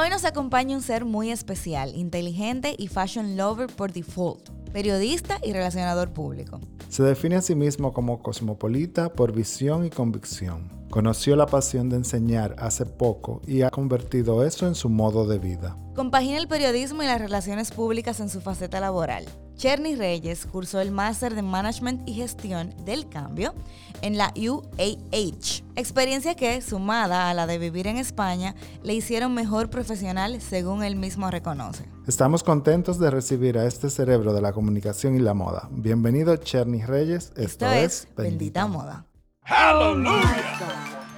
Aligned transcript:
Hoy 0.00 0.08
nos 0.08 0.24
acompaña 0.24 0.74
un 0.74 0.82
ser 0.82 1.04
muy 1.04 1.30
especial, 1.30 1.94
inteligente 1.94 2.74
y 2.78 2.88
fashion 2.88 3.36
lover 3.36 3.66
por 3.66 3.92
default, 3.92 4.48
periodista 4.72 5.36
y 5.42 5.52
relacionador 5.52 6.10
público. 6.10 6.58
Se 6.88 7.02
define 7.02 7.36
a 7.36 7.42
sí 7.42 7.54
mismo 7.54 7.92
como 7.92 8.22
cosmopolita 8.22 9.12
por 9.12 9.34
visión 9.34 9.84
y 9.84 9.90
convicción. 9.90 10.70
Conoció 10.88 11.36
la 11.36 11.44
pasión 11.44 11.90
de 11.90 11.96
enseñar 11.96 12.56
hace 12.58 12.86
poco 12.86 13.42
y 13.46 13.60
ha 13.60 13.68
convertido 13.68 14.42
eso 14.42 14.66
en 14.66 14.74
su 14.74 14.88
modo 14.88 15.26
de 15.26 15.38
vida. 15.38 15.76
Compagina 15.94 16.38
el 16.38 16.48
periodismo 16.48 17.02
y 17.02 17.06
las 17.06 17.20
relaciones 17.20 17.70
públicas 17.70 18.20
en 18.20 18.30
su 18.30 18.40
faceta 18.40 18.80
laboral. 18.80 19.26
Cherny 19.60 19.94
Reyes 19.94 20.46
cursó 20.46 20.80
el 20.80 20.90
máster 20.90 21.34
de 21.34 21.42
Management 21.42 22.08
y 22.08 22.14
Gestión 22.14 22.72
del 22.86 23.10
Cambio 23.10 23.52
en 24.00 24.16
la 24.16 24.32
UAH, 24.34 25.62
experiencia 25.76 26.34
que, 26.34 26.62
sumada 26.62 27.28
a 27.28 27.34
la 27.34 27.46
de 27.46 27.58
vivir 27.58 27.86
en 27.86 27.98
España, 27.98 28.54
le 28.82 28.94
hicieron 28.94 29.34
mejor 29.34 29.68
profesional 29.68 30.40
según 30.40 30.82
él 30.82 30.96
mismo 30.96 31.30
reconoce. 31.30 31.84
Estamos 32.06 32.42
contentos 32.42 32.98
de 32.98 33.10
recibir 33.10 33.58
a 33.58 33.66
este 33.66 33.90
cerebro 33.90 34.32
de 34.32 34.40
la 34.40 34.54
comunicación 34.54 35.14
y 35.14 35.18
la 35.18 35.34
moda. 35.34 35.68
Bienvenido 35.70 36.34
Cherny 36.38 36.82
Reyes, 36.82 37.30
esto, 37.36 37.70
es 37.70 38.08
Bendita, 38.16 38.66
Moda. 38.66 39.04
¡Hallelujah! 39.42 40.99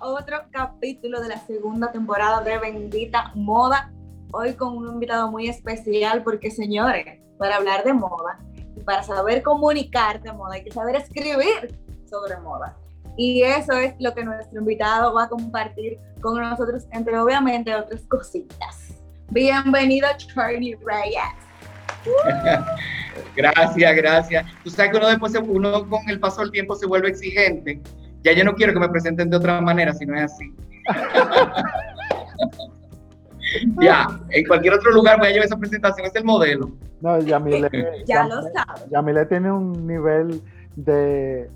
Otro 0.00 0.38
capítulo 0.50 1.20
de 1.20 1.28
la 1.28 1.38
segunda 1.46 1.92
temporada 1.92 2.42
de 2.42 2.58
Bendita 2.58 3.32
Moda. 3.34 3.92
Hoy 4.32 4.54
con 4.54 4.76
un 4.76 4.94
invitado 4.94 5.30
muy 5.30 5.48
especial 5.48 6.22
porque, 6.22 6.50
señores, 6.50 7.20
para 7.38 7.56
hablar 7.56 7.84
de 7.84 7.92
moda 7.92 8.38
y 8.76 8.80
para 8.80 9.02
saber 9.02 9.42
comunicar 9.42 10.20
de 10.22 10.32
moda 10.32 10.54
hay 10.54 10.64
que 10.64 10.72
saber 10.72 10.96
escribir 10.96 11.78
sobre 12.08 12.36
moda. 12.38 12.76
Y 13.16 13.42
eso 13.42 13.72
es 13.74 13.94
lo 14.00 14.14
que 14.14 14.24
nuestro 14.24 14.60
invitado 14.60 15.14
va 15.14 15.24
a 15.24 15.28
compartir 15.28 15.98
con 16.20 16.40
nosotros, 16.40 16.84
entre 16.92 17.18
obviamente 17.18 17.74
otras 17.74 18.02
cositas. 18.06 18.94
Bienvenido, 19.30 20.08
Charlie 20.16 20.76
Reyes. 20.84 21.22
gracias, 23.36 23.96
gracias. 23.96 24.46
Tú 24.64 24.70
sabes 24.70 24.92
que 24.92 24.98
uno 24.98 25.08
después, 25.08 25.34
uno 25.46 25.88
con 25.88 26.08
el 26.08 26.18
paso 26.18 26.40
del 26.40 26.50
tiempo 26.50 26.74
se 26.74 26.86
vuelve 26.86 27.08
exigente 27.08 27.80
ya 28.24 28.32
yo 28.32 28.44
no 28.44 28.54
quiero 28.54 28.72
que 28.72 28.80
me 28.80 28.88
presenten 28.88 29.30
de 29.30 29.36
otra 29.36 29.60
manera 29.60 29.92
si 29.92 30.06
no 30.06 30.16
es 30.16 30.32
así. 30.32 30.52
ya, 33.80 34.06
en 34.30 34.46
cualquier 34.46 34.74
otro 34.74 34.90
lugar 34.92 35.18
voy 35.18 35.28
a 35.28 35.30
llevar 35.30 35.46
esa 35.46 35.58
presentación, 35.58 36.06
es 36.06 36.16
el 36.16 36.24
modelo. 36.24 36.72
No, 37.00 37.20
Yamile, 37.20 37.70
ya 38.06 38.26
lo 38.26 38.42
sabes. 38.42 38.88
Yamile 38.90 39.26
tiene 39.26 39.52
un 39.52 39.86
nivel 39.86 40.42
de 40.74 41.48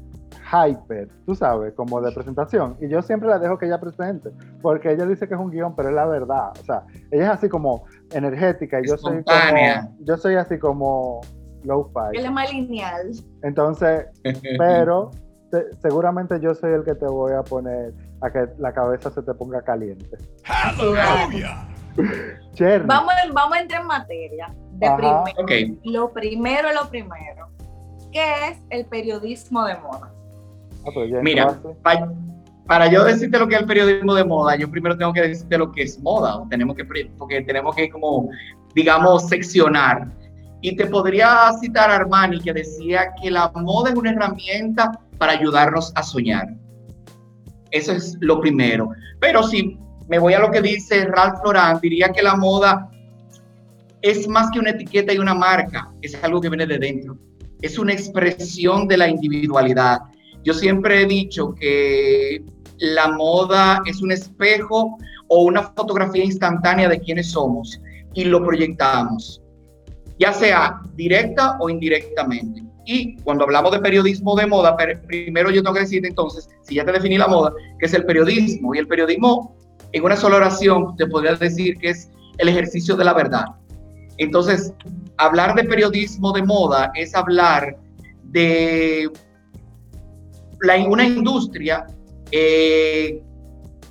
hyper, 0.53 1.09
tú 1.25 1.35
sabes, 1.35 1.73
como 1.75 2.01
de 2.03 2.13
presentación. 2.13 2.77
Y 2.81 2.89
yo 2.89 3.01
siempre 3.01 3.29
la 3.29 3.39
dejo 3.39 3.59
que 3.59 3.67
ella 3.67 3.81
presente, 3.81 4.31
porque 4.61 4.93
ella 4.93 5.07
dice 5.07 5.27
que 5.27 5.35
es 5.35 5.41
un 5.41 5.51
guion, 5.51 5.75
pero 5.75 5.89
es 5.89 5.95
la 5.95 6.07
verdad. 6.07 6.51
O 6.61 6.65
sea, 6.65 6.85
ella 7.11 7.25
es 7.25 7.31
así 7.31 7.49
como 7.49 7.87
energética 8.13 8.81
y 8.81 8.89
yo 8.89 8.99
soy 8.99 9.25
como, 9.25 9.97
yo 10.01 10.17
soy 10.19 10.35
así 10.35 10.59
como 10.59 11.23
low 11.65 11.91
fi. 11.93 12.19
Él 12.19 12.27
es 12.27 12.33
más 12.33 12.53
lineal. 12.53 13.11
Entonces, 13.43 14.07
pero 14.59 15.11
seguramente 15.81 16.39
yo 16.41 16.55
soy 16.55 16.73
el 16.73 16.85
que 16.85 16.95
te 16.95 17.07
voy 17.07 17.33
a 17.33 17.43
poner 17.43 17.93
a 18.21 18.31
que 18.31 18.47
la 18.59 18.73
cabeza 18.73 19.11
se 19.11 19.23
te 19.23 19.35
ponga 19.35 19.63
caliente. 19.63 20.17
vamos, 22.87 23.13
vamos 23.33 23.57
a 23.57 23.61
entrar 23.61 23.83
en 23.83 23.87
materia. 23.87 24.55
De 24.73 24.91
primero. 24.97 25.79
Lo 25.85 26.13
primero, 26.13 26.73
lo 26.73 26.89
primero. 26.89 27.49
¿Qué 28.13 28.51
es 28.51 28.59
el 28.71 28.87
periodismo 28.87 29.65
de 29.65 29.77
moda? 29.77 30.13
Ah, 30.87 30.91
pues 30.95 31.11
Mira, 31.23 31.59
para, 32.67 32.91
yo 32.91 33.05
decirte 33.05 33.39
lo 33.39 33.49
que 33.49 33.55
es 33.55 33.61
el 33.63 33.67
periodismo 33.67 34.15
de 34.15 34.25
moda, 34.25 34.57
yo 34.57 34.71
primero 34.71 34.97
tengo 34.97 35.13
que 35.13 35.23
decirte 35.23 35.59
lo 35.59 35.73
que 35.73 35.83
es 35.83 36.01
moda. 36.01 36.45
Tenemos 36.49 36.77
que, 36.77 36.85
porque 36.85 37.43
tenemos 37.43 37.75
que, 37.75 37.91
como, 37.91 38.31
digamos, 38.75 39.29
seccionar. 39.29 40.09
Y 40.61 40.77
te 40.77 40.87
podría 40.87 41.53
citar 41.61 41.91
a 41.91 41.97
Armani 41.97 42.41
que 42.41 42.53
decía 42.53 43.13
que 43.21 43.31
la 43.31 43.51
moda 43.55 43.91
es 43.91 43.97
una 43.97 44.11
herramienta 44.11 44.93
para 45.19 45.33
ayudarnos 45.33 45.93
a 45.95 46.03
soñar. 46.03 46.49
Eso 47.71 47.93
es 47.93 48.17
lo 48.21 48.41
primero. 48.41 48.91
Pero 49.21 49.43
si 49.43 49.79
me 50.09 50.19
voy 50.19 50.35
a 50.35 50.41
lo 50.41 50.51
que 50.51 50.63
dice 50.63 51.05
Ralph 51.07 51.41
Lauren, 51.45 51.79
diría 51.81 52.09
que 52.11 52.23
la 52.23 52.37
moda 52.37 52.91
es 54.03 54.29
más 54.29 54.51
que 54.51 54.61
una 54.61 54.71
etiqueta 54.71 55.13
y 55.13 55.19
una 55.19 55.35
marca, 55.35 55.91
es 56.03 56.17
algo 56.23 56.41
que 56.41 56.49
viene 56.49 56.67
de 56.67 56.79
dentro. 56.79 57.19
Es 57.61 57.79
una 57.79 57.93
expresión 57.93 58.87
de 58.87 58.97
la 58.97 59.09
individualidad. 59.09 59.99
Yo 60.45 60.55
siempre 60.55 61.03
he 61.03 61.07
dicho 61.07 61.55
que 61.55 62.45
la 62.79 63.09
moda 63.09 63.83
es 63.87 64.01
un 64.01 64.13
espejo 64.13 64.97
o 65.29 65.43
una 65.43 65.63
fotografía 65.63 66.25
instantánea 66.25 66.89
de 66.89 67.01
quiénes 67.01 67.33
somos 67.33 67.81
y 68.15 68.25
lo 68.25 68.45
proyectamos, 68.45 69.43
ya 70.19 70.33
sea 70.33 70.81
directa 70.95 71.57
o 71.61 71.69
indirectamente. 71.69 72.68
Y 72.91 73.17
cuando 73.17 73.45
hablamos 73.45 73.73
de 73.73 73.81
periodismo 73.81 74.35
de 74.35 74.47
moda, 74.47 74.75
primero 75.07 75.51
yo 75.51 75.63
tengo 75.63 75.75
que 75.75 75.81
decirte 75.81 76.09
entonces, 76.09 76.49
si 76.63 76.77
ya 76.77 76.87
te 76.87 76.93
definí 76.93 77.19
la 77.19 77.29
moda, 77.29 77.53
que 77.79 77.85
es 77.85 77.93
el 77.93 78.07
periodismo. 78.07 78.75
Y 78.75 78.79
el 78.79 78.89
periodismo, 78.89 79.55
en 79.93 80.05
una 80.05 80.17
sola 80.17 80.37
oración, 80.37 80.97
te 80.97 81.07
podría 81.07 81.35
decir 81.35 81.77
que 81.77 81.91
es 81.91 82.09
el 82.39 82.49
ejercicio 82.49 82.97
de 82.97 83.05
la 83.05 83.13
verdad. 83.13 83.45
Entonces, 84.17 84.73
hablar 85.19 85.55
de 85.55 85.65
periodismo 85.65 86.33
de 86.33 86.43
moda 86.43 86.91
es 86.95 87.15
hablar 87.15 87.77
de 88.25 89.11
una 90.89 91.07
industria 91.07 91.87
eh, 92.33 93.23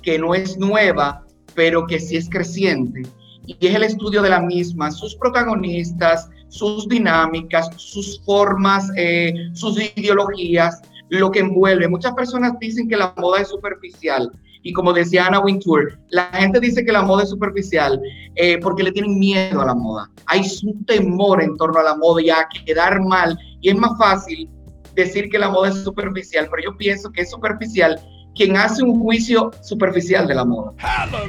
que 0.02 0.18
no 0.18 0.34
es 0.34 0.58
nueva, 0.58 1.24
pero 1.54 1.86
que 1.86 2.00
sí 2.00 2.16
es 2.16 2.28
creciente. 2.28 3.02
Y 3.46 3.64
es 3.64 3.76
el 3.76 3.84
estudio 3.84 4.22
de 4.22 4.30
la 4.30 4.40
misma, 4.40 4.90
sus 4.90 5.14
protagonistas, 5.14 6.28
sus 6.48 6.88
dinámicas, 6.88 7.70
sus 7.76 8.20
formas, 8.24 8.90
eh, 8.96 9.32
sus 9.52 9.78
ideologías, 9.96 10.80
lo 11.08 11.30
que 11.30 11.40
envuelve. 11.40 11.88
Muchas 11.88 12.14
personas 12.14 12.52
dicen 12.60 12.88
que 12.88 12.96
la 12.96 13.14
moda 13.16 13.40
es 13.40 13.48
superficial. 13.48 14.30
Y 14.62 14.72
como 14.72 14.92
decía 14.92 15.26
Ana 15.26 15.40
Wintour, 15.40 15.98
la 16.10 16.24
gente 16.32 16.60
dice 16.60 16.84
que 16.84 16.92
la 16.92 17.02
moda 17.02 17.22
es 17.22 17.30
superficial 17.30 18.00
eh, 18.34 18.58
porque 18.58 18.82
le 18.82 18.92
tienen 18.92 19.18
miedo 19.18 19.60
a 19.60 19.66
la 19.66 19.74
moda. 19.74 20.10
Hay 20.26 20.42
un 20.64 20.84
temor 20.84 21.42
en 21.42 21.56
torno 21.56 21.78
a 21.78 21.84
la 21.84 21.96
moda 21.96 22.22
y 22.22 22.30
a 22.30 22.48
quedar 22.66 23.00
mal. 23.00 23.38
Y 23.60 23.70
es 23.70 23.76
más 23.76 23.96
fácil 23.98 24.50
decir 24.94 25.30
que 25.30 25.38
la 25.38 25.48
moda 25.48 25.68
es 25.68 25.84
superficial, 25.84 26.48
pero 26.50 26.70
yo 26.70 26.76
pienso 26.76 27.10
que 27.10 27.22
es 27.22 27.30
superficial 27.30 28.00
quien 28.34 28.56
hace 28.56 28.82
un 28.82 29.00
juicio 29.00 29.50
superficial 29.62 30.26
de 30.26 30.34
la 30.34 30.44
moda. 30.44 30.72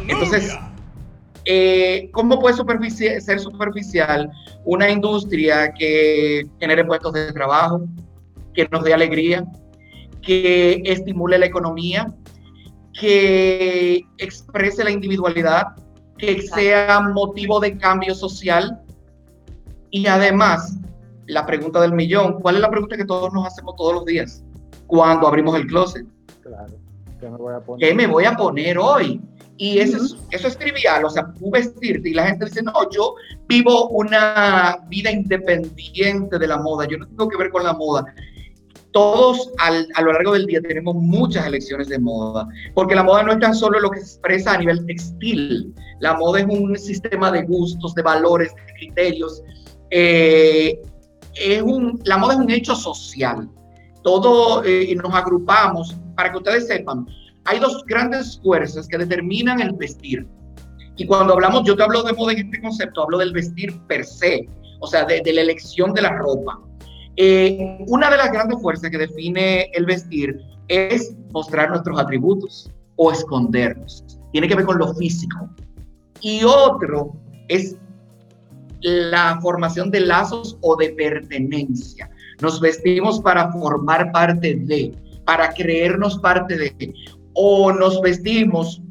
Entonces, 0.08 0.56
eh, 1.52 2.12
¿Cómo 2.12 2.38
puede 2.40 2.54
ser 3.22 3.40
superficial 3.40 4.32
una 4.66 4.88
industria 4.88 5.74
que 5.74 6.44
genere 6.60 6.86
puestos 6.86 7.14
de 7.14 7.34
trabajo, 7.34 7.88
que 8.54 8.68
nos 8.72 8.84
dé 8.84 8.94
alegría, 8.94 9.44
que 10.22 10.80
estimule 10.86 11.40
la 11.40 11.48
economía, 11.48 12.14
que 12.94 14.06
exprese 14.20 14.84
la 14.84 14.92
individualidad, 14.92 15.70
que 16.20 16.40
sea 16.44 17.00
motivo 17.02 17.60
de 17.60 17.80
cambio 17.80 18.14
social? 18.14 18.80
Y 19.90 20.06
además, 20.06 20.78
la 21.26 21.48
pregunta 21.48 21.82
del 21.82 21.94
millón, 21.94 22.42
¿cuál 22.42 22.58
es 22.58 22.62
la 22.62 22.70
pregunta 22.70 22.96
que 22.96 23.06
todos 23.06 23.34
nos 23.34 23.48
hacemos 23.48 23.76
todos 23.76 23.96
los 23.96 24.06
días 24.06 24.44
cuando 24.86 25.28
abrimos 25.28 25.56
el 25.56 25.66
closet? 25.66 26.06
Claro. 26.44 26.76
¿Qué 27.20 27.28
me 27.28 27.38
voy 27.38 27.54
a 27.56 27.60
poner, 27.60 27.90
¿Qué 27.90 27.96
me 27.96 28.06
voy 28.06 28.26
a 28.26 28.36
poner 28.36 28.78
hoy? 28.78 29.20
Y 29.62 29.80
eso 29.80 29.98
es, 29.98 30.16
eso 30.32 30.48
es 30.48 30.58
trivial, 30.58 31.04
o 31.04 31.10
sea, 31.10 31.34
tú 31.38 31.52
vestirte 31.52 32.08
y 32.10 32.14
la 32.14 32.28
gente 32.28 32.46
dice, 32.46 32.64
no, 32.64 32.72
yo 32.92 33.16
vivo 33.50 33.90
una 33.90 34.78
vida 34.88 35.12
independiente 35.12 36.40
de 36.40 36.48
la 36.48 36.60
moda, 36.60 36.88
yo 36.88 36.98
no 36.98 37.06
tengo 37.08 37.28
que 37.28 37.36
ver 37.36 37.50
con 37.50 37.66
la 37.66 37.74
moda. 37.74 38.06
todos 38.94 39.52
a 39.60 40.02
lo 40.02 40.14
largo 40.14 40.32
del 40.32 40.46
día 40.46 40.62
tenemos 40.62 40.96
muchas 40.96 41.46
elecciones 41.46 41.90
de 41.90 42.00
moda, 42.00 42.48
porque 42.74 42.96
la 42.96 43.04
moda 43.04 43.22
no 43.24 43.34
es 43.34 43.40
tan 43.40 43.54
solo 43.54 43.82
lo 43.82 43.92
que 43.92 44.00
se 44.00 44.06
expresa 44.06 44.54
a 44.54 44.60
nivel 44.60 44.86
textil, 44.86 45.76
la 46.00 46.14
moda 46.14 46.40
es 46.40 46.46
un 46.46 46.78
sistema 46.78 47.30
de 47.30 47.44
gustos, 47.44 47.94
de 47.96 48.02
valores, 48.02 48.56
de 48.56 48.74
criterios. 48.78 49.44
Eh, 49.92 50.80
es 51.36 51.62
un, 51.62 52.00
la 52.06 52.18
moda 52.18 52.36
es 52.36 52.40
un 52.40 52.50
hecho 52.50 52.76
social. 52.76 53.50
Todo 54.04 54.64
eh, 54.64 54.96
nos 54.96 55.14
agrupamos, 55.14 55.98
para 56.16 56.32
que 56.32 56.38
ustedes 56.38 56.68
sepan, 56.68 57.06
hay 57.46 57.60
dos 57.60 57.84
grandes 57.86 58.40
fuerzas 58.44 58.88
que 58.88 58.98
determinan 58.98 59.62
el 59.62 59.74
vestir. 59.74 60.28
Y 60.98 61.06
cuando 61.06 61.34
hablamos, 61.34 61.64
yo 61.66 61.76
te 61.76 61.84
hablo 61.84 62.04
de 62.04 62.14
moda 62.14 62.34
en 62.34 62.40
este 62.40 62.62
concepto, 62.62 63.04
hablo 63.04 63.18
del 63.18 63.32
vestir 63.32 63.80
per 63.88 64.06
se, 64.06 64.48
o 64.82 64.88
sea, 64.88 65.06
de, 65.06 65.22
de 65.22 65.34
la 65.34 65.42
elección 65.42 65.94
de 65.94 66.02
la 66.02 66.18
ropa. 66.18 66.60
Eh, 67.16 67.78
una 67.88 68.10
de 68.10 68.18
las 68.18 68.32
grandes 68.32 68.62
fuerzas 68.62 68.90
que 68.90 68.98
define 68.98 69.70
el 69.74 69.86
vestir 69.86 70.40
es 70.70 71.14
mostrar 71.32 71.70
nuestros 71.70 72.00
atributos 72.00 72.72
o 72.96 73.12
escondernos. 73.12 74.06
Tiene 74.32 74.48
que 74.48 74.56
ver 74.56 74.66
con 74.66 74.78
lo 74.78 74.94
físico. 74.94 75.50
Y 76.22 76.44
otro 76.44 77.14
es 77.48 77.76
la 78.82 79.40
formación 79.42 79.92
de 79.92 80.02
lazos 80.02 80.58
o 80.62 80.76
de 80.78 80.90
pertenencia. 80.92 82.10
Nos 82.42 82.62
vestimos 82.62 83.20
para 83.20 83.52
formar 83.52 84.12
parte 84.12 84.56
de, 84.56 84.94
para 85.26 85.50
creernos 85.54 86.20
parte 86.20 86.58
de, 86.58 86.94
o 87.42 87.72
nos 87.72 88.02
vestimos 88.02 88.82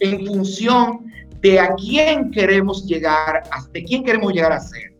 en 0.00 0.26
función 0.26 1.06
de 1.40 1.60
a 1.60 1.72
quién 1.76 2.32
queremos 2.32 2.84
llegar, 2.84 3.44
hasta 3.52 3.80
quién 3.86 4.02
queremos 4.02 4.32
llegar 4.32 4.50
a 4.50 4.58
ser. 4.58 4.92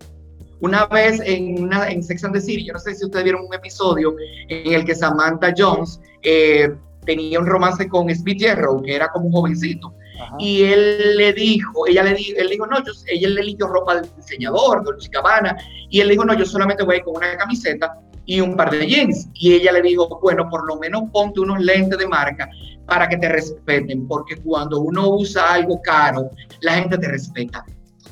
Una 0.60 0.86
vez 0.86 1.20
en, 1.24 1.64
una, 1.64 1.90
en 1.90 2.00
Sex 2.00 2.22
and 2.22 2.32
the 2.32 2.40
City, 2.40 2.64
yo 2.64 2.74
no 2.74 2.78
sé 2.78 2.94
si 2.94 3.06
ustedes 3.06 3.24
vieron 3.24 3.44
un 3.44 3.52
episodio 3.52 4.14
en 4.48 4.72
el 4.72 4.84
que 4.84 4.94
Samantha 4.94 5.52
Jones 5.56 6.00
eh, 6.22 6.72
tenía 7.04 7.40
un 7.40 7.46
romance 7.46 7.88
con 7.88 8.08
Speed 8.08 8.38
Jerrow, 8.38 8.80
que 8.82 8.94
era 8.94 9.08
como 9.08 9.26
un 9.26 9.32
jovencito. 9.32 9.92
Y 10.38 10.62
él 10.62 11.16
le 11.16 11.32
dijo, 11.32 11.88
ella 11.88 12.04
le 12.04 12.14
dijo, 12.14 12.38
él 12.38 12.50
dijo, 12.50 12.66
no, 12.68 12.78
yo, 12.84 12.92
ella 13.08 13.30
le 13.30 13.40
eligió 13.40 13.66
ropa 13.66 13.96
del 13.96 14.08
diseñador, 14.16 14.84
Dolce 14.84 15.08
Gabbana, 15.10 15.56
y 15.90 16.00
él 16.00 16.08
dijo, 16.08 16.24
no, 16.24 16.34
yo 16.34 16.46
solamente 16.46 16.84
voy 16.84 17.00
con 17.00 17.16
una 17.16 17.36
camiseta 17.36 17.98
y 18.26 18.40
un 18.40 18.56
par 18.56 18.70
de 18.70 18.86
jeans. 18.86 19.28
Y 19.34 19.54
ella 19.54 19.72
le 19.72 19.82
dijo, 19.82 20.18
bueno, 20.20 20.48
por 20.48 20.66
lo 20.66 20.76
menos 20.76 21.10
ponte 21.12 21.40
unos 21.40 21.60
lentes 21.60 21.98
de 21.98 22.06
marca 22.06 22.48
para 22.86 23.08
que 23.08 23.16
te 23.16 23.28
respeten, 23.28 24.06
porque 24.06 24.36
cuando 24.36 24.80
uno 24.80 25.08
usa 25.08 25.54
algo 25.54 25.80
caro, 25.82 26.30
la 26.60 26.74
gente 26.74 26.98
te 26.98 27.08
respeta 27.08 27.64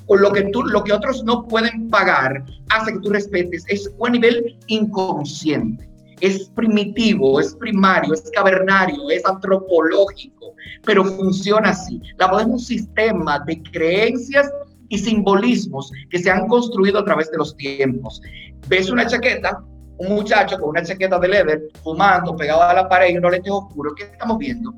o 0.06 0.16
lo 0.16 0.32
que, 0.32 0.42
tú, 0.44 0.62
lo 0.62 0.84
que 0.84 0.92
otros 0.92 1.24
no 1.24 1.46
pueden 1.46 1.88
pagar 1.88 2.44
hace 2.70 2.92
que 2.92 2.98
tú 3.00 3.10
respetes. 3.10 3.64
Es 3.68 3.90
un 3.98 4.12
nivel 4.12 4.58
inconsciente, 4.66 5.88
es 6.20 6.48
primitivo, 6.50 7.40
es 7.40 7.54
primario, 7.54 8.14
es 8.14 8.30
cavernario, 8.34 9.10
es 9.10 9.24
antropológico, 9.24 10.54
pero 10.84 11.04
funciona 11.04 11.70
así. 11.70 12.00
La 12.18 12.28
moda 12.28 12.42
es 12.42 12.48
un 12.48 12.58
sistema 12.58 13.38
de 13.46 13.62
creencias 13.62 14.50
y 14.88 14.98
simbolismos 14.98 15.90
que 16.10 16.18
se 16.18 16.30
han 16.30 16.46
construido 16.48 16.98
a 16.98 17.04
través 17.04 17.30
de 17.30 17.38
los 17.38 17.56
tiempos. 17.56 18.20
Ves 18.68 18.90
una 18.90 19.06
chaqueta, 19.06 19.64
un 19.98 20.14
muchacho 20.14 20.58
con 20.58 20.70
una 20.70 20.82
chaqueta 20.82 21.18
de 21.18 21.28
leather, 21.28 21.62
fumando, 21.82 22.36
pegado 22.36 22.62
a 22.62 22.74
la 22.74 22.88
pared 22.88 23.10
y 23.10 23.18
unos 23.18 23.32
lentes 23.32 23.52
oscuros, 23.52 23.94
¿qué 23.96 24.04
estamos 24.04 24.38
viendo? 24.38 24.72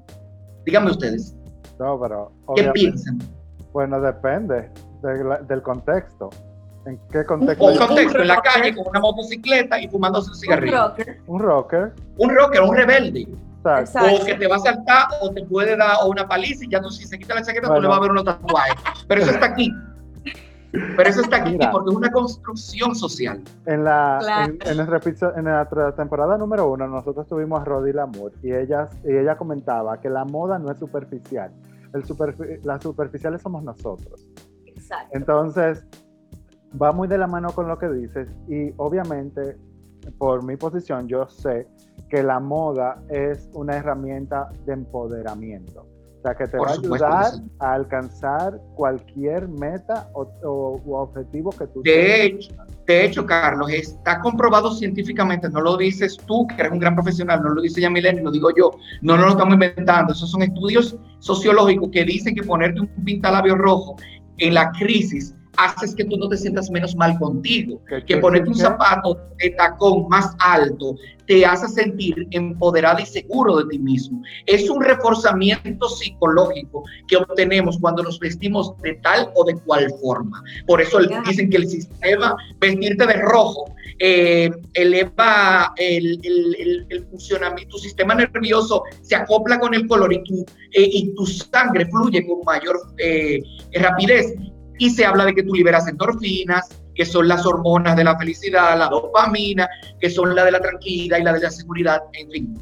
Díganme 0.65 0.91
ustedes. 0.91 1.35
No, 1.79 1.99
pero, 2.01 2.33
¿Qué 2.55 2.65
piensan? 2.71 3.19
Bueno, 3.73 4.01
depende 4.01 4.71
del 5.49 5.63
contexto. 5.63 6.31
¿En 6.87 6.99
qué 7.11 7.25
contexto? 7.25 7.65
Un, 7.65 7.77
contexto, 7.77 8.21
en 8.21 8.29
la 8.29 8.41
calle 8.43 8.75
con 8.75 8.87
una 8.87 9.01
motocicleta 9.01 9.81
y 9.81 9.89
fumándose 9.89 10.31
un 10.31 10.37
cigarrillo. 10.37 10.95
Un 11.27 11.41
rocker. 11.41 11.95
Un 12.19 12.35
rocker, 12.35 12.63
un 12.63 12.77
rebelde. 12.77 13.27
O 13.65 14.25
que 14.25 14.35
te 14.35 14.47
va 14.47 14.57
a 14.57 14.59
saltar 14.59 15.07
o 15.23 15.31
te 15.31 15.43
puede 15.45 15.77
dar 15.77 15.97
una 16.07 16.29
paliza 16.29 16.65
y 16.65 16.69
ya 16.69 16.81
tú 16.83 16.91
si 16.91 17.05
se 17.05 17.19
quita 17.19 17.35
la 17.35 17.43
chaqueta 17.43 17.75
tú 17.75 17.81
le 17.81 17.89
vas 17.89 17.97
a 17.97 18.01
ver 18.01 18.11
unos 18.11 18.25
tatuajes. 18.25 18.75
Pero 19.09 19.23
eso 19.23 19.31
está 19.31 19.47
aquí. 19.47 19.73
Pero 20.97 21.09
eso 21.09 21.21
está 21.21 21.37
aquí 21.37 21.57
porque 21.71 21.91
es 21.91 21.97
una 21.97 22.11
construcción 22.11 22.95
social. 22.95 23.43
En 23.67 23.85
la, 23.85 24.47
en, 24.47 24.59
en, 24.67 25.45
la 25.45 25.95
temporada 25.97 26.37
número 26.37 26.71
uno, 26.71 26.89
nosotros 26.89 27.27
tuvimos 27.29 27.61
a 27.61 27.65
Rodi 27.65 27.93
Lamour 27.93 28.33
y 28.43 28.53
ella, 28.53 28.89
y 29.05 29.15
ella 29.17 29.37
comentaba 29.37 30.01
que 30.01 30.11
la 30.11 30.25
moda 30.25 30.59
no 30.59 30.71
es 30.71 30.79
superficial. 30.79 31.53
El 31.93 32.05
super, 32.05 32.35
las 32.65 32.83
superficiales 32.83 33.43
somos 33.43 33.63
nosotros. 33.63 34.27
Entonces, 35.13 35.87
va 36.81 36.93
muy 36.93 37.09
de 37.09 37.19
la 37.19 37.27
mano 37.27 37.53
con 37.53 37.69
lo 37.69 37.79
que 37.79 37.89
dices 37.89 38.29
y 38.49 38.73
obviamente 38.77 39.57
por 40.19 40.45
mi 40.45 40.57
posición 40.57 41.09
yo 41.09 41.27
sé 41.29 41.67
que 42.11 42.23
la 42.23 42.41
moda 42.41 43.01
es 43.09 43.49
una 43.55 43.77
herramienta 43.77 44.51
de 44.67 44.73
empoderamiento. 44.73 45.87
Sea, 46.25 46.35
que 46.35 46.47
te 46.47 46.57
va 46.57 46.71
a 46.71 46.73
ayudar 46.73 47.33
a 47.59 47.75
alcanzar 47.75 48.59
cualquier 48.77 49.47
meta 49.47 50.09
o, 50.15 50.81
objetivo 50.87 51.51
que 51.51 51.67
tú 51.67 51.83
de 51.83 52.25
hecho, 52.25 52.51
de 52.87 53.05
hecho, 53.05 53.27
Carlos, 53.27 53.71
está 53.71 54.21
comprobado 54.21 54.73
científicamente, 54.75 55.51
no 55.51 55.61
lo 55.61 55.77
dices 55.77 56.17
tú, 56.27 56.47
que 56.47 56.55
eres 56.55 56.73
un 56.73 56.79
gran 56.79 56.95
profesional, 56.95 57.43
no 57.43 57.51
lo 57.51 57.61
dice 57.61 57.83
Yamilén, 57.83 58.25
lo 58.25 58.31
digo 58.31 58.49
yo, 58.57 58.71
no, 59.03 59.19
no 59.19 59.25
lo 59.25 59.31
estamos 59.33 59.53
inventando, 59.53 60.15
esos 60.15 60.31
son 60.31 60.41
estudios 60.41 60.97
sociológicos 61.19 61.91
que 61.93 62.05
dicen 62.05 62.35
que 62.35 62.43
ponerte 62.43 62.81
un 62.81 62.89
pintalabio 63.05 63.57
rojo 63.57 63.97
en 64.39 64.55
la 64.55 64.73
crisis 64.73 65.35
haces 65.57 65.95
que 65.95 66.05
tú 66.05 66.17
no 66.17 66.29
te 66.29 66.37
sientas 66.37 66.71
menos 66.71 66.95
mal 66.97 67.19
contigo, 67.19 67.81
que 68.07 68.17
ponerte 68.19 68.49
un 68.49 68.57
zapato 68.57 69.19
de 69.39 69.51
tacón 69.51 70.09
más 70.09 70.35
alto 70.39 70.97
te 71.27 71.45
hace 71.45 71.69
sentir 71.69 72.27
empoderado 72.31 73.01
y 73.01 73.07
seguro 73.07 73.57
de 73.59 73.71
ti 73.71 73.79
mismo. 73.79 74.23
Es 74.47 74.69
un 74.69 74.83
reforzamiento 74.83 75.89
psicológico 75.89 76.85
que 77.09 77.17
obtenemos 77.17 77.79
cuando 77.79 78.03
nos 78.03 78.19
vestimos 78.19 78.77
de 78.83 78.95
tal 78.97 79.31
o 79.35 79.45
de 79.45 79.55
cual 79.61 79.91
forma. 80.01 80.43
Por 80.67 80.81
eso 80.81 80.99
dicen 81.27 81.51
que 81.51 81.57
el 81.57 81.69
sistema, 81.69 82.37
vestirte 82.61 83.07
de 83.07 83.15
rojo, 83.15 83.75
eh, 84.01 84.51
eleva 84.75 85.73
el, 85.77 87.07
funcionamiento, 87.11 87.77
tu 87.77 87.79
sistema 87.79 88.15
nervioso 88.15 88.83
se 89.03 89.15
acopla 89.15 89.59
con 89.61 89.73
el 89.73 89.87
color 89.87 90.13
y 90.13 90.23
tu, 90.25 90.45
eh, 90.73 90.89
y 90.93 91.15
tu 91.15 91.25
sangre 91.27 91.87
fluye 91.87 92.27
con 92.27 92.41
mayor 92.45 92.77
eh, 92.99 93.41
rapidez 93.75 94.35
y 94.79 94.91
se 94.91 95.05
habla 95.05 95.25
de 95.25 95.35
que 95.35 95.43
tú 95.43 95.55
liberas 95.55 95.89
endorfinas, 95.89 96.69
que 96.95 97.05
son 97.05 97.29
las 97.29 97.45
hormonas 97.45 97.97
de 97.97 98.05
la 98.05 98.17
felicidad, 98.17 98.79
la 98.79 98.89
dopamina, 98.89 99.69
que 100.01 100.11
son 100.11 100.35
la 100.35 100.45
de 100.45 100.53
la 100.53 100.61
tranquilidad 100.61 101.19
y 101.19 101.23
la 101.23 101.33
de 101.33 101.41
la 101.41 101.51
seguridad, 101.51 102.03
en 102.13 102.31
fin. 102.31 102.59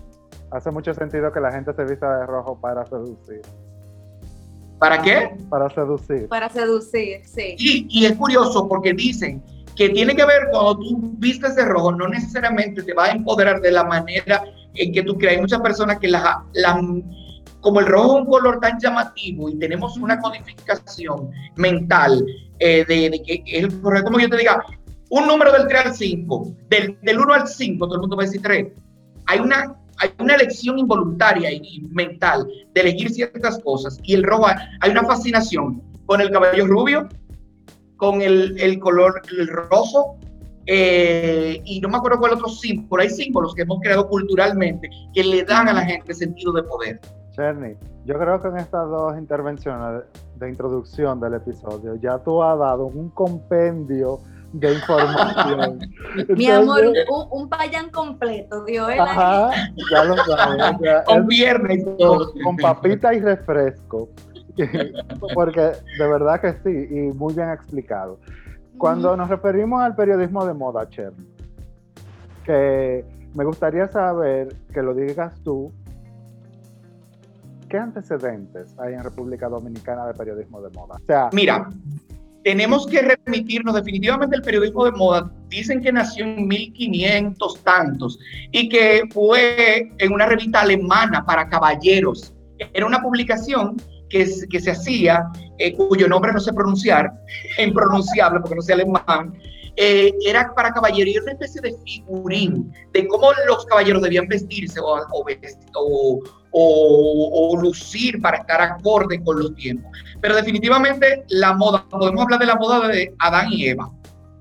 Hace 0.51 0.71
mucho 0.71 0.93
sentido 0.95 1.33
que 1.33 1.41
la 1.41 1.51
gente 1.51 1.73
se 1.73 1.85
vista 1.85 2.19
de 2.19 2.27
rojo 2.27 2.61
para 2.61 2.85
seducir. 2.87 3.41
¿Para 4.79 5.01
qué? 5.01 5.31
Para 5.49 5.71
seducir. 5.71 6.29
Para 6.29 6.49
seducir, 6.49 7.23
sí. 7.25 7.55
Y, 7.57 8.05
es 8.05 8.17
curioso 8.17 8.69
porque 8.69 8.93
dicen 8.93 9.43
que 9.77 9.89
tiene 9.91 10.15
que 10.15 10.25
ver 10.27 10.49
cuando 10.51 10.79
tú 10.79 11.15
vistes 11.19 11.57
de 11.57 11.65
rojo, 11.65 11.93
no 11.93 12.09
necesariamente 12.09 12.83
te 12.83 12.93
va 12.93 13.05
a 13.07 13.11
empoderar 13.13 13.61
de 13.61 13.71
la 13.71 13.85
manera 13.85 14.43
en 14.75 14.93
que 14.93 15.03
tú 15.03 15.17
crees. 15.17 15.37
Hay 15.37 15.41
muchas 15.41 15.61
personas 15.61 15.99
que 15.99 16.09
la, 16.09 16.45
la 16.53 16.75
como 17.63 17.81
el 17.81 17.87
rojo 17.87 18.19
es 18.19 18.25
un 18.25 18.31
color 18.31 18.61
tan 18.61 18.79
llamativo 18.79 19.49
y 19.49 19.59
tenemos 19.59 19.97
una 19.97 20.19
codificación 20.19 21.31
mental 21.57 22.25
eh, 22.59 22.85
de, 22.87 23.23
que 23.25 23.43
es 23.47 23.75
como 23.75 24.21
yo 24.21 24.29
te 24.29 24.37
diga, 24.37 24.63
un 25.09 25.27
número 25.27 25.53
del 25.53 25.67
3 25.69 25.87
al 25.87 25.95
5, 25.95 26.57
del, 26.69 26.99
del 27.03 27.19
1 27.19 27.35
al 27.35 27.49
5, 27.49 27.87
todo 27.87 27.95
el 27.95 28.01
mundo 28.01 28.17
va 28.17 28.25
a 28.25 28.27
decir 28.27 28.43
3. 28.43 28.67
Hay 29.27 29.39
una, 29.39 29.77
hay 29.99 30.11
una 30.19 30.35
elección 30.35 30.79
involuntaria 30.79 31.51
y, 31.53 31.83
mental 31.91 32.47
de 32.75 32.81
elegir 32.81 33.11
ciertas 33.11 33.59
cosas 33.61 33.99
y 34.03 34.15
el 34.15 34.25
rojo, 34.25 34.47
hay 34.81 34.91
una 34.91 35.05
fascinación 35.05 35.83
con 36.07 36.21
el 36.21 36.31
cabello 36.31 36.67
rubio, 36.67 37.09
con 37.97 38.21
el, 38.21 38.59
el 38.59 38.79
color 38.81 39.23
el 39.39 39.49
rojo, 39.49 40.19
eh, 40.67 41.61
y 41.65 41.81
no 41.81 41.89
me 41.89 41.97
acuerdo 41.97 42.19
cuál 42.19 42.35
otro 42.35 42.49
símbolo, 42.49 43.03
hay 43.03 43.11
símbolos 43.11 43.55
que 43.55 43.63
hemos 43.63 43.81
creado 43.81 44.09
culturalmente 44.09 44.89
que 45.13 45.25
le 45.25 45.45
dan 45.45 45.69
a 45.69 45.73
la 45.73 45.85
gente 45.85 46.15
sentido 46.15 46.53
de 46.53 46.63
poder. 46.63 47.01
Cherny, 47.33 47.77
yo 48.05 48.19
creo 48.19 48.41
que 48.43 48.49
en 48.49 48.59
estas 48.59 48.89
dos 48.89 49.17
intervenciones 49.17 50.05
de 50.37 50.49
introducción 50.49 51.19
del 51.21 51.35
episodio 51.35 51.95
ya 51.97 52.19
tú 52.19 52.43
has 52.43 52.59
dado 52.59 52.87
un 52.87 53.09
compendio 53.11 54.21
de 54.53 54.75
información. 54.75 55.79
Mi 56.37 56.47
amor, 56.49 56.85
un, 56.85 56.95
un, 57.31 57.49
payán 57.49 57.91
completo, 57.91 58.65
dio 58.65 58.87
Ajá, 58.87 59.51
ya 59.91 60.05
lo 60.05 60.17
sabes. 60.17 60.77
con 61.07 61.27
viernes 61.27 61.85
Con, 62.43 62.57
papita 62.59 63.15
y 63.15 63.21
refresco. 63.21 64.11
Porque 65.35 65.61
de 65.99 66.07
verdad 66.07 66.39
que 66.41 66.53
sí, 66.63 66.95
y 66.95 67.13
muy 67.15 67.33
bien 67.33 67.51
explicado. 67.51 68.19
Cuando 68.77 69.17
nos 69.17 69.31
referimos 69.31 69.81
al 69.81 69.95
periodismo 69.95 70.45
de 70.45 70.53
moda, 70.53 70.87
Cherny, 70.89 71.27
que 72.45 73.07
me 73.35 73.45
gustaría 73.45 73.89
saber 73.89 74.55
que 74.75 74.83
lo 74.83 74.93
digas 74.93 75.41
tú 75.43 75.73
¿qué 77.73 77.79
antecedentes 77.79 78.77
hay 78.79 78.93
en 78.93 79.03
República 79.03 79.49
Dominicana 79.49 80.07
de 80.07 80.13
periodismo 80.13 80.61
de 80.61 80.69
moda? 80.77 80.97
O 81.03 81.07
sea, 81.07 81.31
Mira, 81.33 81.71
tenemos 82.45 82.87
que 82.87 83.17
remitirnos 83.25 83.75
definitivamente 83.75 84.37
el 84.37 84.43
periodismo 84.43 84.85
de 84.85 84.93
moda 84.93 85.33
dicen 85.49 85.81
que 85.81 85.91
nació 85.91 86.27
en 86.27 86.47
1500 86.47 87.65
tantos 87.65 88.19
y 88.51 88.69
que 88.69 89.05
fue 89.11 89.91
en 89.97 90.13
una 90.13 90.27
revista 90.27 90.61
alemana 90.61 91.25
para 91.25 91.49
caballeros. 91.49 92.35
Era 92.59 92.85
una 92.85 93.01
publicación 93.01 93.77
que, 94.11 94.29
que 94.51 94.61
se 94.61 94.71
hacía, 94.71 95.25
eh, 95.59 95.75
cuyo 95.75 96.07
nombre 96.09 96.31
no 96.31 96.41
sé 96.41 96.53
pronunciar, 96.53 97.11
impronunciable 97.59 98.41
porque 98.41 98.57
no 98.57 98.61
sé 98.61 98.75
alemán, 98.75 99.33
eh, 99.77 100.13
era 100.27 100.53
para 100.55 100.73
caballeros, 100.73 101.15
era 101.15 101.23
una 101.23 101.33
especie 101.33 101.61
de 101.61 101.75
figurín 101.85 102.73
de 102.93 103.09
cómo 103.09 103.31
los 103.47 103.65
caballeros 103.67 104.03
debían 104.03 104.29
vestirse 104.29 104.81
o, 104.81 105.01
o, 105.75 106.23
o, 106.53 107.61
lucir 107.61 108.21
para 108.21 108.39
estar 108.39 108.61
acorde 108.61 109.23
con 109.25 109.39
los 109.39 109.55
tiempos. 109.55 109.91
Pero 110.21 110.37
definitivamente 110.37 111.25
la 111.29 111.55
moda, 111.55 111.87
podemos 111.89 112.23
hablar 112.23 112.41
de 112.41 112.47
la 112.47 112.57
moda 112.57 112.89
de 112.89 113.15
Adán 113.19 113.51
y 113.51 113.69
Eva, 113.69 113.91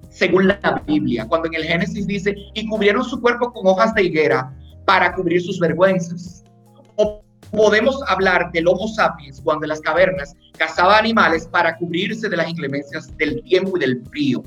según 0.10 0.50
la 0.50 0.84
Biblia, 0.86 1.26
cuando 1.28 1.48
en 1.48 1.56
el 1.56 1.64
Génesis 1.64 2.06
dice, 2.06 2.36
y 2.54 2.68
cubrieron 2.68 3.04
su 3.04 3.22
cuerpo 3.22 3.54
con 3.54 3.66
hojas 3.68 3.94
de 3.96 4.04
higuera 4.04 4.54
para 4.86 5.14
cubrir 5.14 5.42
sus 5.42 5.60
vergüenzas. 5.60 6.44
O 6.98 7.24
podemos 7.52 8.02
hablar 8.08 8.52
del 8.52 8.68
Homo 8.68 8.88
sapiens 8.88 9.42
cuando 9.42 9.66
en 9.66 9.70
las 9.70 9.82
cavernas 9.82 10.36
cazaba 10.58 10.98
animales 10.98 11.48
para 11.48 11.78
cubrirse 11.78 12.30
de 12.30 12.38
las 12.38 12.50
inclemencias 12.50 13.16
del 13.18 13.42
tiempo 13.44 13.78
y 13.78 13.80
del 13.80 14.04
frío. 14.10 14.44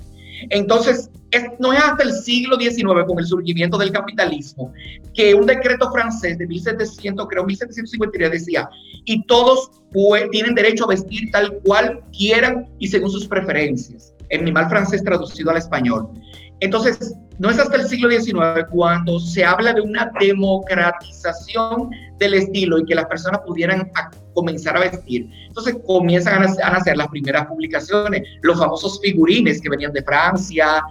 Entonces, 0.50 1.10
no 1.58 1.72
es 1.72 1.82
hasta 1.82 2.02
el 2.02 2.12
siglo 2.12 2.56
XIX, 2.58 3.04
con 3.06 3.18
el 3.18 3.26
surgimiento 3.26 3.78
del 3.78 3.90
capitalismo, 3.92 4.72
que 5.14 5.34
un 5.34 5.46
decreto 5.46 5.90
francés 5.90 6.38
de 6.38 6.46
1700, 6.46 7.26
creo 7.28 7.44
1753 7.44 8.30
decía, 8.30 8.68
y 9.04 9.24
todos 9.26 9.70
tienen 10.30 10.54
derecho 10.54 10.84
a 10.84 10.88
vestir 10.88 11.30
tal 11.30 11.58
cual 11.64 12.02
quieran 12.16 12.68
y 12.78 12.88
según 12.88 13.10
sus 13.10 13.26
preferencias, 13.26 14.12
en 14.28 14.44
mi 14.44 14.52
mal 14.52 14.68
francés 14.68 15.04
traducido 15.04 15.50
al 15.50 15.58
español. 15.58 16.08
Entonces, 16.60 17.14
no 17.38 17.50
es 17.50 17.58
hasta 17.58 17.76
el 17.76 17.88
siglo 17.88 18.10
XIX 18.10 18.64
cuando 18.70 19.18
se 19.18 19.44
habla 19.44 19.72
de 19.72 19.80
una 19.80 20.10
democratización 20.20 21.90
del 22.18 22.34
estilo 22.34 22.78
y 22.78 22.84
que 22.84 22.94
las 22.94 23.06
personas 23.06 23.40
pudieran 23.44 23.90
comenzar 24.34 24.76
a 24.76 24.80
vestir. 24.80 25.28
Entonces 25.46 25.76
comienzan 25.86 26.42
a 26.42 26.70
nacer, 26.70 26.96
las 26.96 27.08
primeras 27.08 27.46
publicaciones, 27.46 28.22
los 28.42 28.58
famosos 28.58 29.00
figurines 29.02 29.60
que 29.60 29.68
venían 29.68 29.92
de 29.92 30.02
Francia, 30.02 30.82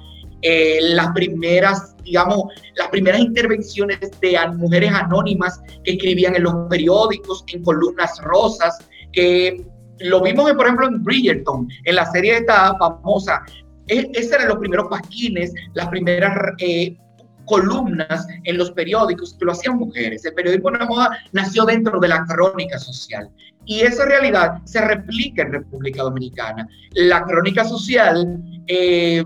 eh, 0.41 0.79
las 0.81 1.11
primeras, 1.13 1.95
digamos, 2.03 2.43
las 2.75 2.89
primeras 2.89 3.21
intervenciones 3.21 3.99
de 4.19 4.37
mujeres 4.57 4.91
anónimas 4.91 5.61
que 5.85 5.91
escribían 5.91 6.35
en 6.35 6.43
los 6.43 6.53
periódicos, 6.69 7.45
en 7.53 7.63
columnas 7.63 8.19
rosas, 8.21 8.85
que 9.13 9.65
lo 9.99 10.21
vimos, 10.21 10.51
por 10.53 10.65
ejemplo, 10.65 10.87
en 10.87 11.01
Bridgerton, 11.03 11.69
en 11.85 11.95
la 11.95 12.05
serie 12.11 12.37
esta 12.37 12.75
famosa 12.77 13.43
esos 13.87 14.31
eran 14.31 14.49
los 14.49 14.57
primeros 14.57 14.87
pasquines, 14.87 15.53
las 15.73 15.87
primeras 15.89 16.53
eh, 16.59 16.97
columnas 17.45 18.27
en 18.43 18.57
los 18.57 18.71
periódicos 18.71 19.35
que 19.37 19.45
lo 19.45 19.51
hacían 19.51 19.77
mujeres. 19.77 20.25
El 20.25 20.33
periodismo 20.33 20.71
de 20.71 20.79
la 20.79 20.85
moda 20.85 21.17
nació 21.31 21.65
dentro 21.65 21.99
de 21.99 22.07
la 22.07 22.25
crónica 22.25 22.79
social 22.79 23.29
y 23.65 23.81
esa 23.81 24.05
realidad 24.05 24.61
se 24.65 24.81
replica 24.81 25.43
en 25.43 25.53
República 25.53 26.03
Dominicana. 26.03 26.67
La 26.93 27.23
crónica 27.23 27.63
social 27.65 28.41
eh, 28.67 29.23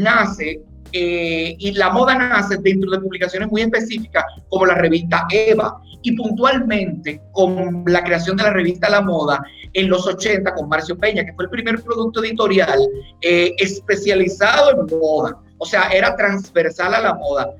nace 0.00 0.62
eh, 0.92 1.56
y 1.58 1.72
la 1.72 1.90
moda 1.90 2.14
nace 2.14 2.56
dentro 2.58 2.90
de 2.90 3.00
publicaciones 3.00 3.50
muy 3.50 3.62
específicas 3.62 4.24
como 4.48 4.66
la 4.66 4.74
revista 4.74 5.26
Eva 5.30 5.80
y 6.02 6.16
puntualmente 6.16 7.20
con 7.32 7.84
la 7.86 8.02
creación 8.02 8.36
de 8.36 8.44
la 8.44 8.50
revista 8.50 8.88
La 8.88 9.00
Moda 9.00 9.42
en 9.72 9.88
los 9.88 10.06
80 10.06 10.54
con 10.54 10.68
Marcio 10.68 10.96
Peña, 10.96 11.24
que 11.24 11.32
fue 11.34 11.44
el 11.44 11.50
primer 11.50 11.82
producto 11.82 12.22
editorial 12.22 12.78
eh, 13.20 13.54
especializado 13.58 14.70
en 14.70 14.98
moda, 14.98 15.36
o 15.58 15.66
sea, 15.66 15.88
era 15.88 16.16
transversal 16.16 16.94
a 16.94 17.00
la 17.00 17.14
moda. 17.14 17.50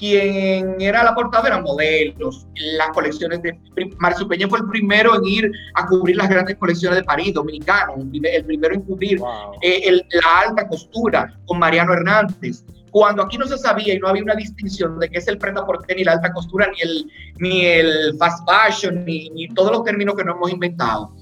Quien 0.00 0.80
era 0.80 1.04
la 1.04 1.14
portada 1.14 1.48
eran 1.48 1.62
modelos, 1.62 2.46
las 2.54 2.88
colecciones 2.88 3.42
de 3.42 3.60
Marcio 3.98 4.26
Peña 4.26 4.48
fue 4.48 4.60
el 4.60 4.64
primero 4.66 5.14
en 5.14 5.26
ir 5.26 5.52
a 5.74 5.86
cubrir 5.86 6.16
las 6.16 6.30
grandes 6.30 6.56
colecciones 6.56 7.00
de 7.00 7.04
París, 7.04 7.34
dominicano, 7.34 7.96
el 7.98 8.44
primero 8.46 8.76
en 8.76 8.80
cubrir 8.80 9.20
eh, 9.60 9.92
la 9.92 10.40
alta 10.48 10.66
costura 10.66 11.38
con 11.44 11.58
Mariano 11.58 11.92
Hernández. 11.92 12.64
Cuando 12.90 13.22
aquí 13.22 13.36
no 13.36 13.46
se 13.46 13.58
sabía 13.58 13.92
y 13.92 13.98
no 13.98 14.08
había 14.08 14.22
una 14.22 14.34
distinción 14.34 14.98
de 14.98 15.10
qué 15.10 15.18
es 15.18 15.28
el 15.28 15.36
prenda 15.36 15.66
porter 15.66 15.94
ni 15.94 16.04
la 16.04 16.12
alta 16.12 16.32
costura, 16.32 16.68
ni 16.74 16.80
el, 16.80 17.10
ni 17.36 17.66
el 17.66 18.16
fast 18.18 18.48
fashion, 18.48 19.04
ni, 19.04 19.28
ni 19.28 19.48
todos 19.48 19.70
los 19.70 19.84
términos 19.84 20.14
que 20.14 20.24
no 20.24 20.32
hemos 20.32 20.50
inventado. 20.50 21.14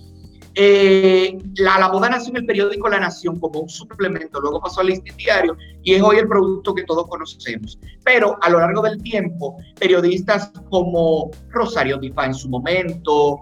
Eh, 0.61 1.39
la, 1.59 1.89
moda 1.89 2.11
nació 2.11 2.31
en 2.31 2.39
el 2.39 2.47
periódico 2.47 2.89
La 2.89 2.99
Nación 2.99 3.39
como 3.39 3.61
un 3.61 3.69
suplemento, 3.69 4.41
luego 4.41 4.61
pasó 4.61 4.81
al 4.81 4.89
diario 5.17 5.57
y 5.85 5.95
es 5.95 6.03
hoy 6.03 6.17
el 6.17 6.27
producto 6.27 6.75
que 6.75 6.83
todos 6.83 7.07
conocemos. 7.07 7.79
Pero 8.05 8.37
a 8.43 8.51
lo 8.51 8.59
largo 8.59 8.83
del 8.83 9.01
tiempo, 9.01 9.57
periodistas 9.79 10.51
como 10.69 11.31
Rosario 11.51 11.99
Difa 11.99 12.27
en 12.27 12.35
su 12.35 12.49
momento, 12.49 13.39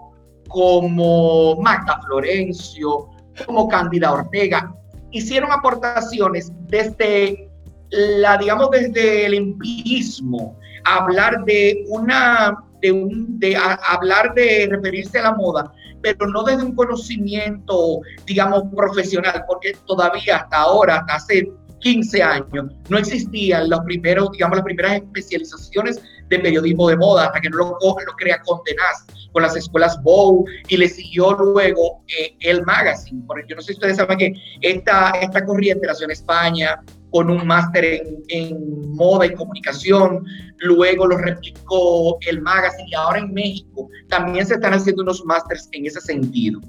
como 0.47 1.59
Magda 1.59 1.99
Florencio, 2.05 3.09
como 3.47 3.67
Cándida 3.67 4.13
Ortega, 4.13 4.71
hicieron 5.09 5.51
aportaciones 5.51 6.51
desde 6.67 7.49
la, 7.89 8.37
digamos, 8.37 8.69
desde 8.69 9.25
el 9.25 9.33
empirismo, 9.33 10.55
hablar 10.83 11.43
de 11.45 11.83
una, 11.87 12.63
de 12.79 12.91
un, 12.91 13.39
de 13.39 13.55
hablar 13.55 14.35
de 14.35 14.67
referirse 14.69 15.17
a 15.17 15.23
la 15.23 15.33
moda, 15.33 15.73
pero 16.01 16.27
no 16.27 16.43
desde 16.43 16.63
un 16.63 16.75
conocimiento, 16.75 18.01
digamos, 18.25 18.63
profesional, 18.75 19.43
porque 19.47 19.75
todavía 19.85 20.37
hasta 20.37 20.57
ahora, 20.57 20.97
hasta 20.97 21.15
hace 21.15 21.51
15 21.79 22.23
años, 22.23 22.71
no 22.89 22.97
existían 22.97 23.69
los 23.69 23.79
primeros, 23.81 24.31
digamos, 24.31 24.57
las 24.57 24.65
primeras 24.65 24.93
especializaciones 24.93 26.01
de 26.29 26.39
periodismo 26.39 26.89
de 26.89 26.97
moda, 26.97 27.27
hasta 27.27 27.39
que 27.39 27.49
no 27.49 27.57
lo, 27.57 27.77
lo 27.79 28.13
crea 28.17 28.41
Condenaz 28.41 29.05
con 29.31 29.43
las 29.43 29.55
escuelas 29.55 30.01
Bow 30.01 30.45
y 30.67 30.77
le 30.77 30.89
siguió 30.89 31.31
luego 31.33 32.03
eh, 32.07 32.35
el 32.41 32.63
magazine. 32.63 33.23
Porque 33.27 33.45
yo 33.47 33.55
no 33.55 33.61
sé 33.61 33.67
si 33.67 33.73
ustedes 33.73 33.97
saben 33.97 34.17
que 34.17 34.33
esta, 34.61 35.11
esta 35.21 35.45
corriente 35.45 35.85
nació 35.87 36.05
en 36.05 36.11
España, 36.11 36.81
con 37.17 37.31
un 37.31 37.47
máster 37.47 38.03
en, 38.27 38.91
moda 38.91 39.25
y 39.25 39.33
comunicación, 39.33 40.23
luego 40.59 41.07
lo 41.07 41.17
replicó 41.17 42.19
el 42.27 42.41
magazine 42.41 42.87
y 42.91 42.93
ahora 42.93 43.17
en 43.17 43.33
México 43.33 43.89
también 44.07 44.45
se 44.45 44.53
están 44.53 44.75
haciendo 44.75 45.01
unos 45.01 45.25
másters 45.25 45.67
en 45.71 45.87
ese 45.87 45.99
sentido. 45.99 46.61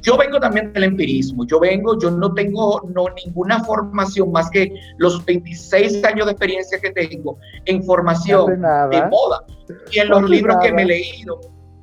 Yo 0.00 0.16
vengo 0.16 0.38
también 0.38 0.72
del 0.72 0.84
empirismo, 0.84 1.44
yo 1.44 1.58
vengo, 1.58 1.98
yo 1.98 2.12
no 2.12 2.32
tengo 2.34 2.88
no, 2.94 3.06
ninguna 3.24 3.64
formación 3.64 4.30
más 4.30 4.48
que 4.50 4.72
los 4.98 5.24
26 5.24 6.04
años 6.04 6.26
de 6.26 6.32
experiencia 6.32 6.78
que 6.78 6.92
tengo 6.92 7.36
en 7.64 7.82
formación 7.82 8.62
de 8.92 9.06
moda 9.06 9.44
y 9.90 9.98
en 9.98 10.08
los 10.08 10.30
libros 10.30 10.56
que 10.62 10.72
me 10.72 10.82
he 10.82 10.86
leído. 10.86 11.40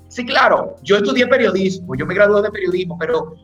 Sí, 0.08 0.26
claro, 0.26 0.78
yo 0.82 0.96
estudié 0.96 1.28
periodismo, 1.28 1.94
yo 1.96 2.06
me 2.06 2.14
gradué 2.14 2.42
de 2.42 2.52
periodismo, 2.52 2.98
pero 2.98 3.36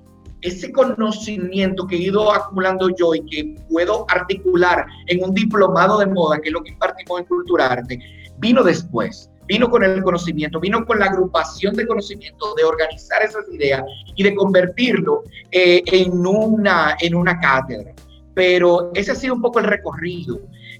ese 0.43 0.71
conocimiento 0.71 1.87
que 1.87 1.95
he 1.95 1.99
ido 1.99 2.31
acumulando 2.31 2.89
yo 2.89 3.15
y 3.15 3.25
que 3.25 3.55
puedo 3.69 4.05
articular 4.09 4.85
en 5.07 5.23
un 5.23 5.33
diplomado 5.33 5.97
de 5.97 6.05
moda, 6.05 6.39
que 6.39 6.49
es 6.49 6.53
lo 6.53 6.61
que 6.61 6.71
impartimos 6.71 7.21
en 7.21 7.25
Culturarte, 7.25 7.99
vino 8.37 8.63
después. 8.63 9.29
Vino 9.45 9.69
con 9.69 9.83
el 9.83 10.01
conocimiento, 10.03 10.59
vino 10.59 10.85
con 10.85 10.99
la 10.99 11.07
agrupación 11.07 11.75
de 11.75 11.85
conocimiento 11.85 12.55
de 12.55 12.63
organizar 12.63 13.21
esas 13.21 13.43
ideas 13.51 13.83
y 14.15 14.23
de 14.23 14.33
convertirlo 14.35 15.23
eh, 15.51 15.83
en, 15.85 16.25
una, 16.25 16.95
en 17.01 17.13
una 17.13 17.37
cátedra. 17.41 17.91
Pero 18.33 18.91
ese 18.93 19.11
ha 19.11 19.15
sido 19.15 19.35
un 19.35 19.41
poco 19.41 19.59
el 19.59 19.65
recorrido. 19.65 20.39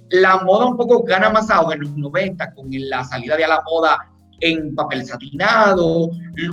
La 0.10 0.38
moda 0.38 0.66
un 0.66 0.78
poco 0.78 1.04
gana 1.04 1.30
más 1.30 1.50
auge 1.50 1.76
en 1.76 1.82
los 1.82 1.98
90 1.98 2.54
con 2.54 2.68
la 2.70 3.04
salida 3.04 3.36
de 3.36 3.48
la 3.48 3.62
moda 3.70 4.13
en 4.42 4.76
papel 4.76 5.06
satinado, 5.06 6.10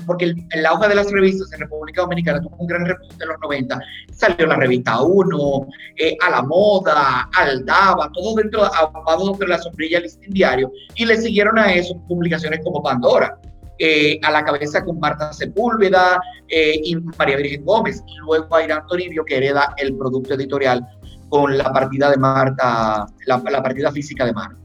porque 0.06 0.26
el, 0.26 0.46
el, 0.50 0.66
auge 0.66 0.88
de 0.88 0.94
las 0.94 1.10
revistas 1.10 1.52
en 1.52 1.60
República 1.60 2.02
Dominicana 2.02 2.40
tuvo 2.40 2.56
un 2.58 2.66
gran 2.66 2.86
repunte 2.86 3.22
en 3.22 3.28
los 3.28 3.38
90. 3.40 3.80
Salió 4.12 4.46
la 4.46 4.56
revista 4.56 5.02
Uno, 5.02 5.66
eh, 5.96 6.16
A 6.24 6.30
la 6.30 6.42
Moda, 6.42 7.28
Aldaba, 7.36 8.10
todo 8.12 8.36
dentro, 8.36 8.62
dentro 8.62 9.34
de 9.38 9.46
la 9.48 9.58
sombrilla 9.58 10.00
listín 10.00 10.32
diario, 10.32 10.72
y 10.94 11.06
le 11.06 11.16
siguieron 11.16 11.58
a 11.58 11.72
eso 11.72 12.00
publicaciones 12.08 12.60
como 12.64 12.82
Pandora. 12.82 13.38
Eh, 13.82 14.20
a 14.22 14.30
la 14.30 14.44
cabeza 14.44 14.84
con 14.84 15.00
Marta 15.00 15.32
Sepúlveda 15.32 16.20
eh, 16.48 16.78
y 16.84 16.96
María 16.96 17.38
Virgen 17.38 17.64
Gómez, 17.64 18.02
y 18.06 18.18
luego 18.18 18.54
a 18.54 18.62
Irán 18.62 18.86
Toribio, 18.86 19.24
que 19.24 19.38
hereda 19.38 19.74
el 19.78 19.96
producto 19.96 20.34
editorial 20.34 20.86
con 21.30 21.56
la 21.56 21.72
partida 21.72 22.10
de 22.10 22.18
Marta, 22.18 23.06
la, 23.24 23.62
partida 23.62 23.90
física 23.90 24.26
de 24.26 24.34
Marta. 24.34 24.56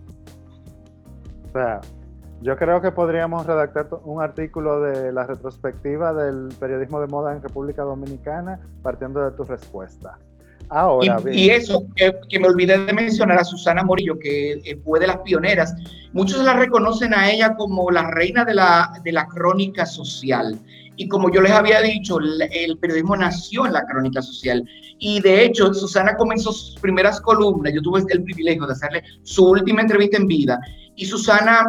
Sea, 1.53 1.79
yo 2.41 2.57
creo 2.57 2.81
que 2.81 2.91
podríamos 2.91 3.45
redactar 3.45 3.87
un 4.03 4.21
artículo 4.21 4.81
de 4.81 5.11
la 5.11 5.25
retrospectiva 5.25 6.13
del 6.13 6.49
periodismo 6.59 6.99
de 6.99 7.07
moda 7.07 7.33
en 7.33 7.41
República 7.41 7.83
Dominicana 7.83 8.59
partiendo 8.81 9.23
de 9.23 9.31
tu 9.31 9.43
respuesta. 9.43 10.17
Ahora, 10.69 11.21
y, 11.31 11.45
y, 11.45 11.49
eso, 11.49 11.85
que, 11.95 12.39
me 12.39 12.47
olvidé 12.47 12.77
de 12.77 12.93
mencionar 12.93 13.37
a 13.37 13.43
Susana 13.43 13.83
Morillo, 13.83 14.17
que 14.17 14.53
eh, 14.53 14.79
fue 14.83 14.99
de 14.99 15.07
las 15.07 15.17
pioneras. 15.17 15.75
Muchos 16.13 16.43
la 16.43 16.53
reconocen 16.53 17.13
a 17.13 17.29
ella 17.29 17.55
como 17.55 17.91
la 17.91 18.09
reina 18.09 18.43
de 18.45 18.55
la, 18.55 18.91
de 19.03 19.11
la 19.11 19.27
crónica 19.27 19.85
social. 19.85 20.59
Y 20.97 21.07
como 21.07 21.31
yo 21.31 21.41
les 21.41 21.51
había 21.51 21.81
dicho, 21.81 22.17
el, 22.19 22.77
periodismo 22.79 23.15
nació 23.15 23.65
en 23.65 23.73
la 23.73 23.85
crónica 23.85 24.21
social. 24.21 24.67
Y 24.97 25.21
de 25.21 25.43
hecho, 25.43 25.73
Susana 25.73 26.15
comenzó 26.15 26.51
sus 26.51 26.79
primeras 26.79 27.19
columnas. 27.19 27.73
Yo 27.73 27.81
tuve 27.81 28.03
el 28.09 28.23
privilegio 28.23 28.65
de 28.65 28.73
hacerle 28.73 29.03
su 29.23 29.45
última 29.45 29.81
entrevista 29.81 30.17
en 30.17 30.27
vida. 30.27 30.59
Y 30.95 31.05
Susana 31.05 31.65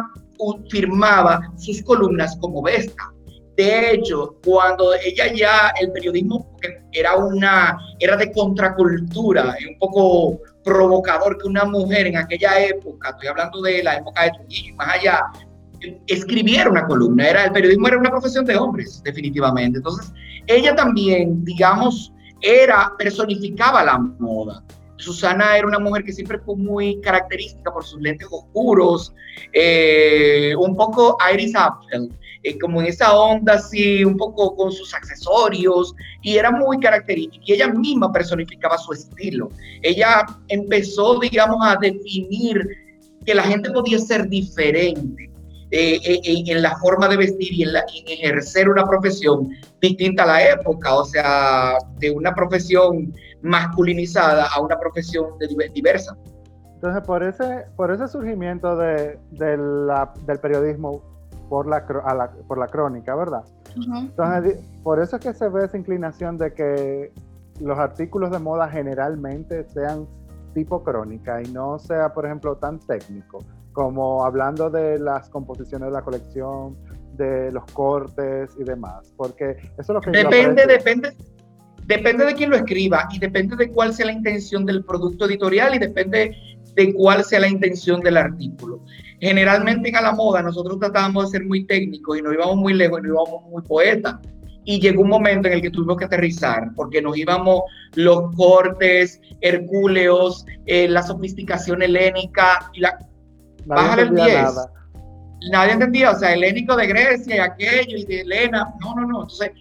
firmaba 0.69 1.53
sus 1.57 1.81
columnas 1.81 2.37
como 2.39 2.61
Vesta. 2.61 3.13
De 3.55 3.91
hecho, 3.91 4.35
cuando 4.45 4.93
ella 4.93 5.33
ya, 5.33 5.71
el 5.81 5.91
periodismo 5.91 6.55
era 6.91 7.15
una, 7.15 7.77
era 7.99 8.15
de 8.15 8.31
contracultura, 8.31 9.55
un 9.67 9.79
poco 9.79 10.39
provocador 10.63 11.39
que 11.39 11.47
una 11.47 11.65
mujer 11.65 12.05
en 12.07 12.17
aquella 12.17 12.59
época, 12.59 13.09
estoy 13.09 13.29
hablando 13.29 13.61
de 13.61 13.81
la 13.81 13.95
época 13.95 14.23
de 14.25 14.31
Trujillo, 14.31 14.75
más 14.75 14.89
allá, 14.89 15.23
escribiera 16.05 16.69
una 16.69 16.85
columna. 16.85 17.27
Era, 17.27 17.45
el 17.45 17.51
periodismo 17.51 17.87
era 17.87 17.97
una 17.97 18.11
profesión 18.11 18.45
de 18.45 18.57
hombres, 18.57 19.01
definitivamente. 19.03 19.77
Entonces, 19.77 20.13
ella 20.45 20.75
también, 20.75 21.43
digamos, 21.43 22.13
era, 22.41 22.93
personificaba 22.97 23.83
la 23.83 23.97
moda. 23.97 24.63
Susana 24.97 25.57
era 25.57 25.67
una 25.67 25.79
mujer 25.79 26.03
que 26.03 26.11
siempre 26.11 26.39
fue 26.39 26.55
muy 26.55 26.99
característica 27.01 27.71
por 27.71 27.85
sus 27.85 28.01
lentes 28.01 28.27
oscuros, 28.31 29.13
eh, 29.53 30.53
un 30.57 30.75
poco 30.75 31.17
Iris 31.33 31.55
Apfel, 31.55 32.11
eh, 32.43 32.57
como 32.59 32.81
en 32.81 32.87
esa 32.87 33.15
onda 33.15 33.53
así, 33.53 34.03
un 34.03 34.17
poco 34.17 34.55
con 34.55 34.71
sus 34.71 34.93
accesorios, 34.93 35.93
y 36.21 36.37
era 36.37 36.51
muy 36.51 36.79
característica, 36.79 37.43
y 37.45 37.53
ella 37.53 37.67
misma 37.69 38.11
personificaba 38.11 38.77
su 38.77 38.93
estilo. 38.93 39.49
Ella 39.81 40.25
empezó, 40.47 41.19
digamos, 41.19 41.57
a 41.61 41.77
definir 41.79 42.67
que 43.25 43.35
la 43.35 43.43
gente 43.43 43.69
podía 43.71 43.99
ser 43.99 44.27
diferente, 44.27 45.29
eh, 45.69 45.99
en, 46.23 46.61
la 46.61 46.77
forma 46.77 47.09
de 47.09 47.17
vestir 47.17 47.51
y 47.51 47.63
en, 47.63 47.71
ejercer 48.07 48.69
una 48.69 48.85
profesión 48.85 49.49
distinta 49.81 50.23
a 50.23 50.27
la 50.27 50.49
época, 50.51 50.95
o 50.95 51.03
sea, 51.03 51.73
de 51.99 52.09
una 52.09 52.33
profesión 52.33 53.13
masculinizada 53.47 54.47
a 54.53 54.61
una 54.61 54.77
profesión 54.79 55.31
diversa. 55.73 56.15
Entonces, 56.75 57.03
por 57.05 57.23
ese, 57.23 57.65
por 57.75 57.91
ese 57.91 58.07
surgimiento 58.07 58.77
de, 58.77 59.17
la, 59.31 60.13
del 60.25 60.39
periodismo 60.39 61.01
por 61.49 61.67
la, 61.67 61.85
por 62.47 62.57
la 62.57 62.67
crónica, 62.67 63.15
¿verdad? 63.15 63.43
Entonces, 63.75 64.59
por 64.83 64.99
eso 64.99 65.15
es 65.17 65.23
que 65.23 65.33
se 65.33 65.49
ve 65.49 65.65
esa 65.65 65.77
inclinación 65.77 66.37
de 66.37 66.53
que 66.53 67.11
los 67.59 67.77
artículos 67.77 68.31
de 68.31 68.39
moda 68.39 68.69
generalmente 68.69 69.63
sean 69.69 70.07
tipo 70.53 70.83
crónica 70.83 71.41
y 71.41 71.51
no 71.51 71.79
sea, 71.79 72.13
por 72.13 72.25
ejemplo, 72.25 72.57
tan 72.57 72.79
técnico, 72.79 73.43
como 73.73 74.25
hablando 74.25 74.69
de 74.69 74.99
las 74.99 75.29
composiciones 75.29 75.87
de 75.87 75.93
la 75.93 76.01
colección, 76.01 76.75
de 77.13 77.51
los 77.51 77.65
cortes 77.73 78.51
y 78.57 78.63
demás, 78.63 79.13
porque 79.15 79.51
eso 79.51 79.81
es 79.81 79.89
lo 79.89 80.01
que... 80.01 80.11
Depende, 80.11 80.65
depende, 80.65 81.13
Depende 81.87 82.25
de 82.25 82.35
quién 82.35 82.49
lo 82.49 82.57
escriba 82.57 83.07
y 83.11 83.17
depende 83.17 83.55
de 83.55 83.71
cuál 83.71 83.93
sea 83.93 84.07
la 84.07 84.11
intención 84.11 84.65
del 84.65 84.83
producto 84.83 85.25
editorial 85.25 85.73
y 85.73 85.79
depende 85.79 86.35
de 86.75 86.93
cuál 86.93 87.23
sea 87.23 87.39
la 87.39 87.47
intención 87.47 88.01
del 88.01 88.17
artículo. 88.17 88.83
Generalmente 89.21 89.87
en 89.87 89.95
A 89.95 90.01
la 90.01 90.11
Moda 90.11 90.41
nosotros 90.41 90.79
tratábamos 90.79 91.31
de 91.31 91.37
ser 91.39 91.47
muy 91.47 91.65
técnicos 91.65 92.19
y 92.19 92.21
no 92.21 92.33
íbamos 92.33 92.57
muy 92.57 92.73
lejos 92.73 92.99
y 92.99 93.03
no 93.03 93.13
íbamos 93.13 93.49
muy 93.49 93.63
poetas. 93.63 94.17
Y 94.65 94.81
llegó 94.81 95.01
un 95.01 95.09
momento 95.09 95.47
en 95.47 95.53
el 95.53 95.61
que 95.61 95.69
tuvimos 95.69 95.95
que 95.95 96.05
aterrizar 96.05 96.71
porque 96.75 97.01
nos 97.01 97.17
íbamos 97.17 97.61
los 97.95 98.35
cortes 98.35 99.21
hercúleos, 99.39 100.45
eh, 100.65 100.89
la 100.89 101.03
sofisticación 101.03 101.81
helénica 101.81 102.69
y 102.73 102.81
la... 102.81 102.99
Bájale 103.65 104.01
el 104.01 104.13
10. 104.13 104.27
Nadie 105.51 105.71
entendía, 105.71 106.11
o 106.11 106.19
sea, 106.19 106.33
helénico 106.33 106.75
de 106.75 106.87
Grecia 106.87 107.35
y 107.37 107.39
aquello 107.39 107.97
y 107.97 108.05
de 108.05 108.21
Helena. 108.21 108.73
No, 108.81 108.93
no, 108.95 109.07
no. 109.07 109.21
Entonces, 109.21 109.51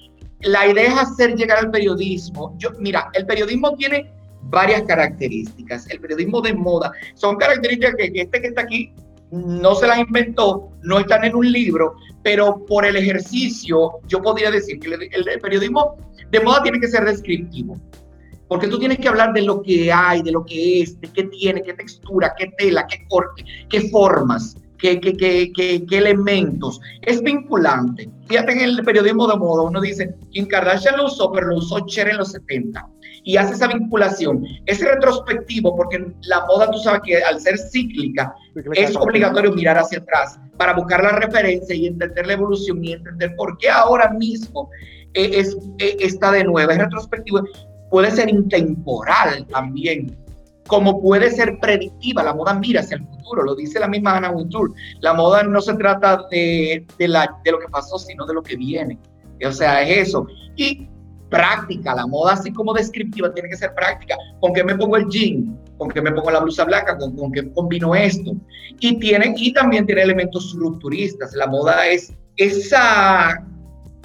la 0.40 0.66
idea 0.66 0.93
es 0.93 0.99
hacer 0.99 1.35
llegar 1.35 1.59
al 1.59 1.71
periodismo. 1.71 2.55
Yo, 2.59 2.71
mira, 2.78 3.11
el 3.14 3.26
periodismo 3.26 3.75
tiene 3.76 4.12
varias 4.43 4.83
características. 4.83 5.88
El 5.90 6.00
periodismo 6.00 6.40
de 6.40 6.55
moda 6.55 6.93
son 7.14 7.37
características 7.37 7.95
que, 7.97 8.12
este 8.14 8.40
que 8.40 8.49
está 8.49 8.62
aquí 8.62 8.93
no 9.31 9.75
se 9.75 9.87
las 9.87 9.99
inventó, 9.99 10.71
no 10.83 11.00
están 11.00 11.25
en 11.25 11.35
un 11.35 11.50
libro, 11.50 11.97
pero 12.23 12.64
por 12.64 12.87
el 12.87 12.97
ejercicio 12.97 13.99
yo 14.07 14.22
podría 14.22 14.51
decir 14.51 14.79
que 14.79 14.94
el, 14.94 15.40
periodismo 15.40 15.96
de 16.31 16.40
moda 16.40 16.62
tiene 16.62 16.79
que 16.81 16.88
ser 16.88 17.05
descriptivo. 17.05 17.79
Porque 18.49 18.68
tú 18.68 18.79
tienes 18.79 18.99
que 18.99 19.09
hablar 19.09 19.33
de 19.33 19.42
lo 19.42 19.61
que 19.61 19.92
hay, 19.92 20.22
de 20.22 20.31
lo 20.31 20.44
que 20.44 20.81
es, 20.81 21.01
de 21.01 21.09
qué 21.09 21.25
tiene, 21.25 21.62
qué 21.62 21.75
textura, 21.75 22.33
qué 22.38 22.53
tela, 22.57 22.87
qué 22.87 23.05
corte, 23.09 23.44
qué 23.68 23.88
formas 23.90 24.57
qué, 24.79 25.01
qué, 25.01 25.17
qué, 25.17 25.53
qué, 25.87 25.99
elementos. 25.99 26.81
Es 27.03 27.23
vinculante. 27.23 28.11
Fíjate 28.27 28.53
en 28.53 28.61
el 28.61 28.85
periodismo 28.85 29.27
de 29.27 29.37
moda, 29.37 29.62
uno 29.62 29.81
dice, 29.81 30.15
Kim 30.31 30.47
Kardashian 30.47 30.97
lo 30.97 31.07
usó, 31.07 31.33
pero 31.33 31.49
lo 31.49 31.57
usó 31.57 31.81
Cher 31.87 32.09
en 32.09 32.19
los 32.19 32.33
70. 32.33 32.89
Y 33.25 33.37
hace 33.37 33.55
esa 33.55 33.69
vinculación. 33.69 34.45
Es 34.67 34.81
retrospectivo 34.81 35.77
porque 35.77 36.12
la 36.23 36.47
moda, 36.47 36.71
tú 36.71 36.79
sabes 36.79 37.01
que 37.05 37.17
al 37.23 37.41
ser 37.41 37.59
cíclica, 37.59 38.35
es 38.75 38.95
obligatorio 38.97 39.53
mirar 39.53 39.79
hacia 39.79 39.99
atrás 39.99 40.39
para 40.57 40.75
buscar 40.75 41.03
la 41.03 41.12
referencia 41.12 41.75
y 41.75 41.87
entender 41.87 42.27
la 42.27 42.35
evolución 42.35 42.85
y 42.85 42.93
entender 42.93 43.35
por 43.37 43.59
qué 43.59 43.69
ahora 43.69 44.11
mismo 44.11 44.71
eh, 45.15 45.31
es, 45.35 45.57
eh, 45.79 45.97
está 46.01 46.31
de 46.31 46.45
nuevo. 46.45 46.71
Es 46.71 46.79
retrospectivo. 46.79 47.43
Puede 47.91 48.11
ser 48.11 48.29
intemporal 48.29 49.47
también 49.49 50.17
como 50.66 51.00
puede 51.00 51.31
ser 51.31 51.59
predictiva. 51.61 52.22
La 52.22 52.35
moda 52.35 52.55
mira 52.55 52.81
hacia 52.81 52.96
el 52.96 53.07
futuro, 53.07 53.42
lo 53.42 53.55
dice 53.55 53.81
la 53.81 53.88
misma 53.88 54.16
Ana 54.16 54.31
Wintour. 54.31 54.72
La 55.00 55.14
moda 55.14 55.42
no 55.42 55.61
se 55.61 55.74
trata 55.74 56.26
de, 56.31 56.87
de, 56.98 57.09
la, 57.09 57.38
de 57.44 57.52
lo 57.52 57.59
que 57.59 57.68
pasó, 57.68 57.98
sino 57.98 58.26
de 58.26 58.35
lo 58.35 58.42
que 58.42 58.57
viene. 58.57 58.98
O 59.46 59.52
sea, 59.52 59.83
es 59.83 60.09
eso. 60.09 60.26
Y 60.57 60.88
práctica, 61.31 61.94
la 61.94 62.07
moda 62.07 62.35
así 62.35 62.52
como 62.52 62.72
descriptiva 62.72 63.33
tiene 63.33 63.48
que 63.48 63.57
ser 63.57 63.74
práctica. 63.74 64.16
¿Con 64.40 64.52
qué 64.52 64.64
me 64.64 64.76
pongo 64.76 64.96
el 64.96 65.09
jean? 65.09 65.59
¿Con 65.76 65.90
qué 65.90 66.00
me 66.00 66.12
pongo 66.12 66.31
la 66.31 66.40
blusa 66.40 66.64
blanca? 66.64 66.96
¿Con, 66.96 67.16
con 67.16 67.33
qué 67.33 67.50
combino 67.52 67.94
esto? 67.94 68.33
Y, 68.81 68.98
tiene, 68.98 69.35
y 69.37 69.52
también 69.52 69.87
tiene 69.87 70.02
elementos 70.02 70.55
rupturistas. 70.59 71.35
La 71.35 71.46
moda 71.46 71.87
es 71.87 72.14
esa, 72.37 73.44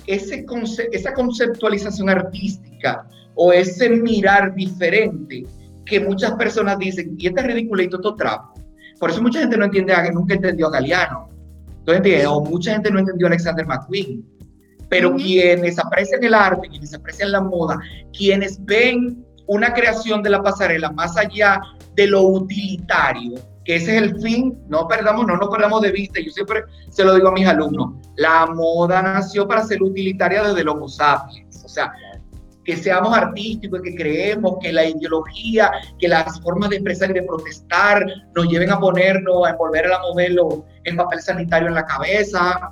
ese 0.08 0.46
esa 0.92 1.14
conceptualización 1.14 2.10
artística 2.10 3.08
o 3.36 3.54
ese 3.54 3.90
mirar 3.90 4.54
diferente 4.56 5.46
que 5.86 6.00
muchas 6.00 6.34
personas 6.34 6.78
dicen, 6.80 7.16
y 7.18 7.28
este 7.28 7.42
ridiculito, 7.42 7.98
esto 7.98 8.16
trapo. 8.16 8.54
Por 9.00 9.10
eso 9.10 9.22
mucha 9.22 9.40
gente 9.40 9.58
no 9.58 9.66
entiende, 9.66 9.94
nunca 10.14 10.36
entendió 10.36 10.68
a 10.68 10.72
Galeano. 10.72 11.30
Entonces, 11.80 12.26
o 12.28 12.42
mucha 12.42 12.74
gente 12.74 12.92
no 12.92 13.00
entendió 13.00 13.28
a 13.28 13.30
Alexander 13.30 13.66
McQueen. 13.66 14.24
Pero 14.90 15.16
quienes 15.16 15.80
aprecian 15.80 16.24
el 16.24 16.34
arte, 16.34 16.68
quienes 16.68 16.94
aprecian 16.94 17.32
la 17.32 17.42
moda, 17.42 17.80
quienes 18.16 18.64
ven 18.66 19.26
una 19.48 19.74
creación 19.74 20.22
de 20.22 20.30
la 20.30 20.44
pasarela 20.44 20.92
más 20.92 21.18
allá 21.18 21.62
de 21.96 22.08
lo 22.08 22.24
utilitario, 22.24 23.36
que 23.66 23.76
ese 23.76 23.96
es 23.96 24.04
el 24.04 24.22
fin, 24.22 24.58
no 24.68 24.88
perdamos, 24.88 25.26
no 25.26 25.38
nos 25.38 25.50
perdamos 25.50 25.82
de 25.82 25.92
vista. 25.92 26.20
Yo 26.20 26.32
siempre 26.32 26.64
se 26.90 27.04
lo 27.04 27.16
digo 27.16 27.30
a 27.30 27.32
mis 27.32 27.48
alumnos, 27.48 27.96
la 28.18 28.46
moda 28.48 29.02
nació 29.02 29.48
para 29.48 29.64
ser 29.64 29.82
utilitaria 29.82 30.44
desde 30.44 30.70
Homo 30.70 30.88
sapiens. 30.88 31.64
O 31.64 31.70
sea, 31.70 31.92
que 32.64 32.78
seamos 32.78 33.16
artísticos, 33.18 33.82
que 33.82 33.96
creemos 33.96 34.58
que 34.62 34.72
la 34.72 34.86
ideología, 34.86 35.72
que 36.00 36.08
las 36.08 36.40
formas 36.42 36.70
de 36.70 36.78
expresar 36.78 37.12
y 37.12 37.14
de 37.14 37.24
protestar 37.24 38.06
nos 38.36 38.48
lleven 38.48 38.72
a 38.72 38.80
ponernos, 38.80 39.46
a 39.46 39.52
envolver 39.52 39.86
a 39.86 39.90
la 39.90 40.00
modelo 40.00 40.66
en 40.84 40.96
papel 40.96 41.22
sanitario 41.22 41.70
en 41.70 41.76
la 41.76 41.86
cabeza. 41.86 42.72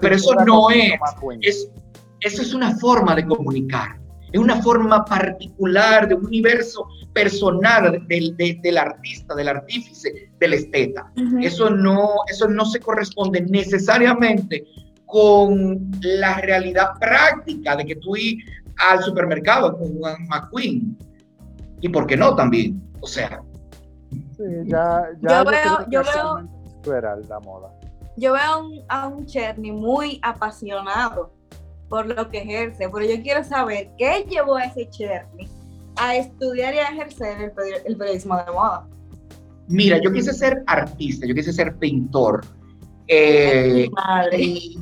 pero 0.00 0.14
eso 0.14 0.34
no 0.46 0.70
es, 0.70 0.92
es, 1.40 1.70
eso 2.20 2.42
es 2.42 2.54
una 2.54 2.76
forma 2.78 3.14
de 3.14 3.26
comunicar, 3.26 3.98
es 4.32 4.40
una 4.40 4.62
forma 4.62 5.04
particular 5.04 6.08
de 6.08 6.14
un 6.14 6.26
universo 6.26 6.86
personal 7.12 8.04
del, 8.08 8.36
del 8.36 8.78
artista, 8.78 9.34
del 9.34 9.48
artífice, 9.48 10.30
del 10.38 10.54
esteta. 10.54 11.12
eso, 11.40 11.68
no, 11.68 12.10
eso 12.28 12.48
no 12.48 12.64
se 12.64 12.80
corresponde 12.80 13.42
necesariamente 13.42 14.64
con 15.12 15.90
la 16.00 16.38
realidad 16.38 16.92
práctica 16.98 17.76
de 17.76 17.84
que 17.84 17.96
tú 17.96 18.16
ir 18.16 18.42
al 18.78 19.02
supermercado 19.02 19.76
con 19.76 19.88
un 19.88 20.00
McQueen. 20.26 20.96
Y 21.82 21.88
por 21.90 22.06
qué 22.06 22.16
no 22.16 22.34
también. 22.34 22.82
O 23.00 23.06
sea. 23.06 23.42
Sí, 24.10 24.44
ya, 24.64 25.10
ya 25.20 25.44
yo 25.44 25.50
veo, 25.50 25.86
yo 25.90 26.02
veo, 26.02 27.20
la 27.28 27.40
moda. 27.40 27.70
Yo 28.16 28.32
veo 28.32 28.84
a 28.88 29.08
un 29.08 29.26
Cherny 29.26 29.70
muy 29.70 30.18
apasionado 30.22 31.30
por 31.90 32.06
lo 32.06 32.30
que 32.30 32.38
ejerce, 32.38 32.88
pero 32.88 33.04
yo 33.04 33.22
quiero 33.22 33.44
saber 33.44 33.90
qué 33.98 34.24
llevó 34.26 34.56
a 34.56 34.64
ese 34.64 34.88
Cherny 34.88 35.46
a 35.96 36.16
estudiar 36.16 36.72
y 36.72 36.78
a 36.78 36.84
ejercer 36.84 37.52
el, 37.84 37.96
periodismo 37.98 38.38
de 38.38 38.50
moda. 38.50 38.88
Mira, 39.68 40.00
yo 40.02 40.10
quise 40.10 40.32
ser 40.32 40.62
artista, 40.66 41.26
yo 41.26 41.34
quise 41.34 41.52
ser 41.52 41.76
pintor. 41.76 42.46
Eh, 43.08 43.88
y 44.38 44.78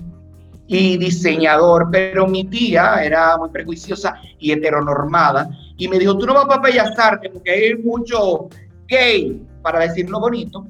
diseñador, 0.71 1.89
pero 1.91 2.29
mi 2.29 2.45
tía 2.45 3.03
era 3.03 3.37
muy 3.37 3.51
prejuiciosa 3.51 4.15
y 4.39 4.53
heteronormada 4.53 5.51
y 5.77 5.89
me 5.89 5.99
dijo, 5.99 6.17
tú 6.17 6.27
no 6.27 6.35
vas 6.35 6.45
para 6.45 6.63
Bellas 6.63 6.97
Artes 6.99 7.31
porque 7.33 7.51
hay 7.51 7.75
mucho 7.77 8.49
gay, 8.87 9.43
para 9.63 9.81
decirlo 9.81 10.21
bonito. 10.21 10.67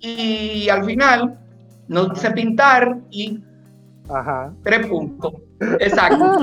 Y 0.00 0.68
al 0.68 0.84
final 0.84 1.38
no 1.86 2.14
sé 2.16 2.32
pintar 2.32 2.98
y 3.10 3.38
Ajá. 4.08 4.52
tres 4.64 4.86
puntos. 4.86 5.34
Exacto. 5.78 6.24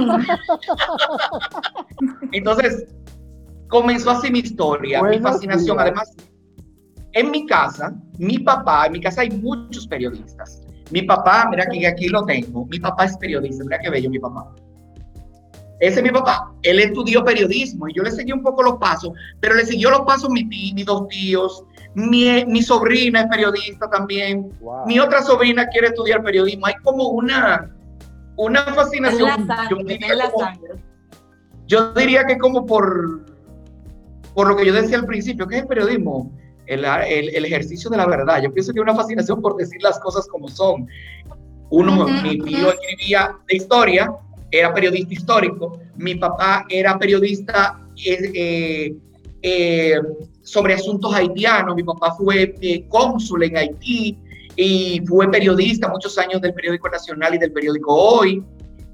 Entonces, 2.32 2.86
comenzó 3.68 4.12
así 4.12 4.32
mi 4.32 4.40
historia, 4.40 5.04
mi 5.04 5.20
fascinación. 5.20 5.80
Además, 5.80 6.16
en 7.14 7.32
mi 7.32 7.46
casa, 7.46 7.94
mi 8.18 8.40
papá, 8.40 8.86
en 8.86 8.94
mi 8.94 9.02
casa 9.02 9.22
hay 9.22 9.32
muchos 9.32 9.88
periodistas. 9.88 10.62
Mi 10.92 11.04
papá, 11.04 11.48
mira 11.50 11.66
que 11.66 11.86
aquí 11.88 12.08
lo 12.08 12.26
tengo, 12.26 12.66
mi 12.66 12.80
papá 12.80 13.06
es 13.06 13.18
periodista, 13.18 13.64
mira 13.64 13.80
qué 13.80 13.90
bello 13.90 14.10
mi 14.10 14.20
papá. 14.20 14.52
Ese 15.80 16.00
es 16.00 16.04
mi 16.04 16.12
papá. 16.12 16.52
Él 16.64 16.80
estudió 16.80 17.24
periodismo 17.24 17.88
y 17.88 17.94
yo 17.94 18.04
le 18.04 18.12
seguí 18.12 18.34
un 18.34 18.44
poco 18.44 18.64
los 18.64 18.78
pasos, 18.80 19.12
pero 19.40 19.56
le 19.56 19.66
siguió 19.66 19.90
los 19.90 20.02
pasos 20.02 20.30
mi 20.30 20.44
mis 20.44 20.86
dos 20.86 21.08
tíos. 21.08 21.64
Mi, 21.96 22.46
mi, 22.46 22.62
sobrina 22.62 23.22
es 23.22 23.28
periodista 23.28 23.90
también. 23.90 24.52
Mi 24.86 25.00
otra 25.00 25.24
sobrina 25.24 25.68
quiere 25.68 25.88
estudiar 25.88 26.22
periodismo. 26.22 26.68
Hay 26.68 26.76
como 26.84 27.08
una, 27.10 27.74
una 28.36 28.62
fascinación. 28.74 29.48
yo, 29.70 29.78
diría 29.78 30.32
yo 31.66 31.94
diría 31.94 32.26
que 32.26 32.38
como 32.38 32.66
por, 32.66 33.26
por 34.34 34.48
lo 34.48 34.56
que 34.56 34.66
yo 34.66 34.74
decía 34.74 34.98
al 34.98 35.06
principio, 35.06 35.48
que 35.48 35.56
es 35.56 35.62
el 35.62 35.68
periodismo? 35.68 36.32
El, 36.70 36.86
el, 36.86 37.36
el, 37.36 37.46
ejercicio 37.46 37.90
de 37.90 37.98
la 37.98 38.06
verdad. 38.06 38.42
Yo 38.42 38.54
pienso 38.54 38.72
que 38.72 38.80
hay 38.80 38.84
una 38.84 38.96
fascinación 38.96 39.42
por 39.42 39.58
decir 39.58 39.82
las 39.82 40.00
cosas 40.00 40.28
como 40.28 40.48
son. 40.48 40.88
Uno, 41.72 42.08
mi 42.24 42.40
tío 42.40 42.72
escribía 42.72 43.36
de 43.48 43.58
historia, 43.58 44.12
era 44.52 44.74
periodista 44.74 45.14
histórico, 45.14 45.80
mi 45.98 46.16
papá 46.16 46.66
era 46.70 46.98
periodista 46.98 47.80
eh, 48.06 48.96
eh, 49.42 50.00
sobre 50.42 50.74
asuntos 50.74 51.14
haitianos, 51.14 51.76
mi 51.76 51.84
papá 51.84 52.16
fue 52.16 52.56
eh, 52.62 52.86
cónsul 52.90 53.44
en 53.44 53.58
Haití 53.58 54.18
y 54.56 55.02
fue 55.08 55.30
periodista 55.30 55.88
muchos 55.88 56.18
años 56.18 56.42
del 56.42 56.54
periódico 56.54 56.90
Nacional 56.90 57.36
y 57.36 57.38
del 57.38 57.52
periódico 57.52 57.94
Hoy 57.94 58.44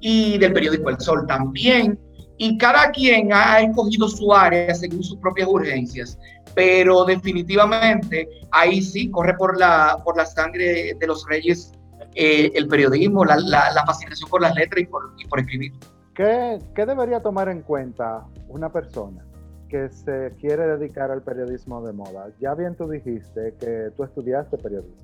y 0.02 0.38
del 0.38 0.54
periódico 0.54 0.90
El 0.90 1.00
Sol 1.00 1.26
también. 1.28 1.98
Y 2.38 2.58
cada 2.58 2.92
quien 2.92 3.32
ha 3.32 3.62
escogido 3.62 4.10
su 4.10 4.34
área 4.34 4.76
según 4.76 5.02
sus 5.02 5.18
propias 5.18 5.48
urgencias, 5.48 6.20
pero 6.56 7.04
definitivamente 7.04 8.30
ahí 8.52 8.82
sí 8.82 9.12
corre 9.12 9.36
por 9.36 9.58
la, 9.60 10.02
por 10.04 10.18
la 10.18 10.26
sangre 10.26 10.94
de 10.98 11.08
los 11.08 11.28
reyes 11.28 11.72
eh, 12.15 12.52
el 12.56 12.68
periodismo, 12.68 13.26
la, 13.26 13.38
fascinación 13.86 14.30
por 14.30 14.41
las 14.41 14.56
letras 14.56 14.82
y 14.82 14.86
por, 14.86 15.13
y 15.18 15.28
por 15.28 15.41
escribir. 15.41 15.74
¿Qué, 16.15 16.60
¿Qué, 16.74 16.86
debería 16.86 17.22
tomar 17.22 17.50
en 17.50 17.62
cuenta 17.62 18.26
una 18.48 18.72
persona 18.72 19.26
que 19.68 19.89
se 19.89 20.34
quiere 20.39 20.65
dedicar 20.65 21.12
al 21.12 21.22
periodismo 21.22 21.86
de 21.86 21.91
moda? 21.91 22.30
Ya 22.39 22.56
bien 22.56 22.76
tú 22.76 22.88
dijiste 22.88 23.54
que 23.60 23.91
tú 23.98 24.06
estudiaste 24.06 24.58
periodismo, 24.58 24.96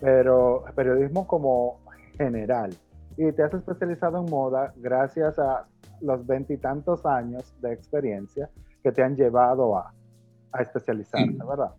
pero 0.00 0.64
periodismo 0.74 1.28
como 1.28 1.80
general, 2.16 2.74
y 3.16 3.30
te 3.30 3.44
has 3.44 3.54
especializado 3.54 4.18
en 4.18 4.30
moda 4.30 4.72
gracias 4.76 5.38
a 5.38 5.66
los 6.00 6.26
veintitantos 6.26 7.06
años 7.06 7.54
de 7.60 7.72
experiencia 7.72 8.50
que 8.82 8.90
te 8.90 9.02
han 9.02 9.16
llevado 9.16 9.76
a, 9.76 9.92
a 10.52 10.62
especializarte, 10.62 11.38
¿verdad? 11.48 11.70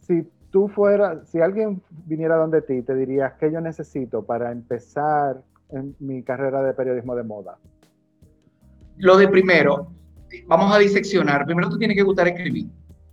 Si 0.00 0.26
tú 0.50 0.68
fueras, 0.68 1.28
si 1.28 1.40
alguien 1.40 1.82
viniera 2.06 2.36
donde 2.36 2.62
ti, 2.62 2.82
te 2.82 2.94
dirías 2.94 3.32
qué 3.40 3.50
yo 3.50 3.60
necesito 3.60 4.24
para 4.24 4.52
empezar 4.52 5.42
en 5.70 5.96
mi 5.98 6.22
carrera 6.22 6.62
de 6.62 6.74
periodismo 6.74 7.16
de 7.16 7.22
moda. 7.22 7.58
Lo 8.98 9.16
de 9.16 9.28
primero, 9.28 9.88
vamos 10.46 10.74
a 10.74 10.78
diseccionar. 10.78 11.44
Primero 11.44 11.68
tú 11.68 11.78
tienes 11.78 11.96
que 11.96 12.02
gustar 12.02 12.28
escribir. 12.28 12.68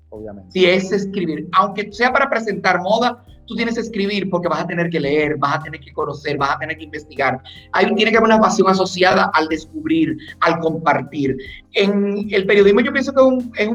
Obviamente. 0.09 0.51
Si 0.51 0.65
es 0.65 0.91
escribir, 0.91 1.47
aunque 1.53 1.91
sea 1.91 2.11
para 2.11 2.29
presentar 2.29 2.81
moda, 2.81 3.23
tú 3.45 3.55
tienes 3.55 3.75
que 3.75 3.81
escribir 3.81 4.29
porque 4.29 4.47
vas 4.47 4.61
a 4.61 4.67
tener 4.67 4.89
que 4.89 4.99
leer, 4.99 5.37
vas 5.37 5.57
a 5.57 5.63
tener 5.63 5.79
que 5.79 5.91
conocer, 5.93 6.37
vas 6.37 6.55
a 6.55 6.59
tener 6.59 6.77
que 6.77 6.83
investigar. 6.83 7.41
Ahí 7.71 7.93
tiene 7.95 8.11
que 8.11 8.17
haber 8.17 8.29
una 8.29 8.39
pasión 8.39 8.69
asociada 8.69 9.31
al 9.33 9.47
descubrir, 9.47 10.17
al 10.41 10.59
compartir. 10.59 11.37
En 11.73 12.27
el 12.31 12.45
periodismo 12.45 12.81
yo 12.81 12.91
pienso 12.91 13.13
que 13.13 13.19
es 13.19 13.27
un, 13.27 13.51
es 13.55 13.67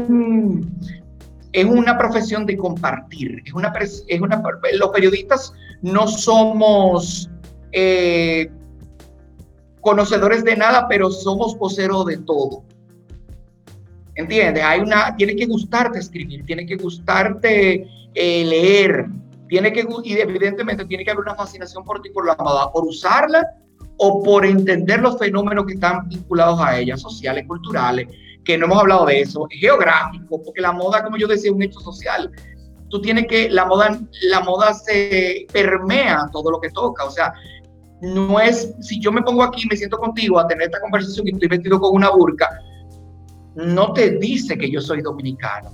una 1.64 1.96
profesión 1.96 2.44
de 2.44 2.56
compartir. 2.56 3.42
Es 3.44 3.52
una, 3.54 3.72
es 3.78 4.20
una, 4.20 4.42
los 4.78 4.90
periodistas 4.90 5.52
no 5.82 6.06
somos 6.06 7.30
eh, 7.72 8.50
conocedores 9.80 10.44
de 10.44 10.56
nada, 10.56 10.86
pero 10.88 11.10
somos 11.10 11.56
voceros 11.56 12.04
de 12.06 12.18
todo. 12.18 12.64
¿Entiendes? 14.14 14.64
Hay 14.64 14.80
una, 14.80 15.14
tiene 15.16 15.36
que 15.36 15.46
gustarte 15.46 15.98
escribir, 15.98 16.44
tiene 16.44 16.66
que 16.66 16.76
gustarte 16.76 17.86
eh, 18.14 18.44
leer, 18.44 19.06
tiene 19.48 19.72
que, 19.72 19.86
y 20.04 20.14
evidentemente 20.14 20.84
tiene 20.86 21.04
que 21.04 21.10
haber 21.10 21.22
una 21.22 21.34
fascinación 21.34 21.84
por 21.84 22.00
ti, 22.02 22.10
por 22.10 22.26
la 22.26 22.34
moda, 22.36 22.72
por 22.72 22.84
usarla 22.84 23.46
o 23.98 24.22
por 24.22 24.44
entender 24.44 25.00
los 25.00 25.18
fenómenos 25.18 25.66
que 25.66 25.74
están 25.74 26.08
vinculados 26.08 26.60
a 26.60 26.78
ella, 26.78 26.96
sociales, 26.96 27.44
culturales, 27.46 28.08
que 28.46 28.56
no 28.56 28.66
hemos 28.66 28.78
hablado 28.78 29.04
de 29.06 29.20
eso, 29.20 29.46
geográfico, 29.50 30.40
porque 30.42 30.60
la 30.60 30.72
moda, 30.72 31.02
como 31.02 31.18
yo 31.18 31.26
decía, 31.26 31.50
es 31.50 31.56
un 31.56 31.62
hecho 31.62 31.80
social. 31.80 32.30
Tú 32.88 33.00
tienes 33.02 33.26
que, 33.26 33.50
la 33.50 33.66
moda, 33.66 34.00
la 34.22 34.40
moda 34.40 34.72
se 34.72 35.46
permea 35.52 36.28
todo 36.32 36.52
lo 36.52 36.60
que 36.60 36.70
toca, 36.70 37.04
o 37.04 37.10
sea, 37.10 37.34
no 38.00 38.38
es, 38.38 38.72
si 38.80 39.00
yo 39.00 39.10
me 39.10 39.22
pongo 39.22 39.42
aquí 39.42 39.66
me 39.68 39.76
siento 39.76 39.98
contigo 39.98 40.38
a 40.38 40.46
tener 40.46 40.66
esta 40.66 40.80
conversación 40.80 41.26
y 41.26 41.32
estoy 41.32 41.48
vestido 41.48 41.80
con 41.80 41.94
una 41.94 42.10
burka, 42.10 42.48
no 43.56 43.92
te 43.92 44.10
dice 44.12 44.56
que 44.56 44.70
yo 44.70 44.80
soy 44.80 45.02
dominicano. 45.02 45.70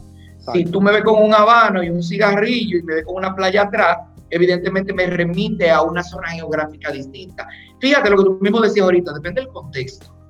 Si 0.52 0.64
tú 0.64 0.80
me 0.80 0.90
ves 0.92 1.04
con 1.04 1.22
un 1.22 1.34
habano 1.34 1.82
y 1.84 1.90
un 1.90 2.02
cigarrillo 2.02 2.78
y 2.78 2.82
me 2.82 2.94
ves 2.94 3.04
con 3.04 3.16
una 3.16 3.34
playa 3.34 3.62
atrás, 3.62 3.98
evidentemente 4.30 4.92
me 4.92 5.06
remite 5.06 5.70
a 5.70 5.82
una 5.82 6.02
zona 6.02 6.28
geográfica 6.30 6.90
distinta. 6.90 7.46
Fíjate 7.80 8.10
lo 8.10 8.16
que 8.16 8.24
tú 8.24 8.38
mismo 8.40 8.60
decías 8.60 8.84
ahorita, 8.84 9.12
depende 9.12 9.42
del 9.42 9.50
contexto 9.50 10.21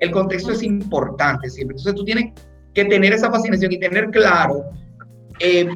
el 0.00 0.10
contexto 0.10 0.52
es 0.52 0.62
importante 0.62 1.48
siempre. 1.50 1.76
Entonces 1.76 1.94
tú 1.94 2.04
tienes 2.04 2.32
que 2.74 2.84
tener 2.84 3.12
esa 3.12 3.30
fascinación 3.30 3.72
y 3.72 3.80
tener 3.80 4.10
claro 4.10 4.64
eh, 5.40 5.68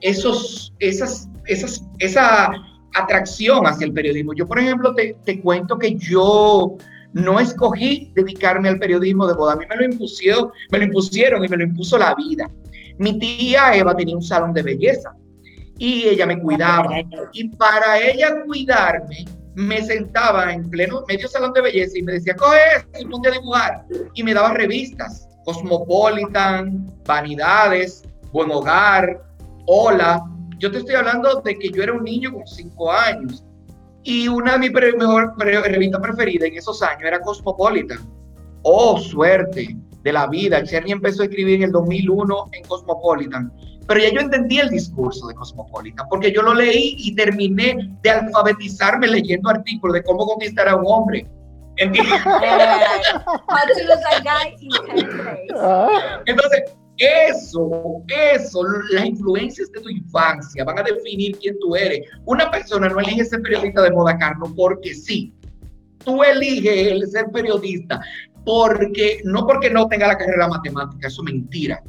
esos, 0.00 0.74
esas, 0.78 1.28
esas, 1.46 1.82
esa 1.98 2.50
atracción 2.94 3.66
hacia 3.66 3.86
el 3.86 3.92
periodismo. 3.92 4.34
Yo, 4.34 4.46
por 4.46 4.58
ejemplo, 4.58 4.94
te, 4.94 5.16
te, 5.24 5.40
cuento 5.40 5.78
que 5.78 5.94
yo 5.94 6.76
no 7.12 7.40
escogí 7.40 8.12
dedicarme 8.14 8.68
al 8.68 8.78
periodismo 8.78 9.26
de 9.26 9.34
boda. 9.34 9.54
A 9.54 9.56
mí 9.56 9.64
me 9.68 9.76
lo 9.76 9.84
impusieron, 9.84 10.50
me 10.70 10.78
lo 10.78 10.84
impusieron 10.84 11.44
y 11.44 11.48
me 11.48 11.56
lo 11.56 11.64
impuso 11.64 11.98
la 11.98 12.14
vida. 12.14 12.50
Mi 12.98 13.18
tía 13.18 13.74
Eva 13.74 13.96
tenía 13.96 14.16
un 14.16 14.22
salón 14.22 14.52
de 14.52 14.62
belleza 14.62 15.14
y 15.78 16.04
ella 16.04 16.26
me 16.26 16.38
cuidaba. 16.40 16.90
Y 17.32 17.48
para 17.50 18.00
ella 18.00 18.42
cuidarme, 18.44 19.24
me 19.58 19.82
sentaba 19.84 20.52
en 20.52 20.70
pleno 20.70 21.02
medio 21.08 21.26
salón 21.26 21.52
de 21.52 21.60
belleza 21.60 21.98
y 21.98 22.02
me 22.02 22.12
decía, 22.12 22.36
coge 22.36 22.58
esto 22.76 23.00
y 23.00 23.04
ponte 23.06 23.28
a 23.28 23.32
dibujar. 23.32 23.84
Y 24.14 24.22
me 24.22 24.32
daba 24.32 24.54
revistas, 24.54 25.28
Cosmopolitan, 25.44 26.86
Vanidades, 27.04 28.04
Buen 28.32 28.52
Hogar, 28.52 29.20
Hola. 29.66 30.22
Yo 30.60 30.70
te 30.70 30.78
estoy 30.78 30.94
hablando 30.94 31.40
de 31.40 31.58
que 31.58 31.70
yo 31.70 31.82
era 31.82 31.92
un 31.92 32.04
niño 32.04 32.32
con 32.34 32.46
cinco 32.46 32.92
años. 32.92 33.44
Y 34.04 34.28
una 34.28 34.52
de 34.52 34.58
mis 34.60 34.70
mejores 34.70 35.28
revistas 35.36 36.00
preferidas 36.02 36.48
en 36.50 36.56
esos 36.56 36.80
años 36.80 37.02
era 37.02 37.20
Cosmopolitan. 37.20 37.98
Oh, 38.62 38.96
suerte 39.00 39.76
de 40.08 40.12
la 40.12 40.26
vida. 40.26 40.64
Cherny 40.64 40.92
empezó 40.92 41.22
a 41.22 41.26
escribir 41.26 41.56
en 41.56 41.62
el 41.64 41.72
2001 41.72 42.50
en 42.52 42.64
Cosmopolitan 42.64 43.52
pero 43.88 44.00
ya 44.00 44.12
yo 44.12 44.20
entendí 44.20 44.60
el 44.60 44.68
discurso 44.68 45.26
de 45.28 45.34
Cosmopolitan, 45.34 46.06
porque 46.10 46.30
yo 46.30 46.42
lo 46.42 46.52
leí 46.52 46.94
y 46.98 47.14
terminé 47.14 47.90
de 48.02 48.10
alfabetizarme 48.10 49.08
leyendo 49.08 49.48
artículos 49.48 49.94
de 49.94 50.02
cómo 50.02 50.26
conquistar 50.26 50.68
a 50.68 50.76
un 50.76 50.84
hombre. 50.86 51.26
Entonces, 56.26 56.64
eso, 56.98 58.02
eso, 58.08 58.62
las 58.90 59.06
influencias 59.06 59.72
de 59.72 59.80
tu 59.80 59.88
infancia 59.88 60.64
van 60.64 60.80
a 60.80 60.82
definir 60.82 61.38
quién 61.38 61.58
tú 61.60 61.74
eres. 61.74 62.00
Una 62.26 62.50
persona 62.50 62.90
no 62.90 63.00
elige 63.00 63.24
ser 63.24 63.40
periodista 63.40 63.80
de 63.82 63.92
moda, 63.92 64.18
Carlos, 64.18 64.50
porque 64.54 64.92
sí. 64.94 65.32
Tú 66.04 66.22
eliges 66.22 66.92
el 66.92 67.06
ser 67.08 67.30
periodista 67.32 68.00
porque, 68.44 69.20
no 69.24 69.46
porque 69.46 69.70
no 69.70 69.88
tenga 69.88 70.06
la 70.06 70.18
carrera 70.18 70.48
matemática, 70.48 71.08
eso 71.08 71.22
es 71.22 71.32
mentira 71.32 71.82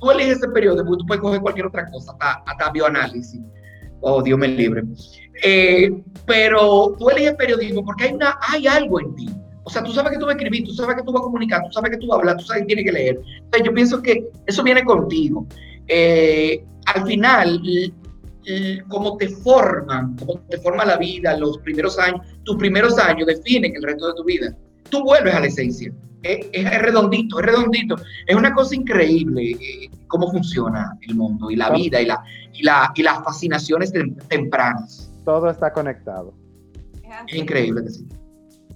tú 0.00 0.10
eliges 0.10 0.38
ese 0.38 0.48
periodo, 0.48 0.84
porque 0.84 0.98
tú 0.98 1.06
puedes 1.06 1.22
coger 1.22 1.40
cualquier 1.40 1.66
otra 1.66 1.88
cosa, 1.90 2.16
hasta, 2.20 2.70
bioanálisis. 2.70 3.40
Oh, 4.00 4.22
Dios 4.22 4.38
me 4.38 4.48
libre. 4.48 4.82
Eh, 5.42 5.90
pero 6.26 6.94
tú 6.98 7.10
eliges 7.10 7.34
periodismo 7.34 7.84
porque 7.84 8.04
hay, 8.04 8.12
una, 8.12 8.38
hay 8.48 8.66
algo 8.66 9.00
en 9.00 9.14
ti. 9.14 9.28
O 9.64 9.70
sea, 9.70 9.82
tú 9.82 9.92
sabes 9.92 10.12
que 10.12 10.18
tú 10.18 10.26
vas 10.26 10.34
a 10.34 10.38
escribir, 10.38 10.64
tú 10.64 10.72
sabes 10.72 10.96
que 10.96 11.02
tú 11.02 11.12
vas 11.12 11.22
a 11.22 11.24
comunicar, 11.24 11.62
tú 11.64 11.72
sabes 11.72 11.90
que 11.90 11.96
tú 11.96 12.06
vas 12.06 12.16
a 12.16 12.20
hablar, 12.20 12.36
tú 12.36 12.44
sabes 12.44 12.62
que 12.62 12.66
tienes 12.66 12.84
que 12.84 12.92
leer. 12.92 13.20
Sea, 13.52 13.64
yo 13.64 13.74
pienso 13.74 14.00
que 14.00 14.28
eso 14.46 14.62
viene 14.62 14.84
contigo. 14.84 15.46
Eh, 15.88 16.64
al 16.86 17.04
final, 17.04 17.60
cómo 18.88 19.16
te 19.16 19.28
forman, 19.28 20.14
cómo 20.16 20.40
te 20.48 20.58
forma 20.58 20.84
la 20.84 20.96
vida, 20.98 21.36
los 21.36 21.58
primeros 21.58 21.98
años, 21.98 22.20
tus 22.44 22.56
primeros 22.56 22.96
años 22.98 23.26
definen 23.26 23.74
el 23.74 23.82
resto 23.82 24.06
de 24.08 24.14
tu 24.14 24.24
vida. 24.24 24.56
Tú 24.88 25.02
vuelves 25.02 25.34
a 25.34 25.40
la 25.40 25.46
esencia. 25.46 25.92
Es, 26.22 26.82
redondito, 26.82 27.38
es 27.38 27.46
redondito. 27.46 27.96
Es 28.26 28.34
una 28.34 28.52
cosa 28.52 28.74
increíble 28.74 29.52
eh, 29.52 29.90
cómo 30.08 30.30
funciona 30.30 30.98
el 31.02 31.14
mundo 31.14 31.50
y 31.50 31.56
la 31.56 31.70
vida 31.70 32.00
y, 32.00 32.06
la, 32.06 32.22
y, 32.52 32.62
la, 32.62 32.92
y 32.94 33.02
las 33.02 33.22
fascinaciones 33.22 33.92
tempranas. 34.28 35.10
Todo 35.24 35.50
está 35.50 35.72
conectado. 35.72 36.34
Es 37.28 37.36
increíble 37.36 37.84
que 37.84 37.90
sí. 37.90 38.06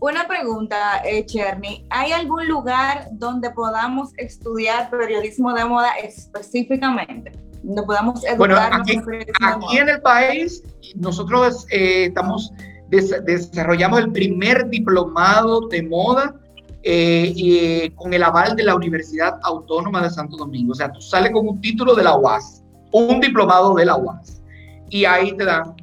Una 0.01 0.27
pregunta, 0.27 1.03
eh, 1.05 1.27
Cherny. 1.27 1.85
¿Hay 1.90 2.12
algún 2.12 2.49
lugar 2.49 3.09
donde 3.12 3.51
podamos 3.51 4.12
estudiar 4.16 4.88
periodismo 4.88 5.53
de 5.53 5.64
moda 5.66 5.90
específicamente? 6.03 7.33
Donde 7.62 7.83
podamos 7.83 8.23
Bueno, 8.38 8.57
aquí, 8.57 8.99
aquí 9.42 9.77
en 9.77 9.88
el 9.90 10.01
país, 10.01 10.62
nosotros 10.94 11.66
eh, 11.70 12.07
estamos 12.07 12.51
desarrollamos 12.90 14.00
el 14.00 14.12
primer 14.12 14.68
diplomado 14.68 15.68
de 15.68 15.83
moda 15.83 16.35
eh, 16.83 17.33
y, 17.35 17.90
con 17.90 18.14
el 18.14 18.22
aval 18.22 18.57
de 18.57 18.64
la 18.64 18.74
Universidad 18.74 19.38
Autónoma 19.42 20.03
de 20.03 20.11
Santo 20.11 20.37
Domingo. 20.37 20.72
O 20.72 20.74
sea, 20.74 20.90
tú 20.90 21.00
sales 21.00 21.31
con 21.33 21.46
un 21.46 21.61
título 21.61 21.94
de 21.94 22.03
la 22.03 22.16
UAS, 22.16 22.64
un 22.92 23.20
diplomado 23.20 23.74
de 23.74 23.85
la 23.85 23.96
UAS. 23.96 24.42
Y 24.88 25.05
ahí 25.05 25.37
te 25.37 25.44
dan 25.44 25.74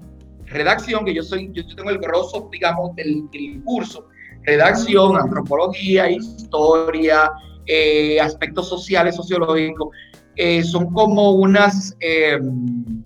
redacción, 0.48 1.06
que 1.06 1.14
yo 1.14 1.24
soy, 1.24 1.52
yo 1.54 1.64
tengo 1.76 1.90
el 1.90 2.00
grosso, 2.00 2.50
digamos, 2.52 2.96
del, 2.96 3.24
curso, 3.64 4.08
redacción, 4.44 5.18
antropología, 5.18 6.10
historia, 6.10 7.32
eh, 7.68 8.20
aspectos 8.20 8.68
sociales, 8.68 9.16
sociológicos, 9.16 9.90
eh, 10.36 10.64
son 10.64 10.94
como 10.94 11.32
unas 11.32 11.96
em, 12.00 13.04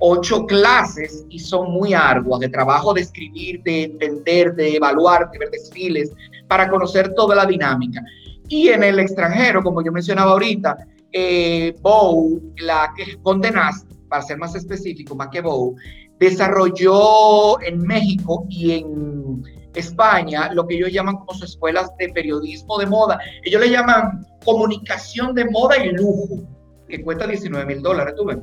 ocho 0.00 0.46
clases 0.46 1.24
y 1.28 1.38
son 1.38 1.70
muy 1.70 1.94
arduas, 1.94 2.40
de 2.40 2.48
trabajo 2.48 2.92
de 2.92 3.02
escribir, 3.02 3.62
de 3.62 3.84
entender, 3.84 4.54
de 4.54 4.76
evaluar, 4.76 5.30
de 5.30 5.38
ver 5.38 5.50
desfiles, 5.50 6.12
para 6.48 6.68
conocer 6.68 7.14
toda 7.14 7.36
la 7.36 7.46
dinámica. 7.46 8.02
Y 8.48 8.68
en 8.68 8.82
el 8.82 8.98
extranjero, 8.98 9.62
como 9.62 9.84
yo 9.84 9.92
mencionaba 9.92 10.32
ahorita, 10.32 10.76
eh, 11.12 11.74
Bow, 11.82 12.40
la 12.58 12.92
que 12.96 13.16
condenas, 13.22 13.86
para 14.08 14.22
ser 14.22 14.38
más 14.38 14.54
específico, 14.54 15.14
más 15.14 15.28
que 15.28 15.40
Bow, 15.40 15.76
desarrolló 16.18 17.60
en 17.62 17.82
México 17.82 18.46
y 18.48 18.72
en 18.72 19.42
España 19.74 20.52
lo 20.52 20.66
que 20.66 20.76
ellos 20.76 20.92
llaman 20.92 21.16
como 21.16 21.32
sus 21.34 21.50
escuelas 21.50 21.90
de 21.98 22.08
periodismo 22.08 22.78
de 22.78 22.86
moda. 22.86 23.18
Ellos 23.44 23.60
le 23.60 23.70
llaman 23.70 24.26
comunicación 24.44 25.34
de 25.34 25.44
moda 25.44 25.76
y 25.84 25.90
lujo, 25.92 26.40
que 26.88 27.02
cuesta 27.02 27.26
19 27.26 27.66
mil 27.66 27.82
dólares, 27.82 28.14
tú 28.16 28.24
ves. 28.24 28.38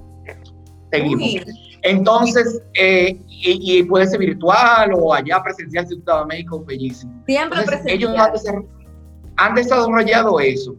Seguimos. 0.91 1.45
Entonces, 1.83 2.61
eh, 2.73 3.17
y, 3.29 3.83
puede 3.83 4.07
ser 4.07 4.19
virtual 4.19 4.91
o 4.95 5.13
allá 5.13 5.41
presencial 5.43 5.87
si 5.87 5.93
tú 5.95 5.99
estabas 5.99 6.23
en 6.23 6.27
México, 6.29 6.63
bellísimo. 6.65 7.23
Siempre 7.25 7.65
Ellos 7.85 8.11
han 9.37 9.55
desarrollado 9.55 10.39
eso 10.39 10.75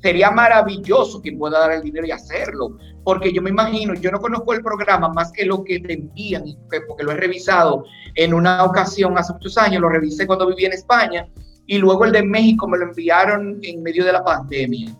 sería 0.00 0.30
maravilloso 0.30 1.20
que 1.20 1.32
pueda 1.32 1.58
dar 1.58 1.72
el 1.72 1.82
dinero 1.82 2.06
y 2.06 2.10
hacerlo, 2.10 2.76
porque 3.04 3.32
yo 3.32 3.42
me 3.42 3.50
imagino, 3.50 3.94
yo 3.94 4.10
no 4.10 4.20
conozco 4.20 4.52
el 4.52 4.62
programa 4.62 5.08
más 5.08 5.32
que 5.32 5.44
lo 5.44 5.64
que 5.64 5.80
te 5.80 5.94
envían, 5.94 6.44
porque 6.86 7.04
lo 7.04 7.12
he 7.12 7.16
revisado 7.16 7.84
en 8.14 8.34
una 8.34 8.64
ocasión 8.64 9.16
hace 9.18 9.32
muchos 9.32 9.58
años, 9.58 9.80
lo 9.80 9.88
revisé 9.88 10.26
cuando 10.26 10.46
viví 10.46 10.64
en 10.66 10.72
España, 10.72 11.26
y 11.66 11.78
luego 11.78 12.04
el 12.04 12.12
de 12.12 12.22
México 12.22 12.68
me 12.68 12.78
lo 12.78 12.86
enviaron 12.86 13.58
en 13.62 13.82
medio 13.82 14.04
de 14.04 14.12
la 14.12 14.24
pandemia, 14.24 14.90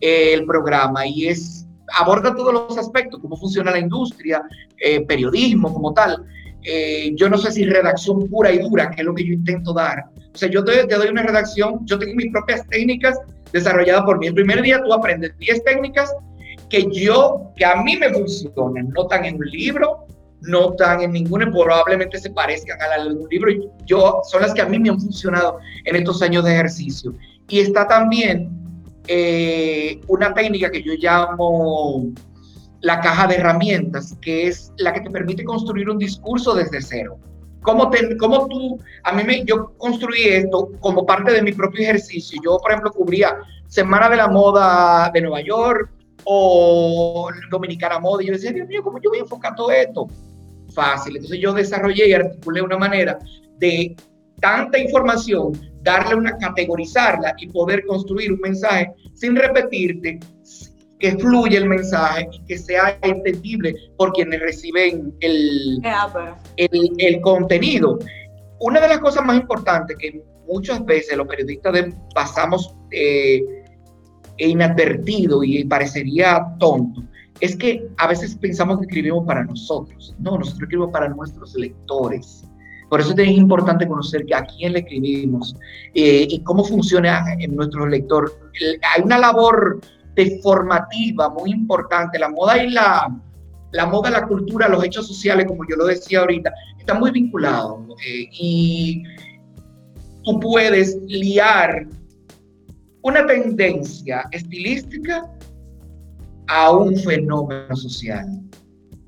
eh, 0.00 0.34
el 0.34 0.46
programa, 0.46 1.06
y 1.06 1.28
es, 1.28 1.65
aborda 1.94 2.34
todos 2.34 2.52
los 2.52 2.78
aspectos, 2.78 3.20
cómo 3.20 3.36
funciona 3.36 3.70
la 3.70 3.78
industria, 3.78 4.42
eh, 4.78 5.00
periodismo 5.06 5.72
como 5.72 5.92
tal. 5.92 6.24
Eh, 6.62 7.12
yo 7.14 7.28
no 7.28 7.38
sé 7.38 7.52
si 7.52 7.64
redacción 7.64 8.28
pura 8.28 8.50
y 8.52 8.58
dura, 8.58 8.90
que 8.90 9.02
es 9.02 9.06
lo 9.06 9.14
que 9.14 9.24
yo 9.24 9.32
intento 9.32 9.72
dar. 9.72 10.06
O 10.34 10.36
sea, 10.36 10.50
yo 10.50 10.64
te, 10.64 10.84
te 10.86 10.94
doy 10.96 11.08
una 11.08 11.22
redacción, 11.22 11.86
yo 11.86 11.98
tengo 11.98 12.14
mis 12.14 12.32
propias 12.32 12.66
técnicas 12.68 13.18
desarrollada 13.52 14.04
por 14.04 14.18
mí. 14.18 14.26
El 14.26 14.34
primer 14.34 14.62
día 14.62 14.82
tú 14.82 14.92
aprendes 14.92 15.36
10 15.38 15.64
técnicas 15.64 16.12
que 16.68 16.86
yo, 16.92 17.52
que 17.56 17.64
a 17.64 17.82
mí 17.82 17.96
me 17.96 18.12
funcionan, 18.12 18.88
no 18.88 19.02
están 19.02 19.24
en 19.24 19.36
un 19.36 19.46
libro, 19.46 20.06
no 20.42 20.70
están 20.72 21.02
en 21.02 21.12
ninguna, 21.12 21.50
probablemente 21.50 22.18
se 22.18 22.30
parezcan 22.30 22.78
a 22.80 22.94
algún 22.94 23.28
libro, 23.30 23.52
yo, 23.86 24.20
son 24.24 24.42
las 24.42 24.52
que 24.52 24.62
a 24.62 24.66
mí 24.66 24.78
me 24.78 24.90
han 24.90 25.00
funcionado 25.00 25.58
en 25.84 25.96
estos 25.96 26.22
años 26.22 26.44
de 26.44 26.52
ejercicio. 26.52 27.14
Y 27.48 27.60
está 27.60 27.86
también 27.86 28.50
eh, 29.08 30.00
una 30.08 30.34
técnica 30.34 30.70
que 30.70 30.82
yo 30.82 30.94
llamo 30.98 32.12
la 32.80 33.00
caja 33.00 33.26
de 33.26 33.36
herramientas, 33.36 34.16
que 34.20 34.48
es 34.48 34.72
la 34.78 34.92
que 34.92 35.00
te 35.00 35.10
permite 35.10 35.44
construir 35.44 35.88
un 35.90 35.98
discurso 35.98 36.54
desde 36.54 36.80
cero. 36.80 37.18
¿Cómo, 37.62 37.90
te, 37.90 38.16
cómo 38.16 38.46
tú, 38.46 38.78
a 39.02 39.12
mí 39.12 39.24
me, 39.24 39.44
yo 39.44 39.72
construí 39.76 40.22
esto 40.22 40.70
como 40.78 41.04
parte 41.04 41.32
de 41.32 41.42
mi 41.42 41.52
propio 41.52 41.82
ejercicio. 41.82 42.40
Yo, 42.44 42.58
por 42.58 42.70
ejemplo, 42.70 42.92
cubría 42.92 43.38
Semana 43.66 44.08
de 44.08 44.16
la 44.16 44.28
Moda 44.28 45.10
de 45.12 45.20
Nueva 45.20 45.40
York 45.40 45.90
o 46.22 47.28
Dominicana 47.50 47.98
Moda. 47.98 48.22
Y 48.22 48.26
yo 48.26 48.34
decía, 48.34 48.52
Dios 48.52 48.68
mío, 48.68 48.82
¿cómo 48.84 49.00
yo 49.00 49.10
voy 49.10 49.18
a 49.18 49.22
enfocar 49.22 49.56
todo 49.56 49.72
esto? 49.72 50.06
Fácil. 50.74 51.16
Entonces 51.16 51.40
yo 51.40 51.52
desarrollé 51.52 52.08
y 52.08 52.12
articulé 52.12 52.62
una 52.62 52.78
manera 52.78 53.18
de 53.58 53.96
tanta 54.40 54.78
información, 54.78 55.52
darle 55.82 56.14
una, 56.14 56.36
categorizarla 56.36 57.34
y 57.38 57.48
poder 57.48 57.84
construir 57.86 58.32
un 58.32 58.40
mensaje 58.40 58.92
sin 59.14 59.36
repetirte, 59.36 60.18
que 60.98 61.12
fluya 61.12 61.58
el 61.58 61.68
mensaje 61.68 62.26
y 62.32 62.44
que 62.44 62.58
sea 62.58 62.98
entendible 63.02 63.74
por 63.98 64.12
quienes 64.12 64.40
reciben 64.40 65.14
el, 65.20 65.80
el, 66.56 66.90
el, 66.98 67.20
contenido. 67.20 67.98
Una 68.60 68.80
de 68.80 68.88
las 68.88 68.98
cosas 69.00 69.24
más 69.24 69.38
importantes 69.38 69.96
que 69.98 70.22
muchas 70.48 70.84
veces 70.84 71.16
los 71.16 71.26
periodistas 71.26 71.94
pasamos 72.14 72.74
eh, 72.90 73.42
inadvertido 74.38 75.42
y 75.42 75.64
parecería 75.64 76.46
tonto, 76.58 77.02
es 77.40 77.56
que 77.56 77.86
a 77.98 78.06
veces 78.06 78.34
pensamos 78.36 78.78
que 78.78 78.86
escribimos 78.86 79.26
para 79.26 79.44
nosotros. 79.44 80.14
No, 80.18 80.38
nosotros 80.38 80.62
escribimos 80.62 80.90
para 80.90 81.08
nuestros 81.08 81.54
lectores. 81.54 82.44
Por 82.88 83.00
eso 83.00 83.14
es 83.16 83.28
importante 83.28 83.88
conocer 83.88 84.24
a 84.34 84.44
quién 84.44 84.74
le 84.74 84.80
escribimos 84.80 85.56
eh, 85.94 86.26
y 86.30 86.40
cómo 86.42 86.64
funciona 86.64 87.24
en 87.38 87.56
nuestro 87.56 87.86
lector. 87.86 88.32
Hay 88.94 89.02
una 89.02 89.18
labor 89.18 89.80
de 90.14 90.40
formativa 90.42 91.28
muy 91.28 91.50
importante. 91.50 92.18
La 92.18 92.28
moda 92.28 92.62
y 92.62 92.70
la, 92.70 93.12
la 93.72 93.86
moda, 93.86 94.10
la 94.10 94.26
cultura, 94.26 94.68
los 94.68 94.84
hechos 94.84 95.08
sociales, 95.08 95.46
como 95.46 95.64
yo 95.68 95.76
lo 95.76 95.86
decía 95.86 96.20
ahorita, 96.20 96.52
están 96.78 97.00
muy 97.00 97.10
vinculados. 97.10 97.80
Eh, 98.06 98.28
y 98.32 99.02
tú 100.24 100.38
puedes 100.40 100.96
liar 101.06 101.86
una 103.02 103.26
tendencia 103.26 104.24
estilística 104.32 105.28
a 106.48 106.70
un 106.70 106.96
fenómeno 106.96 107.74
social. 107.76 108.26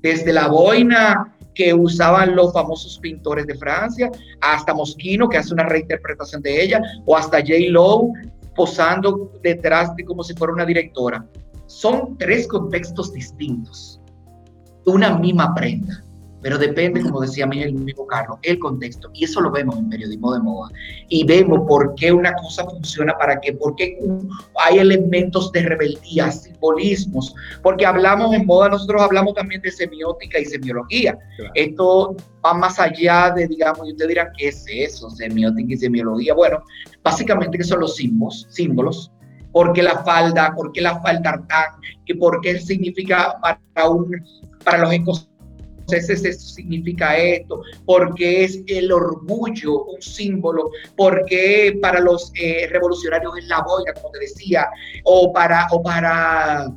Desde 0.01 0.31
la 0.31 0.47
boina 0.47 1.35
que 1.59 1.73
usaban 1.73 2.37
los 2.37 2.53
famosos 2.53 2.97
pintores 2.99 3.45
de 3.45 3.53
Francia, 3.53 4.09
hasta 4.39 4.73
Moschino, 4.73 5.27
que 5.27 5.39
hace 5.39 5.53
una 5.53 5.65
reinterpretación 5.65 6.41
de 6.41 6.63
ella, 6.63 6.81
o 7.05 7.17
hasta 7.17 7.39
J. 7.39 7.51
Lowe, 7.67 8.13
posando 8.55 9.29
detrás 9.43 9.93
de 9.97 10.05
como 10.05 10.23
si 10.23 10.33
fuera 10.35 10.53
una 10.53 10.65
directora. 10.65 11.27
Son 11.65 12.17
tres 12.17 12.47
contextos 12.47 13.11
distintos. 13.11 13.99
Una 14.85 15.19
misma 15.19 15.53
prenda 15.53 16.01
pero 16.41 16.57
depende, 16.57 17.01
como 17.01 17.21
decía 17.21 17.45
mí 17.45 17.61
el 17.61 17.73
mismo 17.73 18.07
Carlos, 18.07 18.39
el 18.43 18.59
contexto. 18.59 19.09
Y 19.13 19.25
eso 19.25 19.41
lo 19.41 19.51
vemos 19.51 19.77
en 19.77 19.89
periodismo 19.89 20.33
de 20.33 20.39
moda. 20.39 20.71
Y 21.09 21.25
vemos 21.25 21.61
por 21.67 21.93
qué 21.95 22.11
una 22.11 22.33
cosa 22.35 22.63
funciona 22.65 23.17
para 23.17 23.39
qué, 23.41 23.53
por 23.53 23.75
qué 23.75 23.97
hay 24.65 24.77
elementos 24.77 25.51
de 25.51 25.63
rebeldía, 25.63 26.31
simbolismos, 26.31 27.33
porque 27.61 27.85
hablamos 27.85 28.33
en 28.33 28.45
moda, 28.45 28.69
nosotros 28.69 29.01
hablamos 29.01 29.33
también 29.33 29.61
de 29.61 29.71
semiótica 29.71 30.39
y 30.39 30.45
semiología. 30.45 31.17
Esto 31.55 32.15
va 32.45 32.53
más 32.53 32.79
allá 32.79 33.31
de, 33.35 33.47
digamos, 33.47 33.87
y 33.87 33.91
ustedes 33.91 34.09
dirán, 34.09 34.27
¿qué 34.37 34.47
es 34.47 34.65
eso? 34.67 35.09
Semiótica 35.09 35.73
y 35.73 35.77
semiología. 35.77 36.33
Bueno, 36.33 36.63
básicamente 37.03 37.57
que 37.57 37.63
son 37.63 37.81
los 37.81 37.95
símbolos, 37.95 38.47
símbolos 38.49 39.11
por 39.51 39.73
qué 39.73 39.81
la 39.81 40.03
falda, 40.03 40.53
por 40.55 40.71
qué 40.71 40.81
la 40.81 41.01
falda 41.01 41.23
tartán, 41.23 41.81
que 42.05 42.15
por 42.15 42.39
qué 42.41 42.59
significa 42.59 43.35
para, 43.41 43.89
un, 43.89 44.11
para 44.63 44.77
los 44.77 44.93
ecosistemas 44.93 45.28
entonces 45.91 46.25
eso 46.25 46.55
significa 46.55 47.17
esto, 47.17 47.61
porque 47.85 48.43
es 48.43 48.61
el 48.67 48.91
orgullo 48.91 49.85
un 49.85 50.01
símbolo, 50.01 50.71
porque 50.95 51.77
para 51.81 51.99
los 51.99 52.31
eh, 52.35 52.67
revolucionarios 52.69 53.37
es 53.37 53.47
la 53.47 53.61
boina, 53.61 53.93
como 53.93 54.11
te 54.11 54.19
decía, 54.19 54.67
o 55.03 55.31
para, 55.33 55.67
o 55.71 55.81
para 55.81 56.71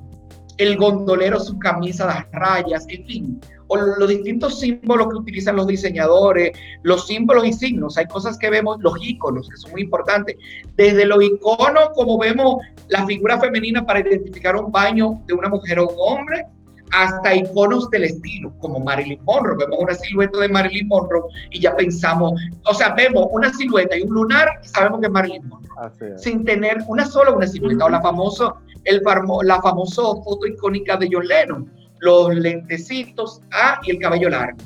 el 0.59 0.77
gondolero 0.77 1.41
su 1.41 1.59
camisa 1.59 2.07
de 2.07 2.39
rayas, 2.39 2.87
en 2.89 3.07
fin, 3.07 3.41
o 3.69 3.77
los 3.77 4.09
distintos 4.09 4.61
símbolos 4.61 5.09
que 5.09 5.17
utilizan 5.17 5.57
los 5.57 5.67
diseñadores, 5.67 6.53
los 6.83 7.07
símbolos 7.07 7.47
y 7.47 7.53
signos. 7.53 7.97
Hay 7.97 8.07
cosas 8.07 8.39
que 8.39 8.51
vemos, 8.51 8.77
los 8.81 8.95
iconos, 9.01 9.49
que 9.49 9.57
son 9.57 9.73
muy 9.73 9.83
importantes. 9.83 10.37
Desde 10.77 11.07
los 11.07 11.23
iconos, 11.23 11.91
como 11.95 12.19
vemos 12.19 12.57
la 12.89 13.07
figura 13.07 13.41
femenina 13.41 13.85
para 13.87 14.01
identificar 14.01 14.57
un 14.57 14.71
baño 14.71 15.23
de 15.27 15.35
una 15.35 15.49
mujer 15.49 15.79
o 15.79 15.89
un 15.89 15.97
hombre, 15.99 16.47
hasta 16.93 17.35
iconos 17.35 17.91
del 17.91 18.05
estilo, 18.05 18.53
como 18.59 18.79
Marilyn 18.81 19.23
Monroe. 19.25 19.57
Vemos 19.59 19.79
una 19.81 19.95
silueta 19.95 20.39
de 20.39 20.49
Marilyn 20.49 20.89
Monroe 20.89 21.23
y 21.51 21.61
ya 21.61 21.75
pensamos, 21.75 22.41
o 22.67 22.75
sea, 22.75 22.95
vemos 22.95 23.27
una 23.33 23.53
silueta 23.53 23.97
y 23.97 24.03
un 24.03 24.15
lunar 24.15 24.49
y 24.63 24.69
sabemos 24.69 25.01
que 25.01 25.07
es 25.07 25.13
Marilyn 25.13 25.49
Monroe. 25.49 26.19
Sin 26.19 26.45
tener 26.45 26.79
una 26.87 27.05
sola 27.05 27.33
una 27.33 27.47
silueta. 27.47 27.87
O 27.87 27.89
la 27.89 28.01
famosa, 28.01 28.55
el, 28.85 29.03
la 29.45 29.61
famosa 29.63 30.03
foto 30.03 30.47
icónica 30.47 30.97
de 30.97 31.09
John 31.11 31.27
Lennon, 31.27 31.73
los 32.01 32.35
lentecitos 32.35 33.41
ah, 33.53 33.81
y 33.85 33.93
el 33.93 33.99
cabello 33.99 34.29
largo. 34.29 34.59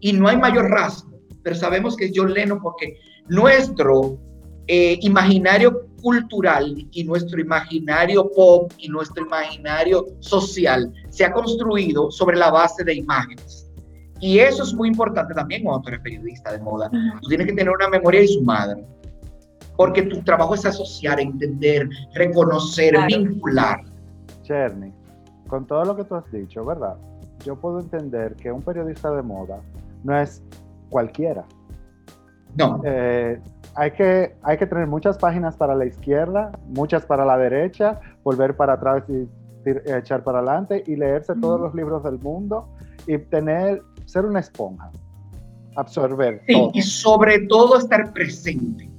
Y 0.00 0.12
no 0.12 0.28
hay 0.28 0.36
mayor 0.36 0.70
rasgo, 0.70 1.10
pero 1.42 1.54
sabemos 1.54 1.96
que 1.96 2.06
es 2.06 2.12
John 2.14 2.32
Lennon 2.32 2.60
porque 2.60 2.98
nuestro 3.28 4.18
eh, 4.68 4.98
imaginario 5.00 5.86
cultural 6.02 6.86
y 6.92 7.04
nuestro 7.04 7.40
imaginario 7.40 8.30
pop 8.30 8.70
y 8.78 8.88
nuestro 8.88 9.24
imaginario 9.24 10.06
social 10.20 10.92
se 11.08 11.24
ha 11.24 11.32
construido 11.32 12.10
sobre 12.10 12.36
la 12.36 12.50
base 12.50 12.84
de 12.84 12.94
imágenes. 12.94 13.68
Y 14.20 14.40
eso 14.40 14.62
es 14.64 14.74
muy 14.74 14.88
importante 14.88 15.32
también 15.32 15.62
cuando 15.62 15.82
tú 15.82 15.88
eres 15.88 16.00
periodista 16.00 16.52
de 16.52 16.58
moda. 16.58 16.90
Tú 17.22 17.28
tienes 17.28 17.46
que 17.46 17.52
tener 17.52 17.72
una 17.72 17.88
memoria 17.88 18.20
de 18.20 18.28
su 18.28 18.42
madre. 18.42 18.84
Porque 19.76 20.02
tu 20.02 20.20
trabajo 20.22 20.54
es 20.54 20.66
asociar, 20.66 21.20
entender, 21.20 21.88
reconocer, 22.14 22.94
vincular. 23.06 23.80
Cherny, 24.42 24.92
con 25.46 25.66
todo 25.66 25.84
lo 25.84 25.96
que 25.96 26.04
tú 26.04 26.16
has 26.16 26.30
dicho, 26.32 26.64
¿verdad? 26.64 26.96
Yo 27.44 27.54
puedo 27.54 27.78
entender 27.80 28.34
que 28.34 28.50
un 28.50 28.60
periodista 28.60 29.10
de 29.12 29.22
moda 29.22 29.60
no 30.02 30.18
es 30.18 30.42
cualquiera. 30.90 31.44
No. 32.56 32.80
Eh, 32.84 33.40
hay 33.78 33.92
que, 33.92 34.34
hay 34.42 34.58
que 34.58 34.66
tener 34.66 34.88
muchas 34.88 35.16
páginas 35.18 35.56
para 35.56 35.72
la 35.76 35.86
izquierda, 35.86 36.50
muchas 36.66 37.06
para 37.06 37.24
la 37.24 37.38
derecha, 37.38 38.00
volver 38.24 38.56
para 38.56 38.72
atrás 38.72 39.04
y 39.08 39.28
echar 39.86 40.24
para 40.24 40.38
adelante 40.38 40.82
y 40.84 40.96
leerse 40.96 41.34
todos 41.40 41.60
los 41.60 41.72
libros 41.76 42.02
del 42.02 42.18
mundo 42.18 42.68
y 43.06 43.18
tener, 43.18 43.80
ser 44.04 44.24
una 44.24 44.40
esponja, 44.40 44.90
absorber. 45.76 46.42
Sí, 46.48 46.70
y 46.74 46.82
sobre 46.82 47.46
todo 47.46 47.78
estar 47.78 48.12
presente. 48.12 48.90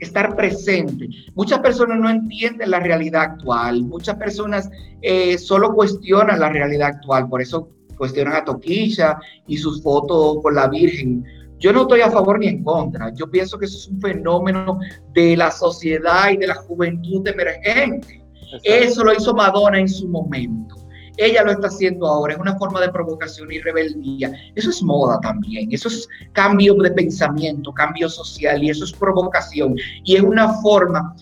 Estar 0.00 0.36
presente. 0.36 1.08
Muchas 1.34 1.60
personas 1.60 1.98
no 1.98 2.10
entienden 2.10 2.70
la 2.70 2.80
realidad 2.80 3.22
actual, 3.22 3.84
muchas 3.84 4.16
personas 4.16 4.70
eh, 5.00 5.38
solo 5.38 5.74
cuestionan 5.74 6.40
la 6.40 6.50
realidad 6.50 6.88
actual, 6.88 7.26
por 7.26 7.40
eso 7.40 7.70
cuestionan 7.96 8.34
a 8.34 8.44
Toquilla 8.44 9.18
y 9.46 9.56
sus 9.56 9.82
fotos 9.82 10.42
con 10.42 10.54
la 10.54 10.68
Virgen 10.68 11.24
yo 11.58 11.72
no 11.72 11.82
estoy 11.82 12.00
a 12.00 12.10
favor 12.10 12.38
ni 12.38 12.48
en 12.48 12.62
contra. 12.62 13.12
Yo 13.14 13.28
pienso 13.30 13.58
que 13.58 13.66
eso 13.66 13.76
es 13.76 13.88
un 13.88 14.00
fenómeno 14.00 14.78
de 15.12 15.36
la 15.36 15.50
sociedad 15.50 16.30
y 16.30 16.36
de 16.36 16.46
la 16.46 16.54
juventud 16.54 17.26
emergente. 17.26 18.24
Eso 18.62 19.04
lo 19.04 19.12
hizo 19.12 19.34
Madonna 19.34 19.78
en 19.78 19.88
su 19.88 20.08
momento. 20.08 20.76
Ella 21.16 21.42
lo 21.42 21.50
está 21.50 21.66
haciendo 21.66 22.06
ahora. 22.06 22.34
Es 22.34 22.38
una 22.38 22.56
forma 22.58 22.80
de 22.80 22.90
provocación 22.90 23.50
y 23.50 23.58
rebeldía. 23.58 24.32
Eso 24.54 24.70
es 24.70 24.82
moda 24.82 25.18
también. 25.20 25.68
Eso 25.72 25.88
es 25.88 26.08
cambio 26.32 26.74
de 26.74 26.92
pensamiento, 26.92 27.72
cambio 27.72 28.08
social 28.08 28.62
y 28.62 28.70
eso 28.70 28.84
es 28.84 28.92
provocación. 28.92 29.74
Y 30.04 30.14
es 30.14 30.22
una 30.22 30.54
forma. 30.60 31.14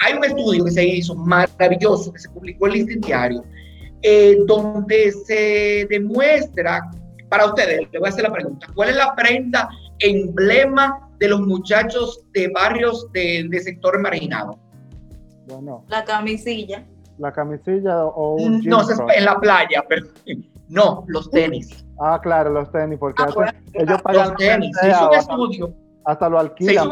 Hay 0.00 0.14
un 0.14 0.24
estudio 0.24 0.64
que 0.64 0.70
se 0.70 0.86
hizo 0.86 1.14
maravilloso 1.14 2.12
que 2.12 2.18
se 2.18 2.30
publicó 2.30 2.66
en 2.68 2.88
el 2.88 3.00
Diario, 3.00 3.44
eh, 4.02 4.38
donde 4.46 5.12
se 5.12 5.86
demuestra 5.90 6.90
para 7.28 7.46
ustedes, 7.46 7.80
les 7.92 8.00
voy 8.00 8.06
a 8.06 8.08
hacer 8.10 8.24
la 8.24 8.32
pregunta. 8.32 8.66
¿Cuál 8.74 8.90
es 8.90 8.96
la 8.96 9.14
prenda 9.14 9.68
emblema 9.98 11.08
de 11.18 11.28
los 11.28 11.40
muchachos 11.40 12.24
de 12.32 12.48
barrios 12.48 13.10
de, 13.12 13.48
sector 13.62 14.00
marginado? 14.00 14.58
Bueno. 15.46 15.84
La 15.88 16.04
camisilla. 16.04 16.84
La 17.18 17.32
camisilla 17.32 18.04
o 18.04 18.34
un 18.34 18.60
No, 18.64 18.82
en 19.14 19.24
la 19.24 19.38
playa, 19.38 19.84
pero 19.88 20.06
no, 20.68 21.04
los 21.08 21.30
tenis. 21.30 21.84
Ah, 22.00 22.20
claro, 22.22 22.50
los 22.50 22.70
tenis, 22.72 22.98
porque 22.98 23.22
ah, 23.22 23.54
ellos 23.74 24.02
pagan 24.02 24.28
los 24.30 24.36
tenis. 24.36 24.76
Se 24.80 24.90
hizo 24.90 25.08
un 25.08 25.14
estudio. 25.14 25.74
Hasta 26.04 26.28
lo 26.28 26.38
alquilan. 26.38 26.90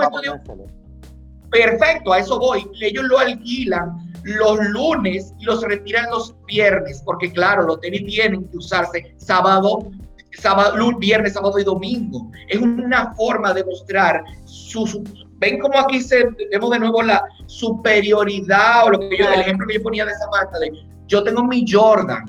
Perfecto, 1.51 2.13
a 2.13 2.19
eso 2.19 2.39
voy. 2.39 2.67
Ellos 2.81 3.05
lo 3.05 3.19
alquilan 3.19 4.13
los 4.25 4.59
lunes 4.69 5.35
y 5.39 5.45
los 5.45 5.63
retiran 5.63 6.11
los 6.11 6.35
viernes, 6.47 7.03
porque 7.05 7.33
claro, 7.33 7.63
los 7.63 7.81
tenis 7.81 8.07
tienen 8.07 8.49
que 8.49 8.57
usarse 8.57 9.15
sábado, 9.17 9.91
sábado, 10.39 10.99
viernes, 10.99 11.35
sábado 11.35 11.59
y 11.59 11.65
domingo. 11.65 12.31
Es 12.49 12.61
una 12.61 13.13
forma 13.15 13.53
de 13.53 13.65
mostrar 13.65 14.23
sus... 14.45 14.99
Ven 15.39 15.59
como 15.59 15.79
aquí 15.79 16.01
se, 16.01 16.25
vemos 16.53 16.71
de 16.71 16.79
nuevo 16.79 17.03
la 17.03 17.25
superioridad 17.47 18.87
o 18.87 18.91
lo 18.91 18.99
que 19.01 19.19
yo, 19.19 19.29
el 19.29 19.41
ejemplo 19.41 19.67
que 19.67 19.75
yo 19.75 19.83
ponía 19.83 20.05
de 20.05 20.13
esa 20.13 20.29
marca 20.31 20.59
de 20.61 20.71
yo 21.09 21.23
tengo 21.25 21.45
mi 21.45 21.65
Jordan, 21.69 22.25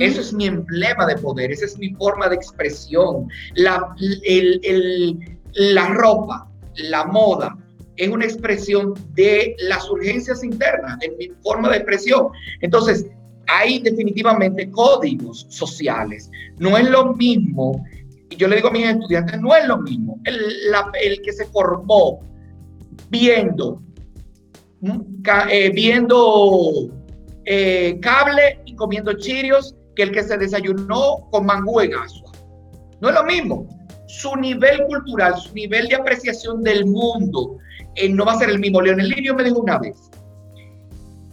Eso 0.00 0.20
es 0.20 0.32
mi 0.32 0.46
emblema 0.46 1.06
de 1.06 1.16
poder, 1.16 1.52
esa 1.52 1.64
es 1.64 1.78
mi 1.78 1.94
forma 1.94 2.28
de 2.28 2.34
expresión. 2.34 3.28
La, 3.54 3.94
la 5.52 5.88
ropa, 5.94 6.50
la 6.74 7.04
moda, 7.06 7.56
es 7.96 8.08
una 8.08 8.24
expresión 8.24 8.94
de 9.14 9.56
las 9.60 9.88
urgencias 9.88 10.42
internas, 10.42 10.98
de 10.98 11.10
mi 11.18 11.28
forma 11.42 11.70
de 11.70 11.76
expresión. 11.76 12.28
Entonces, 12.60 13.06
hay 13.48 13.80
definitivamente 13.80 14.70
códigos 14.70 15.46
sociales. 15.48 16.30
No 16.58 16.76
es 16.76 16.88
lo 16.88 17.14
mismo, 17.14 17.84
y 18.30 18.36
yo 18.36 18.46
le 18.46 18.56
digo 18.56 18.68
a 18.68 18.72
mis 18.72 18.86
estudiantes, 18.86 19.40
no 19.40 19.54
es 19.54 19.66
lo 19.66 19.78
mismo 19.78 20.20
el, 20.24 21.20
que 21.22 21.32
se 21.32 21.46
formó 21.46 22.20
viendo, 23.08 23.82
eh, 25.50 25.70
viendo 25.70 26.90
eh, 27.46 27.98
cable 28.00 28.60
y 28.66 28.76
comiendo 28.76 29.14
chirios 29.14 29.74
que 29.96 30.04
el 30.04 30.12
que 30.12 30.22
se 30.22 30.36
desayunó 30.36 31.28
con 31.30 31.46
mangú 31.46 31.80
en 31.80 31.94
asua. 31.94 32.32
No 33.00 33.08
es 33.08 33.14
lo 33.14 33.24
mismo. 33.24 33.66
Su 34.06 34.34
nivel 34.36 34.84
cultural, 34.86 35.36
su 35.36 35.54
nivel 35.54 35.88
de 35.88 35.96
apreciación 35.96 36.62
del 36.62 36.86
mundo 36.86 37.58
eh, 37.94 38.08
no 38.08 38.24
va 38.24 38.32
a 38.32 38.38
ser 38.38 38.50
el 38.50 38.58
mismo. 38.58 38.80
Leonel 38.80 39.08
Lirio 39.08 39.34
me 39.34 39.44
dijo 39.44 39.60
una 39.60 39.78
vez, 39.78 40.10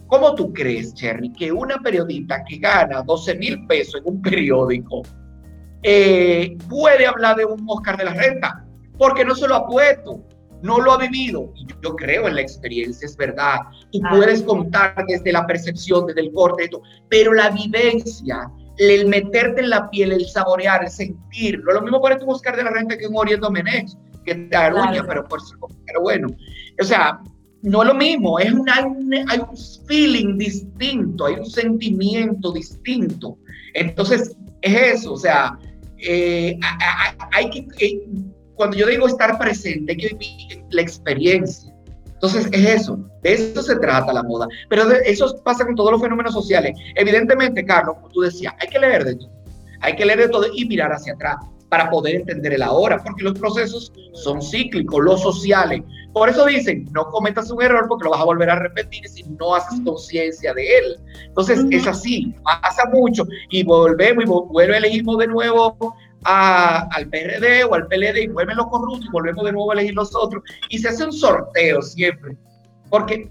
¿Cómo 0.08 0.34
tú 0.34 0.52
crees, 0.52 0.94
Cherry, 0.94 1.32
que 1.32 1.50
una 1.50 1.78
periodista 1.78 2.44
que 2.44 2.58
gana 2.58 3.02
12 3.02 3.34
mil 3.36 3.66
pesos 3.66 4.00
en 4.00 4.14
un 4.14 4.22
periódico 4.22 5.02
eh, 5.82 6.56
puede 6.68 7.06
hablar 7.06 7.36
de 7.36 7.44
un 7.44 7.64
Oscar 7.68 7.96
de 7.96 8.04
la 8.04 8.14
Renta? 8.14 8.64
Porque 8.98 9.24
no 9.24 9.34
se 9.34 9.48
lo 9.48 9.56
ha 9.56 9.66
puesto, 9.66 10.24
no 10.62 10.80
lo 10.80 10.92
ha 10.92 10.98
vivido. 10.98 11.52
Y 11.56 11.66
yo 11.82 11.96
creo 11.96 12.28
en 12.28 12.36
la 12.36 12.40
experiencia, 12.40 13.06
es 13.06 13.16
verdad. 13.16 13.56
Tú 13.92 14.00
puedes 14.10 14.42
contar 14.42 14.94
desde 15.08 15.32
la 15.32 15.46
percepción, 15.46 16.06
desde 16.06 16.20
el 16.20 16.32
corte, 16.32 16.70
pero 17.08 17.34
la 17.34 17.50
vivencia, 17.50 18.50
el 18.78 19.08
meterte 19.08 19.62
en 19.62 19.70
la 19.70 19.90
piel, 19.90 20.12
el 20.12 20.26
saborear, 20.26 20.84
el 20.84 20.90
sentir, 20.90 21.62
no 21.64 21.70
es 21.70 21.74
lo 21.74 21.82
mismo 21.82 22.00
para 22.00 22.16
un 22.16 22.30
Oscar 22.30 22.56
de 22.56 22.62
la 22.62 22.70
Renta 22.70 22.96
que 22.96 23.08
un 23.08 23.16
Oriente 23.16 23.50
Menech, 23.50 23.90
que 24.24 24.34
te 24.34 24.56
aruña, 24.56 25.04
pero, 25.06 25.24
por, 25.24 25.40
pero 25.84 26.00
bueno. 26.00 26.28
O 26.80 26.84
sea, 26.84 27.20
no 27.66 27.82
es 27.82 27.88
lo 27.88 27.94
mismo, 27.94 28.38
es 28.38 28.52
un, 28.52 28.68
hay 28.68 29.40
un 29.40 29.56
feeling 29.88 30.38
distinto, 30.38 31.26
hay 31.26 31.34
un 31.34 31.46
sentimiento 31.46 32.52
distinto. 32.52 33.36
Entonces, 33.74 34.36
es 34.62 34.94
eso, 34.94 35.14
o 35.14 35.16
sea, 35.16 35.58
eh, 35.98 36.56
hay 37.32 37.50
que, 37.50 37.66
eh, 37.80 38.08
cuando 38.54 38.76
yo 38.76 38.86
digo 38.86 39.08
estar 39.08 39.36
presente, 39.36 39.92
hay 39.92 39.98
que 39.98 40.14
vivir 40.14 40.64
la 40.70 40.80
experiencia. 40.80 41.74
Entonces, 42.06 42.48
es 42.52 42.82
eso, 42.82 43.00
de 43.24 43.32
eso 43.32 43.60
se 43.60 43.74
trata 43.76 44.12
la 44.12 44.22
moda. 44.22 44.46
Pero 44.68 44.88
eso 45.04 45.42
pasa 45.42 45.66
con 45.66 45.74
todos 45.74 45.90
los 45.90 46.00
fenómenos 46.00 46.34
sociales. 46.34 46.78
Evidentemente, 46.94 47.64
Carlos, 47.64 47.96
como 47.96 48.08
tú 48.10 48.20
decías, 48.20 48.54
hay 48.60 48.68
que 48.68 48.78
leer 48.78 49.04
de 49.04 49.16
todo. 49.16 49.32
Hay 49.80 49.96
que 49.96 50.06
leer 50.06 50.20
de 50.20 50.28
todo 50.28 50.46
y 50.54 50.66
mirar 50.66 50.92
hacia 50.92 51.14
atrás 51.14 51.36
para 51.76 51.90
poder 51.90 52.14
entender 52.14 52.54
el 52.54 52.62
ahora, 52.62 53.02
porque 53.04 53.22
los 53.22 53.38
procesos 53.38 53.92
son 54.14 54.40
cíclicos, 54.40 55.04
los 55.04 55.20
sociales. 55.20 55.82
Por 56.14 56.30
eso 56.30 56.46
dicen, 56.46 56.88
no 56.92 57.04
cometas 57.10 57.50
un 57.50 57.62
error 57.62 57.84
porque 57.86 58.04
lo 58.04 58.12
vas 58.12 58.20
a 58.22 58.24
volver 58.24 58.48
a 58.48 58.58
repetir 58.58 59.06
si 59.06 59.24
no 59.24 59.54
haces 59.54 59.78
conciencia 59.84 60.54
de 60.54 60.78
él. 60.78 60.96
Entonces, 61.26 61.66
es 61.70 61.86
así, 61.86 62.34
pasa 62.42 62.88
mucho 62.90 63.26
y 63.50 63.62
volvemos 63.62 64.24
y 64.24 64.26
vuelve 64.26 64.74
a 64.74 64.78
elegirnos 64.78 65.18
de 65.18 65.26
nuevo 65.26 65.94
al 66.24 67.08
PRD 67.10 67.64
o 67.64 67.74
al 67.74 67.86
PLD 67.88 68.22
y 68.22 68.28
vuelven 68.28 68.56
los 68.56 68.68
corruptos 68.68 69.04
y 69.04 69.12
volvemos 69.12 69.44
de 69.44 69.52
nuevo 69.52 69.70
a 69.70 69.74
elegir 69.74 69.94
los 69.94 70.16
otros. 70.16 70.42
Y 70.70 70.78
se 70.78 70.88
hace 70.88 71.04
un 71.04 71.12
sorteo 71.12 71.82
siempre 71.82 72.38
porque 72.90 73.28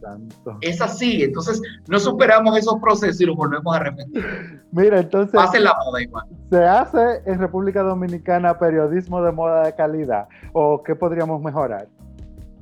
es 0.61 0.81
así, 0.81 1.23
entonces 1.23 1.61
no 1.87 1.99
superamos 1.99 2.57
esos 2.57 2.75
procesos 2.81 3.21
y 3.21 3.25
los 3.25 3.35
volvemos 3.35 3.75
a 3.75 3.79
repetir. 3.79 4.61
Mira, 4.71 4.99
entonces. 4.99 5.39
Hace 5.39 5.59
la 5.59 5.73
moda 5.85 6.01
igual. 6.01 6.25
¿Se 6.49 6.63
hace 6.63 7.21
en 7.25 7.39
República 7.39 7.81
Dominicana 7.81 8.57
periodismo 8.57 9.21
de 9.21 9.31
moda 9.31 9.65
de 9.65 9.75
calidad? 9.75 10.27
¿O 10.53 10.83
qué 10.83 10.95
podríamos 10.95 11.41
mejorar? 11.41 11.87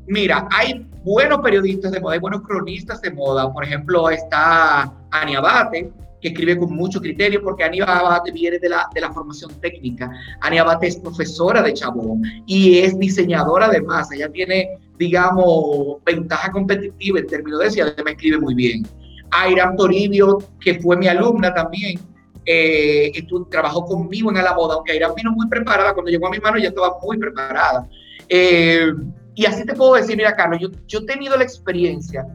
Mira, 0.05 0.47
hay 0.51 0.85
buenos 1.03 1.39
periodistas 1.39 1.91
de 1.93 2.01
moda, 2.01 2.13
hay 2.13 2.19
buenos 2.19 2.41
cronistas 2.41 3.01
de 3.01 3.11
moda. 3.11 3.51
Por 3.51 3.63
ejemplo, 3.63 4.09
está 4.09 4.93
Ania 5.11 5.39
Abate, 5.39 5.91
que 6.21 6.27
escribe 6.29 6.57
con 6.57 6.75
mucho 6.75 6.99
criterio, 6.99 7.41
porque 7.41 7.63
Ania 7.63 7.85
Abate 7.85 8.31
viene 8.31 8.59
de 8.59 8.69
la, 8.69 8.87
de 8.93 9.01
la 9.01 9.11
formación 9.13 9.51
técnica. 9.61 10.11
Ania 10.41 10.61
Abate 10.61 10.87
es 10.87 10.97
profesora 10.97 11.61
de 11.61 11.73
Chabón 11.73 12.21
y 12.45 12.79
es 12.79 12.97
diseñadora 12.99 13.67
además. 13.67 14.11
Ella 14.11 14.29
tiene 14.29 14.77
digamos, 14.97 16.03
ventaja 16.05 16.51
competitiva 16.51 17.19
en 17.19 17.27
términos 17.27 17.59
de 17.59 17.77
y 17.77 17.81
además 17.81 18.13
escribe 18.13 18.39
muy 18.39 18.55
bien. 18.55 18.85
Airam 19.31 19.75
Toribio, 19.75 20.37
que 20.59 20.79
fue 20.79 20.95
mi 20.97 21.07
alumna 21.07 21.53
también, 21.53 21.99
eh, 22.45 23.11
trabajó 23.49 23.85
conmigo 23.85 24.29
en 24.29 24.43
la 24.43 24.53
boda, 24.53 24.75
aunque 24.75 24.91
Aira 24.91 25.11
vino 25.13 25.31
muy 25.31 25.47
preparada, 25.47 25.93
cuando 25.93 26.11
llegó 26.11 26.27
a 26.27 26.31
mi 26.31 26.39
mano 26.39 26.57
ya 26.57 26.69
estaba 26.69 26.97
muy 27.01 27.17
preparada. 27.17 27.87
Eh, 28.29 28.91
y 29.35 29.45
así 29.45 29.65
te 29.65 29.73
puedo 29.73 29.95
decir, 29.95 30.15
mira, 30.15 30.35
Carlos, 30.35 30.59
yo, 30.61 30.69
yo 30.87 30.99
he 30.99 31.05
tenido 31.05 31.35
la 31.35 31.43
experiencia 31.43 32.27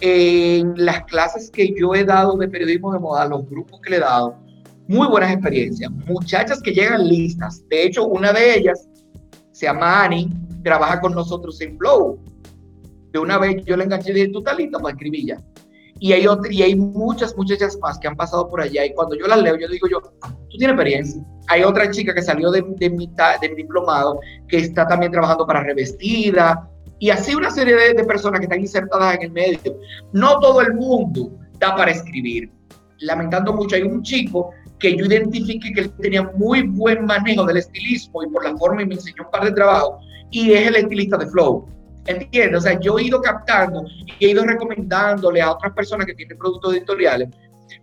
en 0.00 0.74
las 0.76 1.04
clases 1.04 1.50
que 1.50 1.74
yo 1.78 1.94
he 1.94 2.04
dado 2.04 2.36
de 2.36 2.48
periodismo 2.48 2.92
de 2.92 2.98
moda, 2.98 3.26
los 3.26 3.48
grupos 3.48 3.80
que 3.80 3.90
le 3.90 3.96
he 3.96 4.00
dado, 4.00 4.36
muy 4.86 5.08
buenas 5.08 5.32
experiencias. 5.32 5.90
Muchachas 6.06 6.60
que 6.60 6.72
llegan 6.72 7.08
listas. 7.08 7.66
De 7.68 7.84
hecho, 7.84 8.04
una 8.06 8.32
de 8.32 8.58
ellas 8.58 8.86
se 9.54 9.66
llama 9.66 10.04
Annie, 10.04 10.28
trabaja 10.64 11.00
con 11.00 11.14
nosotros 11.14 11.60
en 11.60 11.78
Flow. 11.78 12.18
De 13.12 13.20
una 13.20 13.38
vez 13.38 13.64
yo 13.64 13.76
le 13.76 13.84
enganché 13.84 14.10
y 14.10 14.14
dije, 14.14 14.28
tú 14.28 14.40
estás 14.40 14.56
para 14.56 14.92
escribir 14.92 15.26
ya. 15.26 15.40
Y 16.00 16.12
hay, 16.12 16.26
y 16.50 16.62
hay 16.62 16.74
muchas 16.74 17.36
muchachas 17.36 17.78
más 17.80 17.96
que 18.00 18.08
han 18.08 18.16
pasado 18.16 18.50
por 18.50 18.60
allá 18.60 18.84
y 18.84 18.92
cuando 18.92 19.16
yo 19.16 19.28
las 19.28 19.40
leo, 19.40 19.56
yo 19.56 19.68
digo 19.68 19.86
yo, 19.88 20.00
tú 20.00 20.58
tienes 20.58 20.74
experiencia. 20.74 21.22
Hay 21.46 21.62
otra 21.62 21.88
chica 21.92 22.12
que 22.12 22.20
salió 22.20 22.50
de, 22.50 22.64
de, 22.66 22.90
mitad, 22.90 23.40
de 23.40 23.48
mi 23.50 23.54
diplomado 23.54 24.18
que 24.48 24.56
está 24.58 24.88
también 24.88 25.12
trabajando 25.12 25.46
para 25.46 25.62
Revestida 25.62 26.68
y 26.98 27.10
así 27.10 27.36
una 27.36 27.52
serie 27.52 27.76
de, 27.76 27.94
de 27.94 28.04
personas 28.04 28.40
que 28.40 28.46
están 28.46 28.60
insertadas 28.60 29.14
en 29.14 29.22
el 29.22 29.30
medio. 29.30 29.78
No 30.12 30.40
todo 30.40 30.60
el 30.62 30.74
mundo 30.74 31.30
da 31.60 31.76
para 31.76 31.92
escribir. 31.92 32.50
Lamentando 32.98 33.52
mucho, 33.52 33.76
hay 33.76 33.82
un 33.82 34.02
chico 34.02 34.50
que 34.78 34.96
yo 34.96 35.04
identifique 35.04 35.72
que 35.72 35.80
él 35.82 35.92
tenía 36.00 36.22
muy 36.36 36.62
buen 36.62 37.06
manejo 37.06 37.44
del 37.44 37.58
estilismo 37.58 38.22
y 38.22 38.28
por 38.28 38.44
la 38.44 38.56
forma 38.56 38.82
y 38.82 38.86
me 38.86 38.94
enseñó 38.94 39.24
un 39.24 39.30
par 39.30 39.44
de 39.44 39.52
trabajos 39.52 40.04
y 40.30 40.52
es 40.52 40.68
el 40.68 40.76
estilista 40.76 41.16
de 41.16 41.26
Flow. 41.26 41.66
¿Entiendes? 42.06 42.58
O 42.58 42.60
sea, 42.60 42.78
yo 42.80 42.98
he 42.98 43.04
ido 43.04 43.22
captando 43.22 43.84
y 44.18 44.26
he 44.26 44.30
ido 44.30 44.44
recomendándole 44.44 45.40
a 45.40 45.52
otras 45.52 45.72
personas 45.72 46.06
que 46.06 46.14
tienen 46.14 46.36
productos 46.36 46.74
editoriales, 46.74 47.30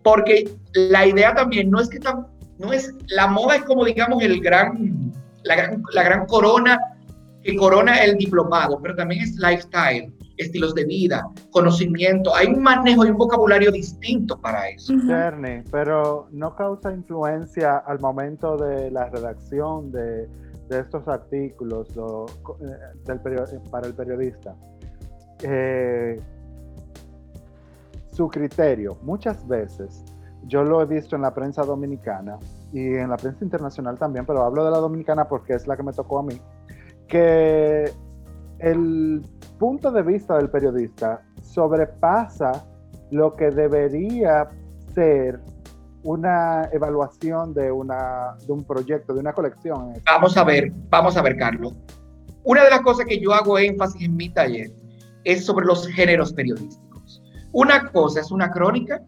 porque 0.04 0.48
la 0.74 1.08
idea 1.08 1.34
también 1.34 1.72
no 1.72 1.80
es 1.80 1.89
que 1.89 2.00
tan, 2.00 2.28
no 2.60 2.72
es, 2.72 2.94
la 3.08 3.28
moda 3.28 3.56
es 3.56 3.64
como 3.64 3.84
digamos 3.84 4.22
el 4.22 4.39
gran, 4.39 5.12
la 5.44 5.56
gran, 5.56 5.84
la 5.92 6.04
gran 6.04 6.26
corona 6.28 6.80
que 7.44 7.56
corona 7.56 8.04
el 8.04 8.18
diplomado, 8.18 8.80
pero 8.82 8.96
también 8.96 9.24
es 9.24 9.36
lifestyle, 9.38 10.14
estilos 10.42 10.74
de 10.76 10.86
vida, 10.86 11.28
conocimiento. 11.52 12.36
Hay 12.36 12.48
un 12.48 12.62
manejo 12.62 13.06
y 13.06 13.10
un 13.10 13.18
vocabulario 13.18 13.72
distinto 13.72 14.39
para 14.39 14.70
eso. 14.70 14.94
pero 15.72 16.28
no 16.32 16.56
causa 16.56 16.92
influencia 16.94 17.78
al 17.78 18.00
momento 18.00 18.58
de 18.58 18.92
la 18.92 19.10
redacción 19.10 19.92
de, 19.92 20.28
de 20.72 20.80
estos 20.80 21.08
artículos 21.08 21.89
eh, 21.89 22.78
del 23.06 23.20
para 23.70 23.88
el 23.88 23.94
periodista. 23.94 24.56
Eh, 25.44 26.20
su 28.12 28.28
criterio, 28.28 28.98
muchas 29.04 29.48
veces, 29.48 30.04
yo 30.44 30.64
lo 30.64 30.82
he 30.82 30.86
visto 30.86 31.16
en 31.16 31.24
la 31.24 31.34
prensa 31.34 31.64
dominicana 31.64 32.38
y 32.72 32.96
en 32.96 33.10
la 33.10 33.18
prensa 33.18 33.44
internacional 33.44 33.98
también, 33.98 34.26
pero 34.26 34.44
hablo 34.44 34.66
de 34.66 34.72
la 34.72 34.78
dominicana 34.78 35.28
porque 35.28 35.54
es 35.54 35.68
la 35.68 35.76
que 35.76 35.84
me 35.84 35.94
tocó 35.94 36.20
a 36.20 36.24
mí, 36.24 36.39
que 37.08 37.92
el 38.60 39.24
punto 39.62 39.91
de 39.91 40.01
vista 40.01 40.38
del 40.38 40.49
periodista 40.49 41.22
sobrepasa 41.43 42.66
lo 43.12 43.36
que 43.36 43.51
debería 43.51 44.49
ser 44.95 45.39
una 46.01 46.68
evaluación 46.74 47.53
de, 47.53 47.72
una, 47.72 48.38
de 48.47 48.53
un 48.53 48.64
proyecto, 48.64 49.14
de 49.14 49.20
una 49.20 49.34
colección. 49.34 49.93
Vamos 50.03 50.36
a 50.36 50.43
ver, 50.43 50.72
vamos 50.89 51.16
a 51.16 51.22
ver, 51.22 51.38
Carlos. 51.38 51.76
Una 52.43 52.64
de 52.64 52.72
las 52.72 52.82
cosas 52.82 53.05
que 53.05 53.20
yo 53.20 53.36
hago 53.36 53.59
énfasis 53.59 54.01
en 54.01 54.16
mi 54.16 54.30
taller 54.30 54.72
es 55.26 55.45
sobre 55.45 55.68
los 55.68 55.86
géneros 55.89 56.34
periodísticos. 56.34 57.22
Una 57.51 57.91
cosa 57.91 58.22
es 58.22 58.32
una 58.32 58.49
crónica 58.49 58.99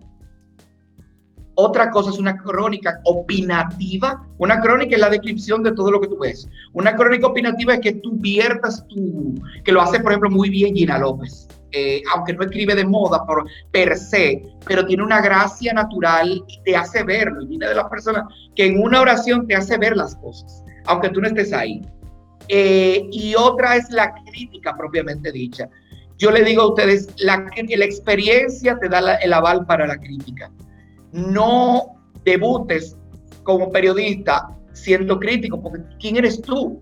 otra 1.55 1.91
cosa 1.91 2.09
es 2.09 2.17
una 2.17 2.37
crónica 2.37 2.99
opinativa. 3.03 4.25
Una 4.37 4.59
crónica 4.59 4.95
es 4.95 5.01
la 5.01 5.09
descripción 5.09 5.63
de 5.63 5.71
todo 5.73 5.91
lo 5.91 6.01
que 6.01 6.07
tú 6.07 6.17
ves. 6.19 6.47
Una 6.73 6.95
crónica 6.95 7.27
opinativa 7.27 7.75
es 7.75 7.81
que 7.81 7.93
tú 7.93 8.13
viertas 8.13 8.85
tu, 8.87 9.35
que 9.63 9.71
lo 9.71 9.81
hace, 9.81 9.99
por 9.99 10.11
ejemplo, 10.11 10.31
muy 10.31 10.49
bien 10.49 10.75
Gina 10.75 10.97
López. 10.97 11.47
Eh, 11.71 12.03
aunque 12.13 12.33
no 12.33 12.43
escribe 12.43 12.75
de 12.75 12.85
moda 12.85 13.25
por 13.25 13.47
per 13.71 13.97
se, 13.97 14.43
pero 14.67 14.85
tiene 14.85 15.03
una 15.03 15.21
gracia 15.21 15.73
natural 15.73 16.43
y 16.47 16.61
te 16.63 16.75
hace 16.75 17.03
verlo. 17.03 17.41
Y 17.41 17.47
viene 17.47 17.67
de 17.67 17.75
las 17.75 17.89
personas 17.89 18.25
que 18.55 18.65
en 18.65 18.79
una 18.79 19.01
oración 19.01 19.47
te 19.47 19.55
hace 19.55 19.77
ver 19.77 19.95
las 19.95 20.15
cosas, 20.15 20.63
aunque 20.85 21.09
tú 21.09 21.21
no 21.21 21.27
estés 21.27 21.51
ahí. 21.51 21.81
Eh, 22.47 23.07
y 23.11 23.33
otra 23.35 23.75
es 23.75 23.89
la 23.89 24.13
crítica 24.25 24.75
propiamente 24.77 25.31
dicha. 25.31 25.69
Yo 26.17 26.29
le 26.29 26.43
digo 26.43 26.61
a 26.61 26.67
ustedes, 26.67 27.09
la, 27.17 27.45
la 27.55 27.85
experiencia 27.85 28.77
te 28.79 28.87
da 28.87 29.15
el 29.15 29.33
aval 29.33 29.65
para 29.65 29.87
la 29.87 29.97
crítica 29.97 30.51
no 31.13 31.95
debutes 32.25 32.97
como 33.43 33.71
periodista 33.71 34.49
siendo 34.73 35.19
crítico, 35.19 35.61
porque 35.61 35.81
¿quién 35.99 36.17
eres 36.17 36.41
tú? 36.41 36.81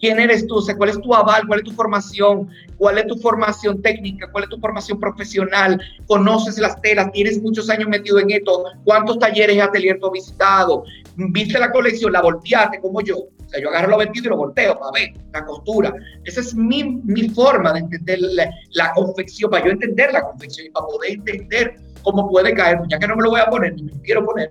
¿Quién 0.00 0.20
eres 0.20 0.46
tú? 0.46 0.58
O 0.58 0.76
¿Cuál 0.76 0.90
es 0.90 1.00
tu 1.00 1.14
aval? 1.14 1.42
¿Cuál 1.46 1.60
es 1.60 1.64
tu 1.64 1.72
formación? 1.72 2.48
¿Cuál 2.76 2.98
es 2.98 3.06
tu 3.06 3.16
formación 3.16 3.82
técnica? 3.82 4.30
¿Cuál 4.30 4.44
es 4.44 4.50
tu 4.50 4.58
formación 4.58 5.00
profesional? 5.00 5.80
¿Conoces 6.06 6.58
las 6.58 6.80
telas? 6.80 7.10
¿Tienes 7.12 7.42
muchos 7.42 7.68
años 7.68 7.88
metido 7.88 8.18
en 8.18 8.30
esto? 8.30 8.64
¿Cuántos 8.84 9.18
talleres 9.18 9.56
y 9.56 9.60
atelier 9.60 9.98
tú 10.00 10.10
visitado? 10.10 10.84
¿Viste 11.16 11.58
la 11.58 11.72
colección? 11.72 12.12
¿La 12.12 12.22
volteaste 12.22 12.80
como 12.80 13.00
yo? 13.00 13.16
O 13.18 13.50
sea, 13.50 13.60
yo 13.60 13.70
agarro 13.70 13.90
los 13.90 13.98
vestidos 14.00 14.26
y 14.26 14.28
lo 14.28 14.36
volteo 14.36 14.78
para 14.78 14.92
ver 14.92 15.14
la 15.32 15.44
costura. 15.44 15.92
Esa 16.24 16.40
es 16.40 16.54
mi, 16.54 16.84
mi 16.84 17.30
forma 17.30 17.72
de 17.72 17.80
entender 17.80 18.18
la, 18.20 18.50
la 18.72 18.92
confección, 18.92 19.50
para 19.50 19.64
yo 19.64 19.72
entender 19.72 20.12
la 20.12 20.22
confección 20.22 20.66
y 20.66 20.70
para 20.70 20.86
poder 20.86 21.12
entender 21.12 21.76
cómo 22.02 22.28
puede 22.28 22.54
caer, 22.54 22.78
ya 22.88 22.98
que 22.98 23.08
no 23.08 23.16
me 23.16 23.22
lo 23.22 23.30
voy 23.30 23.40
a 23.40 23.46
poner, 23.46 23.74
ni 23.74 23.82
me 23.82 23.92
quiero 24.02 24.24
poner, 24.24 24.48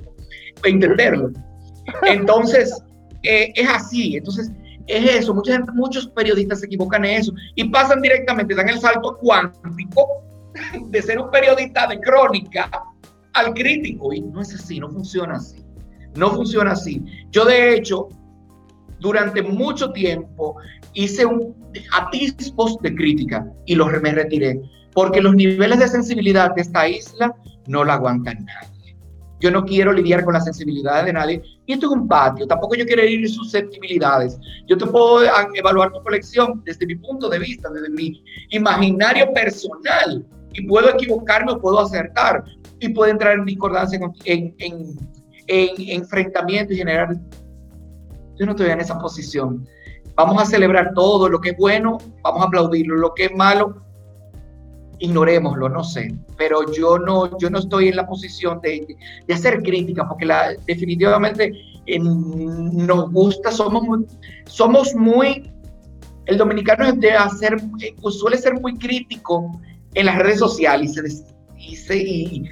para 0.62 0.74
entenderlo. 0.74 1.32
Entonces, 2.04 2.82
eh, 3.24 3.52
es 3.56 3.70
así. 3.70 4.18
Entonces, 4.18 4.52
es 4.88 5.16
eso. 5.16 5.34
Mucha 5.34 5.60
muchos 5.74 6.08
periodistas 6.08 6.62
se 6.62 6.66
equivocan 6.66 7.06
en 7.06 7.22
eso 7.22 7.34
y 7.56 7.66
pasan 7.66 8.02
directamente, 8.02 8.56
dan 8.56 8.70
el 8.70 8.80
salto 8.80 9.18
cuántico 9.18 10.08
de 10.88 11.02
ser 11.02 11.20
un 11.20 11.30
periodista 11.30 11.88
de 11.88 12.00
crónica 12.00 12.70
al 13.34 13.54
crítico. 13.54 14.14
Y 14.14 14.22
no 14.22 14.42
es 14.42 14.54
así, 14.54 14.80
no 14.80 14.90
funciona 14.90 15.36
así. 15.36 15.64
No 16.16 16.32
funciona 16.32 16.72
así. 16.72 17.04
Yo, 17.32 17.46
de 17.46 17.76
hecho, 17.76 18.10
durante 19.00 19.42
mucho 19.42 19.92
tiempo 19.92 20.56
hice 20.94 21.26
un 21.26 21.56
atisbos 21.94 22.78
de 22.82 22.96
crítica 22.96 23.46
y 23.66 23.76
los 23.76 23.90
me 24.02 24.12
retiré 24.12 24.60
porque 24.98 25.22
los 25.22 25.36
niveles 25.36 25.78
de 25.78 25.88
sensibilidad 25.88 26.56
de 26.56 26.64
esta 26.64 26.90
isla 26.90 27.32
no 27.68 27.84
la 27.84 27.94
aguantan 27.94 28.44
nadie. 28.46 28.98
Yo 29.40 29.52
no 29.52 29.64
quiero 29.64 29.94
lidiar 29.94 30.26
con 30.26 30.34
la 30.34 30.42
sensibilidad 30.42 31.06
de 31.06 31.14
nadie. 31.14 31.44
Y 31.68 31.74
esto 31.74 31.86
es 31.86 31.92
un 31.92 32.08
patio, 32.08 32.48
tampoco 32.48 32.74
yo 32.74 32.84
quiero 32.84 33.06
ir 33.06 33.30
susceptibilidades. 33.30 34.40
Yo 34.66 34.76
te 34.76 34.88
puedo 34.88 35.22
evaluar 35.54 35.94
tu 35.94 36.02
colección 36.02 36.64
desde 36.66 36.88
mi 36.88 36.96
punto 36.96 37.30
de 37.30 37.38
vista, 37.38 37.70
desde 37.70 37.92
mi 37.92 38.24
imaginario 38.50 39.32
personal. 39.34 40.26
Y 40.54 40.66
puedo 40.66 40.90
equivocarme 40.90 41.52
o 41.52 41.62
puedo 41.62 41.80
acertar. 41.80 42.44
Y 42.80 42.90
puede 42.90 43.12
entrar 43.12 43.38
en 43.38 43.46
discordancia, 43.46 44.00
en, 44.26 44.56
en, 44.58 44.96
en 45.46 45.90
enfrentamiento 45.92 46.74
y 46.74 46.78
generar... 46.78 47.16
Yo 48.40 48.48
no 48.48 48.54
estoy 48.54 48.72
en 48.72 48.82
esa 48.82 48.98
posición. 48.98 49.64
Vamos 50.16 50.42
a 50.42 50.46
celebrar 50.48 50.96
todo 50.96 51.30
lo 51.30 51.40
que 51.40 51.52
es 51.52 51.58
bueno, 51.58 52.00
vamos 52.24 52.42
a 52.42 52.46
aplaudirlo. 52.46 52.96
Lo 52.96 53.14
que 53.14 53.26
es 53.26 53.36
malo, 53.36 53.87
ignorémoslo, 55.00 55.70
no 55.70 55.84
sé, 55.84 56.14
pero 56.38 56.72
yo 56.72 56.98
no, 56.98 57.38
yo 57.38 57.50
no 57.50 57.60
estoy 57.60 57.90
en 57.90 57.96
la 57.96 58.08
posición 58.08 58.60
de, 58.62 58.96
de 59.28 59.34
hacer 59.34 59.62
crítica, 59.62 60.08
porque 60.08 60.26
la, 60.26 60.56
definitivamente 60.66 61.54
nos 62.00 63.12
gusta, 63.12 63.52
somos 63.52 63.84
somos 64.46 64.94
muy, 64.96 65.52
el 66.26 66.38
dominicano 66.38 66.92
de 66.92 67.12
hacer, 67.12 67.58
eh, 67.82 67.96
suele 68.10 68.38
ser 68.38 68.60
muy 68.60 68.78
crítico 68.78 69.60
en 69.94 70.06
las 70.06 70.18
redes 70.18 70.40
sociales 70.40 70.98
se, 71.76 71.98
y, 71.98 72.50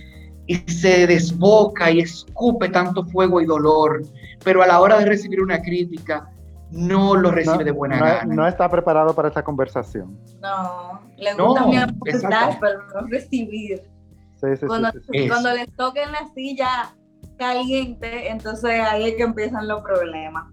y 0.47 0.55
se 0.71 1.07
desboca 1.07 1.91
y 1.91 1.99
escupe 1.99 2.69
tanto 2.69 3.05
fuego 3.05 3.41
y 3.41 3.45
dolor, 3.45 4.03
pero 4.43 4.61
a 4.61 4.67
la 4.67 4.79
hora 4.79 4.99
de 4.99 5.05
recibir 5.05 5.41
una 5.41 5.61
crítica, 5.61 6.31
no 6.75 7.15
lo 7.15 7.31
recibe 7.31 7.63
de 7.63 7.71
buena 7.71 7.97
gana. 7.97 8.35
No 8.35 8.47
está 8.47 8.69
preparado 8.69 9.15
para 9.15 9.29
esta 9.29 9.43
conversación. 9.43 10.19
No, 10.41 11.01
le 11.17 11.33
gusta 11.33 11.61
no, 11.61 12.59
pero 12.59 12.81
no 12.93 13.07
recibir. 13.07 13.81
Sí, 14.35 14.47
sí, 14.59 14.65
cuando, 14.65 14.91
sí, 14.91 15.27
cuando 15.29 15.53
les 15.53 15.73
toquen 15.75 16.11
la 16.11 16.27
silla 16.35 16.93
caliente, 17.37 18.29
entonces 18.29 18.81
ahí 18.81 19.09
es 19.09 19.15
que 19.15 19.23
empiezan 19.23 19.67
los 19.67 19.81
problemas. 19.81 20.43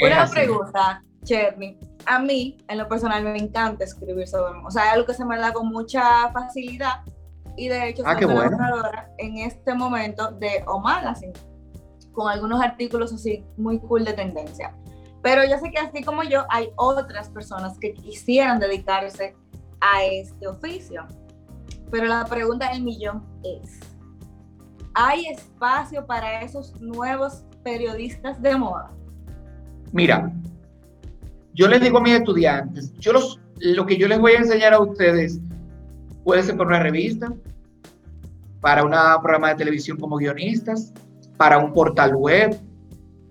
Una 0.00 0.26
pregunta, 0.26 1.02
Cherny. 1.24 1.78
A 2.06 2.18
mí, 2.18 2.56
en 2.68 2.78
lo 2.78 2.88
personal, 2.88 3.22
me 3.24 3.36
encanta 3.36 3.84
escribir 3.84 4.26
sobre 4.26 4.58
O 4.64 4.70
sea, 4.70 4.86
es 4.86 4.92
algo 4.94 5.06
que 5.06 5.14
se 5.14 5.24
me 5.26 5.36
da 5.36 5.52
con 5.52 5.68
mucha 5.68 6.32
facilidad. 6.32 7.02
Y 7.56 7.68
de 7.68 7.90
hecho, 7.90 8.04
ah, 8.06 8.14
soy 8.14 8.24
bueno. 8.24 8.56
en 9.18 9.38
este 9.38 9.74
momento 9.74 10.30
de 10.32 10.64
O 10.66 10.80
Magazine, 10.80 11.32
con 12.12 12.30
algunos 12.30 12.62
artículos 12.62 13.12
así 13.12 13.44
muy 13.58 13.78
cool 13.80 14.04
de 14.04 14.14
tendencia. 14.14 14.72
Pero 15.22 15.42
yo 15.44 15.58
sé 15.58 15.70
que 15.70 15.78
así 15.78 16.02
como 16.02 16.22
yo, 16.22 16.44
hay 16.48 16.70
otras 16.76 17.28
personas 17.28 17.78
que 17.78 17.92
quisieran 17.92 18.60
dedicarse 18.60 19.34
a 19.80 20.04
este 20.04 20.46
oficio. 20.46 21.06
Pero 21.90 22.06
la 22.06 22.24
pregunta 22.26 22.70
del 22.70 22.82
millón 22.82 23.24
es, 23.42 23.80
¿hay 24.94 25.26
espacio 25.26 26.06
para 26.06 26.42
esos 26.42 26.80
nuevos 26.80 27.44
periodistas 27.64 28.40
de 28.40 28.56
moda? 28.56 28.90
Mira, 29.92 30.32
yo 31.54 31.66
les 31.66 31.80
digo 31.80 31.98
a 31.98 32.02
mis 32.02 32.14
estudiantes, 32.14 32.92
yo 32.98 33.12
los, 33.12 33.40
lo 33.56 33.86
que 33.86 33.96
yo 33.96 34.06
les 34.06 34.18
voy 34.20 34.32
a 34.32 34.38
enseñar 34.38 34.74
a 34.74 34.80
ustedes 34.80 35.40
puede 36.24 36.42
ser 36.42 36.56
por 36.56 36.66
una 36.66 36.80
revista, 36.80 37.32
para 38.60 38.84
un 38.84 38.90
programa 38.90 39.48
de 39.50 39.54
televisión 39.56 39.98
como 39.98 40.16
guionistas, 40.16 40.92
para 41.36 41.58
un 41.58 41.72
portal 41.72 42.14
web, 42.16 42.58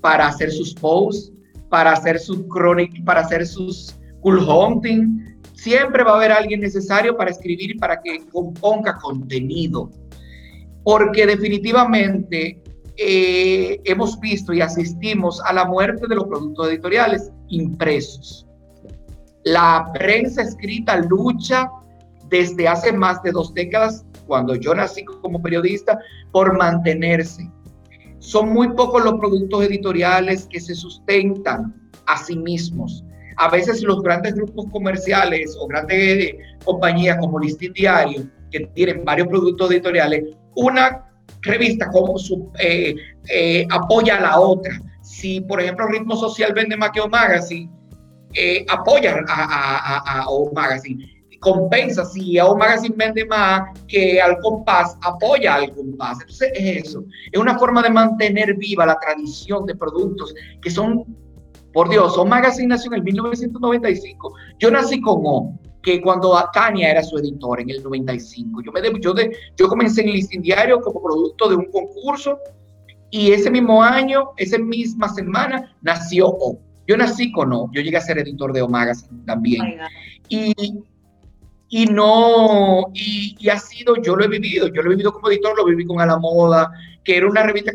para 0.01 0.27
hacer 0.27 0.51
sus 0.51 0.73
posts, 0.73 1.31
para 1.69 1.91
hacer 1.91 2.19
su 2.19 2.47
crónica, 2.47 3.01
para 3.05 3.21
hacer 3.21 3.45
sus 3.45 3.95
cool 4.21 4.39
hunting. 4.39 5.37
Siempre 5.53 6.03
va 6.03 6.11
a 6.11 6.15
haber 6.15 6.31
alguien 6.31 6.61
necesario 6.61 7.17
para 7.17 7.31
escribir 7.31 7.77
para 7.77 8.01
que 8.01 8.25
componga 8.31 8.97
contenido. 8.97 9.89
Porque 10.83 11.25
definitivamente 11.25 12.61
eh, 12.97 13.79
hemos 13.85 14.19
visto 14.19 14.53
y 14.53 14.61
asistimos 14.61 15.41
a 15.41 15.53
la 15.53 15.65
muerte 15.65 16.07
de 16.07 16.15
los 16.15 16.25
productos 16.25 16.69
editoriales 16.69 17.31
impresos. 17.49 18.47
La 19.43 19.91
prensa 19.93 20.41
escrita 20.41 20.97
lucha 20.97 21.69
desde 22.29 22.67
hace 22.67 22.91
más 22.91 23.21
de 23.23 23.31
dos 23.31 23.53
décadas, 23.53 24.05
cuando 24.25 24.55
yo 24.55 24.73
nací 24.73 25.05
como 25.05 25.41
periodista, 25.41 25.99
por 26.31 26.57
mantenerse. 26.57 27.49
Son 28.27 28.49
muy 28.51 28.67
pocos 28.73 29.05
los 29.05 29.13
productos 29.21 29.63
editoriales 29.63 30.49
que 30.51 30.59
se 30.59 30.75
sustentan 30.75 31.73
a 32.07 32.17
sí 32.17 32.35
mismos. 32.35 33.01
A 33.37 33.49
veces 33.49 33.81
los 33.83 34.03
grandes 34.03 34.35
grupos 34.35 34.65
comerciales 34.69 35.55
o 35.57 35.65
grandes 35.65 36.35
compañías 36.65 37.19
como 37.19 37.39
Listín 37.39 37.71
Diario, 37.71 38.29
que 38.51 38.67
tienen 38.75 39.05
varios 39.05 39.29
productos 39.29 39.71
editoriales, 39.71 40.25
una 40.57 41.05
revista 41.43 41.87
como 41.89 42.17
su, 42.17 42.51
eh, 42.59 42.95
eh, 43.29 43.65
apoya 43.71 44.17
a 44.17 44.21
la 44.21 44.39
otra. 44.41 44.77
Si, 45.01 45.39
por 45.39 45.61
ejemplo, 45.61 45.87
Ritmo 45.87 46.17
Social 46.17 46.51
vende 46.53 46.75
más 46.75 46.91
que 46.91 46.99
O 46.99 47.07
Magazine, 47.07 47.71
eh, 48.33 48.65
apoya 48.67 49.23
a, 49.25 50.23
a, 50.23 50.29
O 50.29 50.51
Magazine. 50.51 51.01
Compensa, 51.39 52.05
si 52.05 52.39
O 52.39 52.55
Magazine 52.55 52.95
vende 52.97 53.25
más 53.25 53.69
que 53.87 54.21
al 54.21 54.37
compás, 54.39 54.97
apoya 55.01 55.55
al 55.55 55.73
compás. 55.73 56.19
Entonces 56.21 56.51
es 56.55 56.85
eso. 56.87 57.03
Es 57.31 57.39
una 57.39 57.57
forma 57.57 57.81
de 57.81 57.89
mantener 57.89 58.55
viva 58.55 58.85
la 58.85 58.97
tradición 58.99 59.65
de 59.65 59.75
productos 59.75 60.33
que 60.61 60.69
son, 60.69 61.05
por 61.73 61.89
Dios, 61.89 62.17
O 62.17 62.25
Magazine 62.25 62.67
nació 62.67 62.91
en 62.91 62.99
el 62.99 63.03
1995. 63.03 64.33
Yo 64.59 64.71
nací 64.71 65.01
con 65.01 65.21
O 65.25 65.59
que 65.87 66.01
cuando 66.01 66.37
Tania 66.53 66.91
era 66.91 67.01
su 67.01 67.17
editor 67.17 67.61
en 67.61 67.69
el 67.69 67.81
95. 67.81 68.61
Yo, 68.61 68.71
me 68.73 68.81
yo, 68.99 69.13
de, 69.13 69.31
yo 69.55 69.67
comencé 69.69 70.01
en 70.01 70.09
el 70.09 70.15
listín 70.15 70.41
diario 70.41 70.81
como 70.81 71.01
producto 71.01 71.47
de 71.47 71.55
un 71.55 71.71
concurso 71.71 72.37
y 73.09 73.31
ese 73.31 73.49
mismo 73.49 73.81
año, 73.81 74.31
esa 74.37 74.57
misma 74.57 75.07
semana, 75.09 75.75
nació 75.81 76.27
O. 76.27 76.59
Yo 76.87 76.97
nací 76.97 77.31
con 77.31 77.53
O, 77.53 77.69
yo 77.71 77.81
llegué 77.81 77.97
a 77.97 78.01
ser 78.01 78.17
editor 78.17 78.51
de 78.53 78.61
O 78.61 78.67
Magazine 78.67 79.23
también. 79.25 79.79
Y, 80.29 80.53
y 81.69 81.85
no, 81.85 82.91
y, 82.93 83.49
ha 83.49 83.59
sido, 83.59 84.01
yo 84.01 84.15
lo 84.15 84.23
he 84.23 84.27
vivido, 84.27 84.67
yo 84.67 84.81
lo 84.81 84.91
he 84.91 84.95
vivido 84.95 85.13
como 85.13 85.29
editor, 85.29 85.57
lo 85.57 85.65
viví 85.65 85.85
con 85.85 85.99
A 85.99 86.05
la 86.05 86.17
Moda, 86.17 86.71
que 87.03 87.17
era 87.17 87.27
una 87.27 87.43
revista 87.43 87.71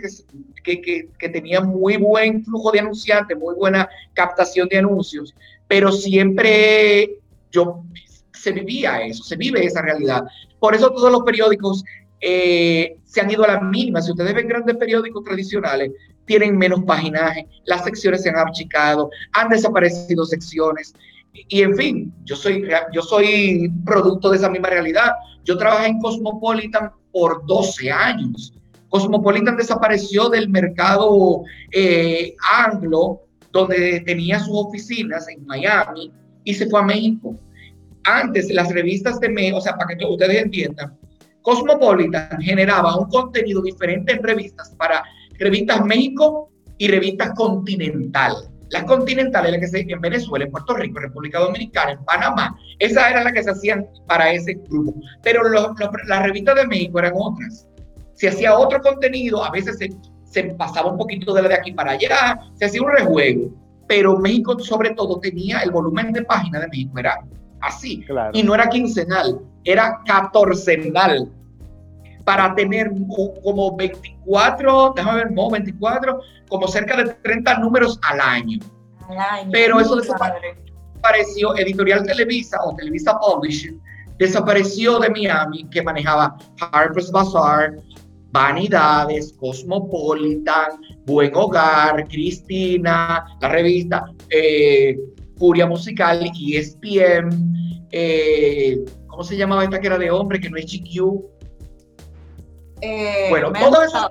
que, 0.62 0.80
que, 0.80 1.08
que, 1.18 1.28
tenía 1.28 1.60
muy 1.60 1.96
buen 1.96 2.44
flujo 2.44 2.72
de 2.72 2.80
anunciantes, 2.80 3.36
muy 3.36 3.54
buena 3.54 3.88
captación 4.14 4.68
de 4.68 4.78
anuncios, 4.78 5.34
pero 5.68 5.92
siempre 5.92 7.18
yo 7.50 7.84
se 8.32 8.52
vivía 8.52 9.02
eso, 9.02 9.22
se 9.22 9.36
vive 9.36 9.64
esa 9.64 9.82
realidad. 9.82 10.24
Por 10.58 10.74
eso 10.74 10.90
todos 10.90 11.12
los 11.12 11.22
periódicos 11.22 11.84
eh, 12.20 12.96
se 13.04 13.20
han 13.20 13.30
ido 13.30 13.44
a 13.44 13.54
la 13.54 13.60
mínima. 13.60 14.00
Si 14.00 14.10
ustedes 14.10 14.34
ven 14.34 14.48
grandes 14.48 14.76
periódicos 14.76 15.24
tradicionales, 15.24 15.92
tienen 16.24 16.56
menos 16.56 16.82
paginaje, 16.84 17.46
las 17.64 17.84
secciones 17.84 18.22
se 18.22 18.30
han 18.30 18.36
achicado, 18.36 19.10
han 19.32 19.48
desaparecido 19.48 20.24
secciones. 20.24 20.94
Y, 21.32 21.62
en 21.62 21.76
fin, 21.76 22.14
yo 22.24 22.36
soy, 22.36 22.68
yo 22.92 23.02
soy 23.02 23.72
producto 23.84 24.30
de 24.30 24.36
esa 24.36 24.50
misma 24.50 24.68
realidad. 24.68 25.12
Yo 25.44 25.56
trabajé 25.56 25.88
en 25.88 26.00
Cosmopolitan 26.00 26.90
por 27.10 27.44
12 27.46 27.90
años. 27.90 28.54
Cosmopolitan 28.88 29.56
desapareció 29.56 30.28
del 30.28 30.50
mercado 30.50 31.42
eh, 31.72 32.34
anglo, 32.52 33.22
donde 33.50 34.00
tenía 34.00 34.38
sus 34.40 34.66
oficinas 34.66 35.28
en 35.28 35.46
Miami, 35.46 36.12
y 36.44 36.54
se 36.54 36.68
fue 36.68 36.80
a 36.80 36.84
México. 36.84 37.34
Antes, 38.04 38.52
las 38.52 38.70
revistas 38.70 39.20
de 39.20 39.28
México, 39.28 39.58
o 39.58 39.60
sea, 39.60 39.76
para 39.76 39.96
que 39.96 40.04
ustedes 40.04 40.42
entiendan, 40.42 40.98
Cosmopolitan 41.42 42.40
generaba 42.40 42.96
un 42.96 43.08
contenido 43.08 43.62
diferente 43.62 44.12
en 44.12 44.22
revistas 44.22 44.74
para 44.76 45.02
revistas 45.38 45.84
México 45.84 46.50
y 46.78 46.88
revistas 46.88 47.30
Continental. 47.34 48.51
Las 48.72 48.84
continentales, 48.84 49.52
las 49.52 49.60
que 49.60 49.68
se 49.68 49.80
en 49.80 50.00
Venezuela, 50.00 50.44
en 50.44 50.50
Puerto 50.50 50.74
Rico, 50.74 50.98
en 50.98 51.04
República 51.04 51.38
Dominicana, 51.38 51.92
en 51.92 52.04
Panamá, 52.04 52.56
esas 52.78 53.10
eran 53.10 53.24
las 53.24 53.32
que 53.32 53.42
se 53.42 53.50
hacían 53.50 53.86
para 54.06 54.32
ese 54.32 54.54
grupo. 54.68 54.94
Pero 55.22 55.42
las 55.48 56.22
revistas 56.22 56.56
de 56.56 56.66
México 56.66 56.98
eran 56.98 57.12
otras. 57.14 57.68
Se 58.14 58.28
hacía 58.28 58.56
otro 58.56 58.80
contenido, 58.80 59.44
a 59.44 59.50
veces 59.50 59.78
se, 59.78 59.90
se 60.24 60.44
pasaba 60.54 60.90
un 60.90 60.98
poquito 60.98 61.32
de 61.32 61.42
la 61.42 61.48
de 61.48 61.54
aquí 61.54 61.72
para 61.72 61.92
allá, 61.92 62.38
se 62.54 62.64
hacía 62.64 62.82
un 62.82 62.90
rejuego 62.90 63.62
pero 63.92 64.18
México 64.18 64.58
sobre 64.58 64.94
todo 64.94 65.20
tenía 65.20 65.60
el 65.60 65.70
volumen 65.70 66.12
de 66.12 66.22
página 66.22 66.60
de 66.60 66.68
México, 66.68 66.98
era 66.98 67.18
así. 67.60 68.02
Y 68.32 68.42
no 68.42 68.54
era 68.54 68.68
quincenal, 68.70 69.38
era 69.64 70.00
catorcenal. 70.06 71.30
Para 72.24 72.54
tener 72.54 72.90
como 73.42 73.76
24, 73.76 74.92
déjame 74.96 75.16
ver, 75.18 75.32
no, 75.32 75.50
24, 75.50 76.20
como 76.48 76.68
cerca 76.68 76.96
de 76.96 77.14
30 77.14 77.58
números 77.58 77.98
al 78.02 78.20
año. 78.20 78.58
Al 79.08 79.18
año. 79.18 79.50
Pero 79.52 79.80
eso 79.80 79.96
desapareció, 79.96 81.56
Editorial 81.56 82.04
Televisa 82.04 82.58
o 82.64 82.74
Televisa 82.76 83.18
Publishing, 83.18 83.80
desapareció 84.18 84.98
de 85.00 85.10
Miami, 85.10 85.68
que 85.70 85.82
manejaba 85.82 86.36
Harper's 86.60 87.10
Bazaar, 87.10 87.74
Vanidades, 88.32 89.34
Cosmopolitan, 89.38 90.80
Buen 91.06 91.34
Hogar, 91.34 92.06
Cristina, 92.08 93.24
la 93.40 93.48
revista, 93.48 94.04
eh, 94.30 94.96
Furia 95.36 95.66
Musical, 95.66 96.30
ESPN, 96.34 97.86
eh, 97.90 98.82
¿cómo 99.06 99.22
se 99.22 99.36
llamaba 99.36 99.64
esta 99.64 99.80
que 99.80 99.86
era 99.86 99.98
de 99.98 100.10
hombre, 100.10 100.40
que 100.40 100.48
no 100.48 100.56
es 100.56 100.66
GQ? 100.66 101.31
Eh, 102.82 103.26
bueno, 103.30 103.52
todo 103.52 103.82
eso. 103.82 104.10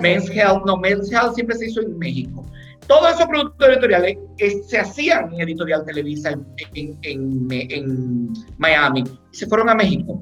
Men's 0.00 0.28
Health, 0.30 0.64
no, 0.66 0.76
Men's 0.76 1.10
Health 1.10 1.34
siempre 1.34 1.56
se 1.56 1.66
hizo 1.66 1.80
en 1.80 1.98
México. 1.98 2.44
Todos 2.86 3.14
esos 3.14 3.26
productos 3.26 3.68
editoriales 3.68 4.18
se 4.66 4.78
hacían 4.78 5.32
en 5.32 5.40
Editorial 5.40 5.84
Televisa 5.84 6.30
en, 6.74 6.98
en 7.02 8.32
Miami 8.58 9.04
se 9.30 9.46
fueron 9.46 9.70
a 9.70 9.74
México 9.74 10.20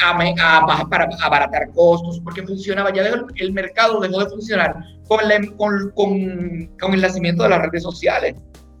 a, 0.00 0.86
para 0.88 1.08
abaratar 1.22 1.70
costos, 1.72 2.20
porque 2.20 2.42
funcionaba, 2.42 2.92
ya 2.92 3.02
el 3.36 3.52
mercado 3.52 4.00
dejó 4.00 4.20
de 4.20 4.30
funcionar 4.30 4.76
con, 5.06 5.20
con, 5.56 5.90
con, 5.90 6.66
con, 6.80 6.94
el 6.94 7.00
nacimiento 7.00 7.42
de 7.42 7.50
las 7.50 7.62
redes 7.62 7.82
sociales, 7.82 8.34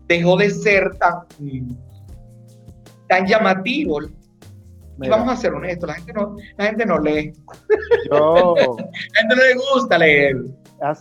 dejó 0.06 0.36
de 0.36 0.50
ser 0.50 0.90
tan, 0.98 1.76
tan 3.08 3.26
llamativo. 3.26 4.00
Y 5.02 5.08
vamos 5.08 5.32
a 5.32 5.36
ser 5.36 5.52
honestos, 5.52 5.88
la 5.88 5.94
gente 5.94 6.12
no, 6.12 6.36
la 6.56 6.66
gente 6.66 6.86
no 6.86 6.98
lee. 6.98 7.32
la 8.10 8.54
gente 9.18 9.36
no 9.36 9.42
le 9.42 9.54
gusta 9.54 9.98
leer. 9.98 10.36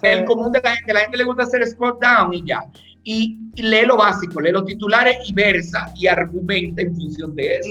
El 0.04 0.26
común 0.26 0.52
de 0.52 0.62
la 0.62 0.76
gente, 0.76 0.93
la 0.93 1.00
gente 1.02 1.18
le 1.18 1.24
gusta 1.24 1.43
hacer 1.43 1.66
scroll 1.66 1.97
down 2.00 2.34
y 2.34 2.45
ya 2.45 2.62
y, 3.04 3.39
lee 3.56 3.86
lo 3.86 3.97
básico, 3.97 4.39
lee 4.39 4.52
los 4.52 4.66
titulares 4.66 5.18
y 5.28 5.34
versa 5.34 5.91
y 5.95 6.08
argumenta 6.08 6.82
en 6.82 6.95
función 6.95 7.36
de 7.36 7.58
eso, 7.58 7.70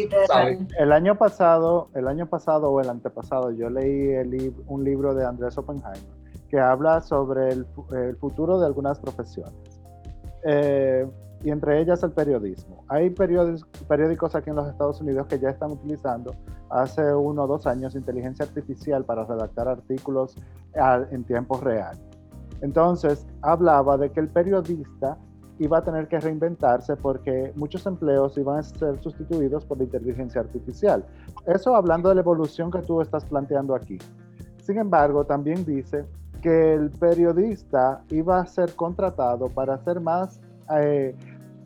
El 0.79 0.93
año 0.93 1.17
pasado, 1.17 1.91
el 1.95 2.09
año 2.09 2.27
pasado 2.27 2.71
o 2.71 2.81
el 2.81 2.89
antepasado, 2.89 3.53
yo 3.53 3.71
leí 3.71 4.11
el 4.11 4.53
un 4.67 4.85
libro 4.85 5.15
de 5.15 5.25
Andrés 5.25 5.57
Oppenheimer 5.57 6.19
que 6.49 6.59
habla 6.59 7.01
sobre 7.03 7.51
el, 7.51 7.67
futuro 8.21 8.59
de 8.59 8.67
algunas 8.67 8.99
profesiones. 8.99 9.55
Eh, 10.45 11.07
y 11.43 11.51
entre 11.51 11.81
ellas 11.81 12.03
el 12.03 12.13
periodismo. 12.13 12.85
Hay 12.89 13.11
periódicos 13.11 14.35
aquí 14.35 14.51
en 14.51 14.57
los 14.57 14.69
Estados 14.69 15.01
Unidos 15.01 15.27
que 15.27 15.39
ya 15.39 15.51
están 15.51 15.73
utilizando 15.73 16.33
hace 16.71 17.15
uno 17.15 17.45
o 17.45 17.47
dos 17.47 17.67
años 17.67 17.95
inteligencia 17.95 18.45
artificial 18.45 19.05
para 19.05 19.25
redactar 19.25 19.69
artículos 19.69 20.37
en 21.11 21.25
tiempo 21.25 21.59
real. 21.61 21.97
Entonces, 22.61 23.27
hablaba 23.43 23.97
de 23.97 24.11
que 24.11 24.21
el 24.21 24.29
periodista 24.29 25.17
iba 25.61 25.79
a 25.79 25.83
tener 25.83 26.09
que 26.09 26.21
reinventarse 26.21 26.97
porque 26.97 27.53
muchos 27.57 27.87
empleos 27.87 28.37
iban 28.37 28.59
a 28.59 28.63
ser 28.63 29.01
sustituidos 29.01 29.65
por 29.65 29.79
la 29.79 29.85
inteligencia 29.85 30.41
artificial. 30.41 31.05
Eso 31.47 31.75
hablando 31.75 32.09
de 32.09 32.17
la 32.17 32.21
evolución 32.21 32.71
que 32.71 32.81
tú 32.83 33.01
estás 33.01 33.25
planteando 33.25 33.75
aquí. 33.75 33.99
Sin 34.63 34.79
embargo, 34.79 35.25
también 35.25 35.65
dice 35.65 36.05
que 36.43 36.75
el 36.75 36.91
periodista 36.91 38.03
iba 38.11 38.39
a 38.39 38.47
ser 38.47 38.75
contratado 38.75 39.49
para 39.49 39.75
hacer 39.75 40.01
más 40.01 40.41
eh, 40.77 41.15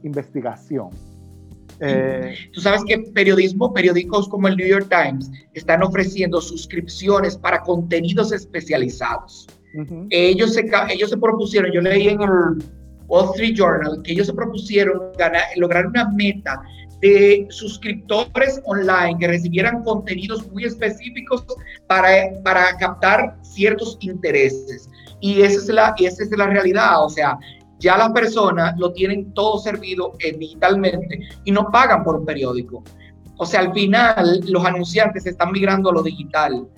investigación. 0.03 0.91
Eh, 1.81 2.35
Tú 2.53 2.61
sabes 2.61 2.83
que 2.87 2.99
periodismo, 2.99 3.73
periódicos 3.73 4.29
como 4.29 4.47
el 4.49 4.57
New 4.57 4.69
York 4.69 4.89
Times 4.89 5.31
están 5.55 5.83
ofreciendo 5.83 6.41
suscripciones 6.41 7.37
para 7.37 7.61
contenidos 7.63 8.33
especializados. 8.33 9.49
ellos, 10.11 10.55
se, 10.55 10.71
ellos 10.91 11.11
se 11.11 11.17
propusieron, 11.17 11.73
yo 11.73 11.81
leí 11.81 12.09
en 12.09 12.21
el 12.23 12.63
Wall 13.09 13.31
Street 13.31 13.55
Journal, 13.57 14.01
que 14.03 14.13
ellos 14.13 14.27
se 14.27 14.35
propusieron 14.35 15.13
ganar, 15.19 15.43
lograr 15.57 15.87
una 15.87 16.09
meta 16.11 16.63
de 17.01 17.47
suscriptores 17.51 18.61
online 18.65 19.17
que 19.19 19.27
recibieran 19.27 19.83
contenidos 19.83 20.49
muy 20.53 20.65
específicos 20.65 21.45
para, 21.89 22.09
para 22.45 22.77
captar 22.77 23.37
ciertos 23.43 23.99
intereses. 24.01 24.89
Y 25.21 25.43
esa 25.43 25.59
es, 25.59 25.69
la, 25.69 25.95
esa 25.99 26.23
es 26.23 26.31
la 26.31 26.47
realidad, 26.47 27.05
o 27.05 27.09
sea, 27.09 27.39
ya 27.83 27.97
las 27.99 28.13
personas 28.13 28.79
lo 28.79 28.93
tienen 28.93 29.35
todo 29.35 29.59
servido 29.59 30.13
digitalmente 30.39 31.21
y 31.45 31.51
no 31.51 31.69
pagan 31.71 32.05
por 32.05 32.15
un 32.15 32.25
periódico. 32.25 32.85
O 33.37 33.45
sea, 33.45 33.61
al 33.61 33.73
final 33.73 34.41
los 34.47 34.65
anunciantes 34.65 35.27
están 35.27 35.51
migrando 35.51 35.91
a 35.91 35.95
lo 35.95 36.03
digital 36.03 36.69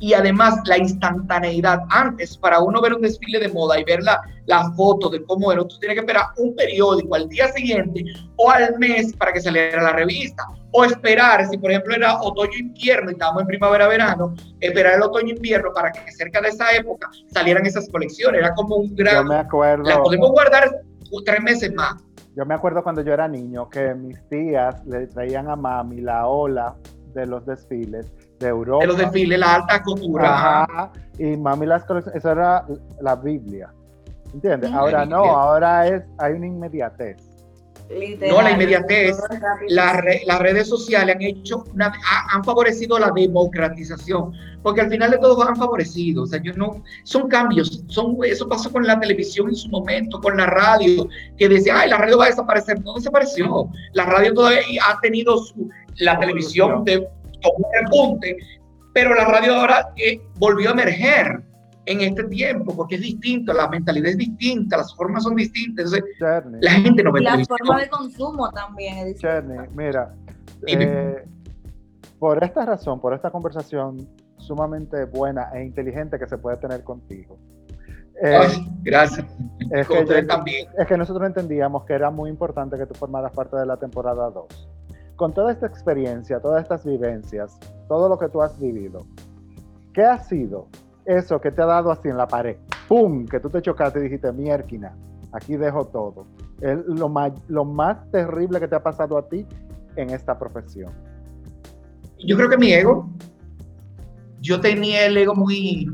y 0.00 0.12
además 0.14 0.56
la 0.66 0.78
instantaneidad. 0.78 1.80
Antes, 1.90 2.36
para 2.36 2.60
uno 2.60 2.80
ver 2.80 2.94
un 2.94 3.02
desfile 3.02 3.38
de 3.38 3.48
moda 3.48 3.78
y 3.78 3.84
ver 3.84 4.02
la, 4.02 4.20
la 4.46 4.70
foto 4.72 5.08
de 5.08 5.24
cómo 5.24 5.52
era, 5.52 5.62
tú 5.62 5.78
tienes 5.78 5.96
que 5.96 6.00
esperar 6.00 6.26
un 6.36 6.54
periódico 6.54 7.14
al 7.14 7.28
día 7.28 7.48
siguiente 7.48 8.04
o 8.36 8.50
al 8.50 8.78
mes 8.78 9.14
para 9.16 9.32
que 9.32 9.40
saliera 9.40 9.82
la 9.82 9.92
revista. 9.92 10.44
O 10.72 10.84
esperar, 10.84 11.46
si 11.48 11.56
por 11.56 11.70
ejemplo 11.70 11.94
era 11.94 12.20
otoño-invierno 12.20 13.10
y 13.10 13.12
estábamos 13.12 13.42
en 13.42 13.48
primavera-verano, 13.48 14.34
esperar 14.60 14.94
el 14.94 15.02
otoño-invierno 15.02 15.72
para 15.72 15.92
que 15.92 16.10
cerca 16.12 16.40
de 16.40 16.48
esa 16.48 16.72
época 16.72 17.08
salieran 17.32 17.64
esas 17.64 17.88
colecciones. 17.88 18.40
Era 18.40 18.54
como 18.54 18.76
un 18.76 18.94
gran... 18.94 19.22
Yo 19.22 19.24
me 19.24 19.36
acuerdo. 19.36 19.84
La 19.84 20.02
podemos 20.02 20.30
guardar 20.30 20.70
tres 21.24 21.40
meses 21.40 21.72
más. 21.74 21.94
Yo 22.36 22.44
me 22.44 22.54
acuerdo 22.54 22.82
cuando 22.82 23.02
yo 23.02 23.12
era 23.12 23.28
niño 23.28 23.68
que 23.68 23.94
mis 23.94 24.18
tías 24.28 24.84
le 24.86 25.06
traían 25.06 25.48
a 25.48 25.54
mami 25.54 26.00
la 26.00 26.26
ola 26.26 26.74
de 27.14 27.26
los 27.26 27.46
desfiles 27.46 28.12
de 28.44 28.50
Europa. 28.50 28.80
De 28.82 28.86
los 28.86 28.98
desfiles, 28.98 29.38
la 29.38 29.54
alta 29.54 29.82
cultura. 29.82 30.90
y 31.18 31.36
mami 31.36 31.66
las 31.66 31.84
colecciones, 31.84 32.18
eso 32.18 32.30
era 32.30 32.64
la 33.00 33.16
Biblia. 33.16 33.72
¿Entiendes? 34.32 34.72
Ahora 34.72 35.06
no, 35.06 35.24
ahora 35.24 35.86
es, 35.86 36.02
hay 36.18 36.32
una 36.32 36.46
inmediatez. 36.46 37.16
no, 38.28 38.42
la 38.42 38.50
inmediatez. 38.50 39.16
las 39.68 40.40
redes 40.40 40.68
sociales 40.68 41.14
han 41.14 41.22
hecho, 41.22 41.64
han 42.32 42.42
favorecido 42.42 42.98
la 42.98 43.12
democratización, 43.12 44.32
porque 44.62 44.80
al 44.80 44.90
final 44.90 45.12
de 45.12 45.18
todo 45.18 45.46
han 45.46 45.54
favorecido. 45.54 46.24
O 46.24 46.26
sea, 46.26 46.42
yo 46.42 46.52
no, 46.54 46.82
son 47.04 47.28
cambios, 47.28 47.84
son, 47.86 48.16
eso 48.24 48.48
pasó 48.48 48.72
con 48.72 48.84
la 48.84 48.98
televisión 48.98 49.48
en 49.48 49.54
su 49.54 49.68
momento, 49.68 50.20
con 50.20 50.36
la 50.36 50.46
radio, 50.46 51.08
que 51.36 51.48
decía, 51.48 51.78
ay, 51.78 51.90
la 51.90 51.98
radio 51.98 52.18
va 52.18 52.24
a 52.24 52.30
desaparecer. 52.30 52.82
No 52.82 52.94
desapareció. 52.94 53.70
La 53.92 54.04
radio 54.04 54.34
todavía 54.34 54.82
ha 54.88 55.00
tenido 55.00 55.38
su, 55.38 55.70
la 55.98 56.18
televisión 56.18 56.84
de 56.84 57.08
un 57.56 57.64
repunte, 57.72 58.36
pero 58.92 59.14
la 59.14 59.24
radio 59.24 59.56
ahora 59.56 59.92
eh, 59.96 60.20
volvió 60.36 60.70
a 60.70 60.72
emerger 60.72 61.42
en 61.86 62.00
este 62.00 62.24
tiempo, 62.24 62.74
porque 62.74 62.94
es 62.94 63.02
distinto, 63.02 63.52
la 63.52 63.68
mentalidad 63.68 64.10
es 64.10 64.18
distinta, 64.18 64.78
las 64.78 64.94
formas 64.94 65.24
son 65.24 65.36
distintas. 65.36 65.92
la 66.18 66.70
gente 66.70 67.02
no 67.02 67.12
ve 67.12 67.20
La 67.20 67.38
forma 67.44 67.80
de 67.80 67.88
consumo 67.88 68.50
también 68.52 68.98
es 68.98 69.06
distinta. 69.06 69.66
mira, 69.74 70.14
eh, 70.66 71.24
por 72.18 72.42
esta 72.42 72.64
razón, 72.64 73.00
por 73.00 73.12
esta 73.12 73.30
conversación 73.30 74.08
sumamente 74.38 75.04
buena 75.04 75.50
e 75.54 75.64
inteligente 75.64 76.18
que 76.18 76.26
se 76.26 76.38
puede 76.38 76.56
tener 76.56 76.82
contigo. 76.84 77.38
Eh, 78.22 78.46
gracias. 78.82 79.26
Es 79.70 79.88
que, 79.88 80.22
también. 80.22 80.68
es 80.78 80.86
que 80.86 80.96
nosotros 80.96 81.26
entendíamos 81.26 81.84
que 81.84 81.94
era 81.94 82.10
muy 82.10 82.30
importante 82.30 82.78
que 82.78 82.86
tú 82.86 82.94
formaras 82.94 83.32
parte 83.32 83.56
de 83.56 83.66
la 83.66 83.76
temporada 83.76 84.30
2 84.30 84.68
con 85.16 85.32
toda 85.32 85.52
esta 85.52 85.66
experiencia, 85.66 86.40
todas 86.40 86.62
estas 86.62 86.84
vivencias, 86.84 87.58
todo 87.88 88.08
lo 88.08 88.18
que 88.18 88.28
tú 88.28 88.42
has 88.42 88.58
vivido, 88.58 89.00
¿qué 89.92 90.02
ha 90.02 90.18
sido 90.18 90.66
eso 91.04 91.40
que 91.40 91.50
te 91.50 91.62
ha 91.62 91.66
dado 91.66 91.90
así 91.90 92.08
en 92.08 92.16
la 92.16 92.26
pared? 92.26 92.56
¡Pum! 92.88 93.26
Que 93.26 93.40
tú 93.40 93.48
te 93.48 93.62
chocaste 93.62 94.00
y 94.00 94.02
dijiste, 94.04 94.32
mierquina, 94.32 94.96
aquí 95.32 95.56
dejo 95.56 95.86
todo. 95.86 96.26
Es 96.60 96.78
lo 96.86 97.08
más, 97.08 97.32
lo 97.48 97.64
más 97.64 98.10
terrible 98.10 98.60
que 98.60 98.68
te 98.68 98.76
ha 98.76 98.82
pasado 98.82 99.16
a 99.16 99.28
ti 99.28 99.46
en 99.96 100.10
esta 100.10 100.38
profesión. 100.38 100.92
Yo 102.18 102.36
creo 102.36 102.48
que 102.48 102.58
mi 102.58 102.72
ego. 102.72 103.08
Yo 104.40 104.60
tenía 104.60 105.06
el 105.06 105.16
ego 105.16 105.34
muy... 105.34 105.90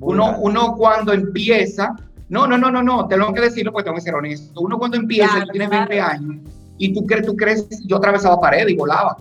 uno, 0.00 0.38
uno 0.38 0.74
cuando 0.76 1.12
empieza... 1.12 1.94
No, 2.28 2.46
no, 2.46 2.58
no, 2.58 2.72
no, 2.72 2.82
no, 2.82 3.06
tengo 3.06 3.32
que 3.32 3.40
decirlo 3.40 3.72
porque 3.72 3.84
tengo 3.84 3.94
que 3.94 4.02
ser 4.02 4.14
honesto. 4.14 4.60
Uno 4.60 4.78
cuando 4.78 4.96
empieza, 4.96 5.42
tú 5.44 5.52
tienes 5.52 5.70
20 5.70 6.00
años 6.00 6.40
y 6.78 6.92
tú 6.92 7.06
crees, 7.06 7.26
tú 7.26 7.36
crees, 7.36 7.68
yo 7.86 7.96
atravesaba 7.96 8.40
paredes 8.40 8.70
y 8.70 8.76
volaba. 8.76 9.16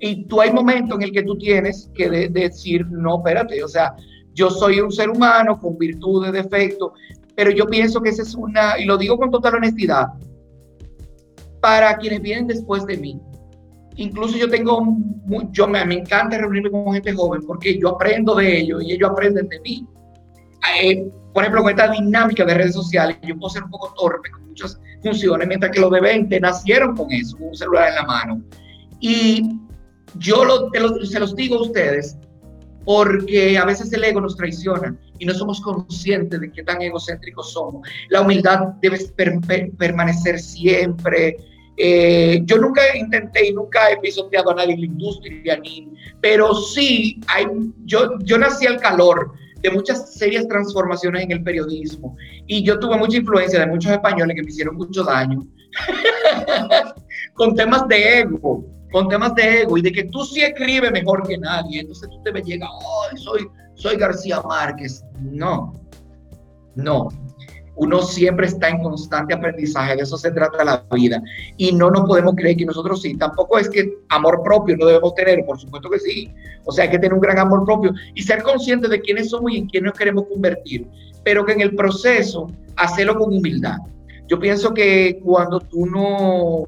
Y 0.00 0.24
tú 0.26 0.40
hay 0.40 0.52
momentos 0.52 0.96
en 0.96 1.04
el 1.04 1.12
que 1.12 1.22
tú 1.22 1.36
tienes 1.36 1.90
que 1.94 2.08
decir, 2.30 2.86
no, 2.86 3.18
espérate, 3.18 3.62
o 3.62 3.68
sea, 3.68 3.96
yo 4.34 4.50
soy 4.50 4.80
un 4.80 4.92
ser 4.92 5.10
humano 5.10 5.58
con 5.58 5.76
virtudes, 5.76 6.32
defectos, 6.32 6.92
pero 7.34 7.50
yo 7.50 7.66
pienso 7.66 8.00
que 8.00 8.10
esa 8.10 8.22
es 8.22 8.34
una, 8.34 8.78
y 8.78 8.84
lo 8.84 8.96
digo 8.96 9.18
con 9.18 9.30
total 9.30 9.56
honestidad, 9.56 10.06
para 11.60 11.96
quienes 11.96 12.22
vienen 12.22 12.46
después 12.46 12.86
de 12.86 12.96
mí. 12.96 13.20
Incluso 13.96 14.38
yo 14.38 14.48
tengo, 14.48 14.80
yo 15.50 15.66
me, 15.66 15.84
me 15.84 15.96
encanta 15.96 16.38
reunirme 16.38 16.70
con 16.70 16.94
gente 16.94 17.12
joven 17.12 17.42
porque 17.44 17.76
yo 17.78 17.88
aprendo 17.90 18.36
de 18.36 18.60
ellos 18.60 18.80
y 18.84 18.92
ellos 18.92 19.10
aprenden 19.10 19.48
de 19.48 19.60
mí. 19.60 19.86
Eh, 20.80 21.10
por 21.38 21.44
ejemplo, 21.44 21.62
con 21.62 21.70
esta 21.70 21.88
dinámica 21.92 22.44
de 22.44 22.52
redes 22.52 22.74
sociales, 22.74 23.16
yo 23.22 23.38
puedo 23.38 23.48
ser 23.48 23.62
un 23.62 23.70
poco 23.70 23.94
torpe 23.96 24.28
con 24.28 24.48
muchas 24.48 24.76
funciones, 25.04 25.46
mientras 25.46 25.70
que 25.70 25.78
los 25.78 25.92
de 25.92 26.00
20 26.00 26.40
nacieron 26.40 26.96
con 26.96 27.12
eso, 27.12 27.36
con 27.36 27.50
un 27.50 27.54
celular 27.54 27.90
en 27.90 27.94
la 27.94 28.02
mano. 28.02 28.42
Y 28.98 29.48
yo 30.16 30.44
lo, 30.44 30.68
se 31.04 31.20
los 31.20 31.36
digo 31.36 31.58
a 31.58 31.62
ustedes 31.62 32.18
porque 32.84 33.56
a 33.56 33.64
veces 33.64 33.92
el 33.92 34.02
ego 34.02 34.20
nos 34.20 34.36
traiciona 34.36 34.96
y 35.20 35.26
no 35.26 35.32
somos 35.32 35.60
conscientes 35.60 36.40
de 36.40 36.50
qué 36.50 36.64
tan 36.64 36.82
egocéntricos 36.82 37.52
somos. 37.52 37.88
La 38.08 38.22
humildad 38.22 38.70
debe 38.82 38.98
permanecer 39.78 40.40
siempre. 40.40 41.36
Eh, 41.76 42.40
yo 42.46 42.58
nunca 42.58 42.82
intenté 42.96 43.50
y 43.50 43.52
nunca 43.52 43.92
he 43.92 43.98
pisoteado 43.98 44.50
a 44.50 44.54
nadie 44.56 44.74
en 44.74 44.80
la 44.80 44.86
industria, 44.86 45.56
ni, 45.58 45.88
pero 46.20 46.52
sí, 46.52 47.20
hay, 47.28 47.46
yo, 47.84 48.18
yo 48.24 48.38
nací 48.38 48.66
al 48.66 48.80
calor 48.80 49.34
de 49.60 49.70
muchas 49.70 50.14
serias 50.14 50.46
transformaciones 50.48 51.24
en 51.24 51.32
el 51.32 51.42
periodismo. 51.42 52.16
Y 52.46 52.62
yo 52.62 52.78
tuve 52.78 52.96
mucha 52.96 53.16
influencia 53.16 53.60
de 53.60 53.66
muchos 53.66 53.92
españoles 53.92 54.34
que 54.36 54.42
me 54.42 54.48
hicieron 54.48 54.76
mucho 54.76 55.04
daño 55.04 55.46
con 57.34 57.54
temas 57.54 57.86
de 57.88 58.20
ego, 58.20 58.64
con 58.90 59.08
temas 59.08 59.34
de 59.34 59.62
ego 59.62 59.78
y 59.78 59.82
de 59.82 59.92
que 59.92 60.04
tú 60.04 60.24
sí 60.24 60.42
escribes 60.42 60.92
mejor 60.92 61.26
que 61.26 61.38
nadie. 61.38 61.80
Entonces 61.80 62.08
tú 62.08 62.22
te 62.22 62.32
me 62.32 62.42
llegas, 62.42 62.68
oh, 62.72 63.16
soy, 63.16 63.48
soy 63.74 63.96
García 63.96 64.40
Márquez. 64.42 65.04
No, 65.20 65.74
no 66.74 67.08
uno 67.78 68.02
siempre 68.02 68.46
está 68.46 68.68
en 68.68 68.82
constante 68.82 69.34
aprendizaje, 69.34 69.94
de 69.94 70.02
eso 70.02 70.18
se 70.18 70.32
trata 70.32 70.64
la 70.64 70.84
vida. 70.90 71.22
Y 71.56 71.72
no 71.72 71.90
nos 71.90 72.06
podemos 72.08 72.34
creer 72.34 72.56
que 72.56 72.66
nosotros 72.66 73.00
sí, 73.00 73.16
tampoco 73.16 73.56
es 73.56 73.68
que 73.68 73.94
amor 74.08 74.42
propio 74.42 74.76
no 74.76 74.86
debemos 74.86 75.14
tener, 75.14 75.44
por 75.46 75.58
supuesto 75.58 75.88
que 75.88 76.00
sí. 76.00 76.30
O 76.64 76.72
sea, 76.72 76.84
hay 76.84 76.90
que 76.90 76.98
tener 76.98 77.14
un 77.14 77.20
gran 77.20 77.38
amor 77.38 77.64
propio 77.64 77.92
y 78.14 78.22
ser 78.22 78.42
consciente 78.42 78.88
de 78.88 79.00
quiénes 79.00 79.30
somos 79.30 79.52
y 79.52 79.58
en 79.58 79.68
quién 79.68 79.84
nos 79.84 79.94
queremos 79.94 80.26
convertir, 80.26 80.88
pero 81.22 81.44
que 81.44 81.52
en 81.52 81.60
el 81.60 81.74
proceso 81.76 82.50
hacerlo 82.76 83.16
con 83.16 83.32
humildad. 83.32 83.78
Yo 84.26 84.40
pienso 84.40 84.74
que 84.74 85.20
cuando 85.22 85.60
tú 85.60 85.86
no, 85.86 86.66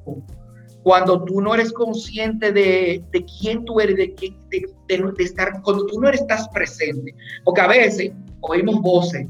cuando 0.84 1.24
tú 1.24 1.40
no 1.40 1.54
eres 1.54 1.72
consciente 1.72 2.52
de, 2.52 3.02
de 3.10 3.24
quién 3.40 3.64
tú 3.64 3.80
eres, 3.80 3.96
de, 3.96 4.14
de, 4.48 5.12
de, 5.16 5.24
estar, 5.24 5.60
cuando 5.62 5.86
tú 5.86 6.00
no 6.00 6.08
estás 6.08 6.48
presente, 6.50 7.12
porque 7.44 7.60
a 7.60 7.66
veces 7.66 8.12
oímos 8.42 8.80
voces 8.80 9.26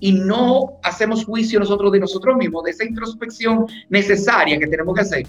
y 0.00 0.12
no 0.12 0.78
hacemos 0.82 1.24
juicio 1.24 1.60
nosotros 1.60 1.92
de 1.92 2.00
nosotros 2.00 2.36
mismos, 2.36 2.64
de 2.64 2.70
esa 2.70 2.84
introspección 2.84 3.66
necesaria 3.90 4.58
que 4.58 4.66
tenemos 4.66 4.94
que 4.94 5.00
hacer 5.02 5.26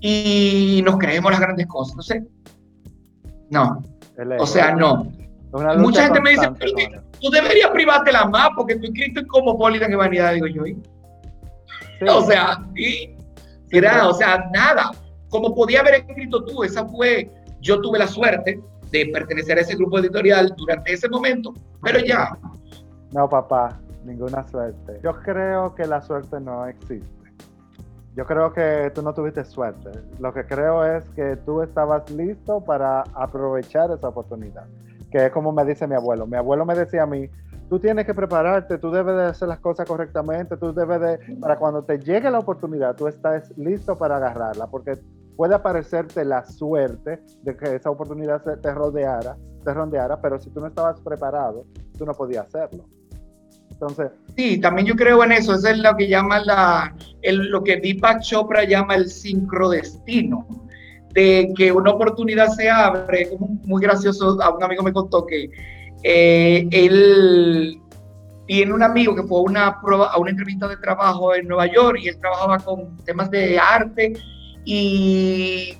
y 0.00 0.82
nos 0.84 0.98
creemos 0.98 1.30
las 1.30 1.40
grandes 1.40 1.66
cosas. 1.66 1.96
No 1.96 2.02
sé. 2.02 2.24
No. 3.50 3.82
O 4.38 4.46
sea, 4.46 4.74
no. 4.74 5.12
Mucha 5.78 6.04
gente 6.04 6.20
me 6.20 6.30
dice, 6.30 6.48
tú 7.20 7.30
deberías 7.30 7.70
privarte 7.70 8.12
la 8.12 8.24
más 8.26 8.50
porque 8.56 8.76
tú 8.76 8.86
escrito 8.86 9.26
como 9.28 9.58
Polita 9.58 9.86
en 9.86 9.96
vanidad, 9.96 10.34
digo 10.34 10.46
yo. 10.46 10.62
O 12.08 12.22
sea, 12.22 12.64
y, 12.74 13.14
o 13.72 14.14
sea, 14.14 14.48
nada. 14.52 14.90
Como 15.28 15.54
podía 15.54 15.80
haber 15.80 15.94
escrito 15.94 16.44
tú, 16.44 16.64
esa 16.64 16.84
fue, 16.86 17.30
yo 17.60 17.80
tuve 17.80 17.98
la 17.98 18.08
suerte 18.08 18.60
de 18.90 19.06
pertenecer 19.12 19.58
a 19.58 19.60
ese 19.60 19.76
grupo 19.76 19.98
editorial 19.98 20.52
durante 20.56 20.92
ese 20.92 21.08
momento, 21.08 21.54
pero 21.82 22.00
ya. 22.00 22.36
No, 23.12 23.28
papá, 23.28 23.80
ninguna 24.04 24.46
suerte. 24.48 25.00
Yo 25.02 25.14
creo 25.22 25.74
que 25.74 25.86
la 25.86 26.00
suerte 26.02 26.40
no 26.40 26.66
existe. 26.66 27.20
Yo 28.16 28.26
creo 28.26 28.52
que 28.52 28.90
tú 28.94 29.02
no 29.02 29.14
tuviste 29.14 29.44
suerte. 29.44 29.90
Lo 30.18 30.32
que 30.34 30.44
creo 30.44 30.84
es 30.84 31.08
que 31.10 31.36
tú 31.36 31.62
estabas 31.62 32.10
listo 32.10 32.60
para 32.60 33.02
aprovechar 33.14 33.90
esa 33.92 34.08
oportunidad. 34.08 34.66
Que 35.10 35.26
es 35.26 35.32
como 35.32 35.52
me 35.52 35.64
dice 35.64 35.86
mi 35.86 35.94
abuelo. 35.94 36.26
Mi 36.26 36.36
abuelo 36.36 36.66
me 36.66 36.74
decía 36.74 37.04
a 37.04 37.06
mí, 37.06 37.30
tú 37.68 37.78
tienes 37.78 38.04
que 38.04 38.12
prepararte, 38.12 38.78
tú 38.78 38.90
debes 38.90 39.14
de 39.14 39.24
hacer 39.26 39.48
las 39.48 39.60
cosas 39.60 39.86
correctamente, 39.86 40.56
tú 40.56 40.74
debes 40.74 41.00
de, 41.00 41.36
para 41.36 41.56
cuando 41.56 41.84
te 41.84 41.98
llegue 41.98 42.30
la 42.30 42.40
oportunidad, 42.40 42.96
tú 42.96 43.06
estás 43.06 43.56
listo 43.56 43.96
para 43.96 44.16
agarrarla, 44.16 44.66
porque 44.66 44.98
puede 45.36 45.54
aparecerte 45.54 46.24
la 46.24 46.44
suerte 46.44 47.22
de 47.42 47.56
que 47.56 47.76
esa 47.76 47.90
oportunidad 47.90 48.42
te 48.42 48.74
rodeara, 48.74 49.36
te 49.64 49.72
rondeara, 49.72 50.20
pero 50.20 50.40
si 50.40 50.50
tú 50.50 50.60
no 50.60 50.66
estabas 50.66 51.00
preparado, 51.00 51.64
tú 51.96 52.04
no 52.04 52.12
podías 52.12 52.46
hacerlo. 52.46 52.84
Entonces, 53.80 54.10
sí, 54.36 54.60
también 54.60 54.86
yo 54.86 54.94
creo 54.94 55.24
en 55.24 55.32
eso, 55.32 55.54
eso 55.54 55.68
es 55.68 55.78
lo 55.78 55.96
que 55.96 56.06
llama 56.06 56.40
la, 56.40 56.94
lo 57.22 57.64
que 57.64 57.78
Deepak 57.78 58.20
Chopra 58.20 58.64
llama 58.64 58.94
el 58.94 59.08
sincrodestino, 59.08 60.46
de 61.14 61.50
que 61.56 61.72
una 61.72 61.92
oportunidad 61.92 62.48
se 62.48 62.68
abre, 62.68 63.30
muy 63.64 63.80
gracioso, 63.80 64.38
a 64.42 64.54
un 64.54 64.62
amigo 64.62 64.82
me 64.82 64.92
contó 64.92 65.24
que 65.24 65.50
eh, 66.02 66.68
él 66.70 67.80
tiene 68.46 68.74
un 68.74 68.82
amigo 68.82 69.14
que 69.14 69.22
fue 69.22 69.38
a 69.38 69.42
una, 69.42 69.66
a 69.68 70.18
una 70.18 70.30
entrevista 70.30 70.68
de 70.68 70.76
trabajo 70.76 71.34
en 71.34 71.48
Nueva 71.48 71.66
York 71.66 72.00
y 72.02 72.08
él 72.08 72.18
trabajaba 72.18 72.58
con 72.58 72.98
temas 73.04 73.30
de 73.30 73.58
arte 73.58 74.12
y 74.66 75.74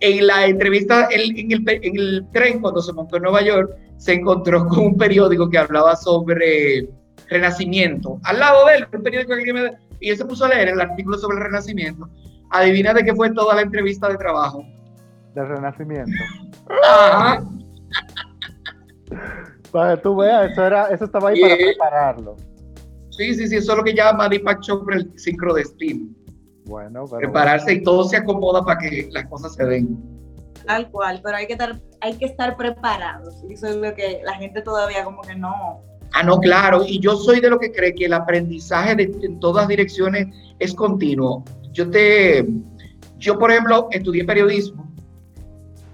en 0.00 0.26
la 0.26 0.46
entrevista 0.46 1.08
en, 1.10 1.20
el, 1.20 1.64
en 1.66 1.96
el 1.96 2.26
tren 2.30 2.60
cuando 2.60 2.82
se 2.82 2.92
montó 2.92 3.16
en 3.16 3.22
Nueva 3.22 3.42
York 3.42 3.70
se 3.96 4.12
encontró 4.12 4.66
con 4.66 4.78
un 4.80 4.96
periódico 4.98 5.48
que 5.48 5.58
hablaba 5.58 5.96
sobre 5.96 6.88
Renacimiento. 7.28 8.18
Al 8.24 8.38
lado 8.38 8.66
de 8.66 8.76
él, 8.76 8.86
un 8.92 9.02
periódico 9.02 9.34
que 9.36 9.52
me, 9.52 9.78
y 10.00 10.10
él 10.10 10.16
se 10.16 10.24
puso 10.24 10.44
a 10.44 10.48
leer 10.48 10.68
el 10.68 10.80
artículo 10.80 11.18
sobre 11.18 11.38
el 11.38 11.44
Renacimiento. 11.44 12.08
Adivina 12.50 12.94
de 12.94 13.04
qué 13.04 13.14
fue 13.14 13.30
toda 13.32 13.54
la 13.54 13.62
entrevista 13.62 14.08
de 14.08 14.16
trabajo. 14.16 14.64
Del 15.34 15.48
Renacimiento. 15.48 16.12
Ajá. 16.84 17.42
Para 19.72 19.96
que 19.96 20.02
tú 20.02 20.16
veas, 20.16 20.52
eso, 20.52 20.64
era, 20.64 20.86
eso 20.88 21.04
estaba 21.04 21.28
ahí 21.28 21.40
para 21.40 21.56
prepararlo. 21.56 22.36
Sí, 23.10 23.34
sí, 23.34 23.48
sí, 23.48 23.56
eso 23.56 23.72
es 23.72 23.78
lo 23.78 23.84
que 23.84 23.94
llama 23.94 24.28
Deepak 24.28 24.60
Chopra 24.60 24.96
el 24.96 25.12
sincrodestino. 25.18 26.08
Bueno, 26.64 27.04
Prepararse 27.06 27.74
y 27.74 27.82
todo 27.82 28.04
se 28.04 28.16
acomoda 28.16 28.64
para 28.64 28.78
que 28.78 29.08
las 29.12 29.26
cosas 29.26 29.54
se 29.54 29.64
den. 29.64 29.98
Tal 30.66 30.90
cual, 30.90 31.20
pero 31.22 31.36
hay 31.36 31.46
que 31.46 31.54
estar, 31.54 31.80
hay 32.00 32.14
que 32.14 32.26
estar 32.26 32.56
preparados. 32.56 33.42
Y 33.48 33.54
eso 33.54 33.66
es 33.68 33.76
lo 33.76 33.94
que 33.94 34.20
la 34.24 34.34
gente 34.34 34.62
todavía 34.62 35.04
como 35.04 35.22
que 35.22 35.34
no, 35.34 35.82
Ah, 36.18 36.24
no, 36.24 36.40
claro. 36.40 36.82
Y 36.84 36.98
yo 36.98 37.14
soy 37.16 37.38
de 37.38 37.48
lo 37.48 37.60
que 37.60 37.70
cree 37.70 37.94
que 37.94 38.06
el 38.06 38.12
aprendizaje 38.12 38.96
de, 38.96 39.04
en 39.22 39.38
todas 39.38 39.68
direcciones 39.68 40.26
es 40.58 40.74
continuo. 40.74 41.44
Yo 41.70 41.88
te, 41.88 42.44
yo 43.18 43.38
por 43.38 43.52
ejemplo, 43.52 43.86
estudié 43.92 44.24
periodismo, 44.24 44.92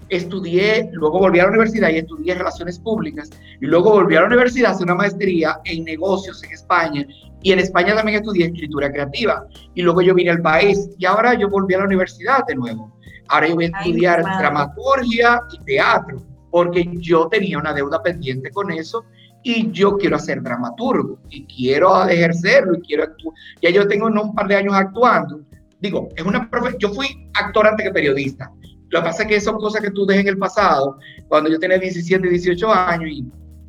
estudié, 0.08 0.88
luego 0.92 1.18
volví 1.18 1.40
a 1.40 1.42
la 1.42 1.50
universidad 1.50 1.90
y 1.90 1.98
estudié 1.98 2.36
relaciones 2.36 2.78
públicas, 2.78 3.28
y 3.60 3.66
luego 3.66 3.90
volví 3.90 4.16
a 4.16 4.22
la 4.22 4.28
universidad 4.28 4.70
a 4.70 4.74
hacer 4.74 4.84
una 4.84 4.94
maestría 4.94 5.60
en 5.64 5.84
negocios 5.84 6.42
en 6.42 6.52
España, 6.52 7.06
y 7.42 7.52
en 7.52 7.58
España 7.58 7.94
también 7.94 8.16
estudié 8.16 8.46
escritura 8.46 8.90
creativa, 8.90 9.46
y 9.74 9.82
luego 9.82 10.00
yo 10.00 10.14
vine 10.14 10.30
al 10.30 10.40
país, 10.40 10.88
y 10.96 11.04
ahora 11.04 11.34
yo 11.34 11.50
volví 11.50 11.74
a 11.74 11.80
la 11.80 11.84
universidad 11.84 12.46
de 12.46 12.54
nuevo. 12.54 12.98
Ahora 13.28 13.48
yo 13.48 13.56
voy 13.56 13.66
a 13.66 13.78
estudiar 13.78 14.22
dramaturgia 14.22 15.38
y 15.52 15.64
teatro, 15.64 16.22
porque 16.50 16.88
yo 16.94 17.28
tenía 17.28 17.58
una 17.58 17.74
deuda 17.74 18.02
pendiente 18.02 18.50
con 18.52 18.70
eso 18.70 19.04
y 19.44 19.70
yo 19.70 19.96
quiero 19.98 20.16
hacer 20.16 20.42
dramaturgo 20.42 21.18
y 21.28 21.44
quiero 21.44 22.08
ejercerlo 22.08 22.76
y 22.78 22.80
quiero 22.80 23.04
actuar. 23.04 23.34
Ya 23.62 23.70
yo 23.70 23.86
tengo 23.86 24.06
un 24.06 24.34
par 24.34 24.48
de 24.48 24.56
años 24.56 24.74
actuando. 24.74 25.42
Digo, 25.80 26.08
es 26.16 26.24
una 26.24 26.48
yo 26.78 26.88
fui 26.94 27.28
actor 27.34 27.66
antes 27.66 27.86
que 27.86 27.92
periodista. 27.92 28.50
Lo 28.88 29.00
que 29.00 29.06
pasa 29.06 29.22
es 29.24 29.28
que 29.28 29.40
son 29.40 29.56
cosas 29.56 29.82
que 29.82 29.90
tú 29.90 30.06
dejas 30.06 30.22
en 30.22 30.28
el 30.28 30.38
pasado, 30.38 30.98
cuando 31.28 31.50
yo 31.50 31.58
tenía 31.58 31.78
17, 31.78 32.26
18 32.26 32.72
años 32.72 33.10
y, 33.10 33.24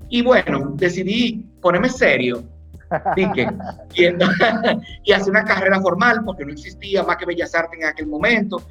y 0.10 0.22
bueno, 0.22 0.74
decidí 0.76 1.46
ponerme 1.62 1.90
serio 1.90 2.44
y, 3.18 3.24
y 5.04 5.12
hacer 5.12 5.30
una 5.30 5.44
carrera 5.44 5.82
formal 5.82 6.22
porque 6.24 6.46
no 6.46 6.54
existía 6.54 7.04
más 7.04 7.18
que 7.18 7.26
Bellas 7.26 7.54
Artes 7.54 7.80
en 7.82 7.88
aquel 7.88 8.08
momento 8.08 8.62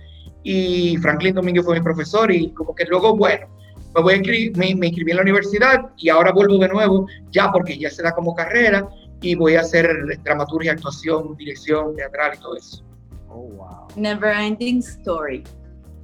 y 0.43 0.97
Franklin 0.99 1.35
Domínguez 1.35 1.65
fue 1.65 1.79
mi 1.79 1.83
profesor 1.83 2.31
y 2.31 2.51
como 2.53 2.75
que 2.75 2.85
luego, 2.85 3.15
bueno, 3.17 3.47
me, 3.95 4.03
voy 4.03 4.15
a 4.15 4.17
inscribir, 4.17 4.57
me, 4.57 4.87
inscribí 4.87 5.11
en 5.11 5.17
la 5.17 5.23
universidad 5.23 5.91
y 5.97 6.09
ahora 6.09 6.33
vuelvo 6.33 6.59
de 6.59 6.69
nuevo, 6.69 7.07
ya 7.31 7.51
porque 7.51 7.79
ya 7.79 7.91
se 7.91 8.03
da 8.03 8.13
como 8.13 8.35
carrera 8.35 8.89
y 9.21 9.35
voy 9.35 9.57
a 9.57 9.61
hacer 9.61 9.89
dramaturgia, 10.23 10.73
actuación, 10.73 11.37
dirección 11.37 11.97
teatral 11.97 12.33
y 12.35 12.39
todo 12.39 12.57
eso. 12.57 12.85
Oh, 13.29 13.49
wow. 13.49 13.89
Never 13.97 14.35
ending 14.37 14.79
story. 14.79 15.43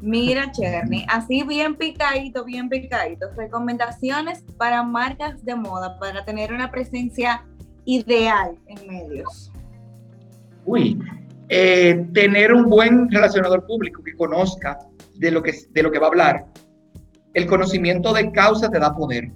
Mira, 0.01 0.51
Cherny, 0.53 1.05
así 1.09 1.43
bien 1.43 1.77
picadito, 1.77 2.45
bien 2.45 2.69
picadito. 2.69 3.29
Recomendaciones 3.37 4.43
para 4.57 4.83
marcas 4.83 5.45
de 5.45 5.55
moda 5.55 5.99
para 5.99 6.25
tener 6.25 6.53
una 6.53 6.71
presencia 6.71 7.45
ideal 7.85 8.57
en 8.67 8.89
medios. 8.89 9.51
Uy, 10.65 10.99
eh, 11.49 12.07
tener 12.13 12.53
un 12.53 12.69
buen 12.69 13.11
relacionador 13.11 13.67
público 13.67 14.03
que 14.03 14.15
conozca 14.15 14.79
de 15.17 15.31
lo 15.31 15.43
que, 15.43 15.53
de 15.71 15.83
lo 15.83 15.91
que 15.91 15.99
va 15.99 16.07
a 16.07 16.11
hablar, 16.11 16.47
el 17.35 17.47
conocimiento 17.47 18.13
de 18.13 18.31
causa 18.33 18.71
te 18.71 18.79
da 18.79 18.95
poder. 18.95 19.31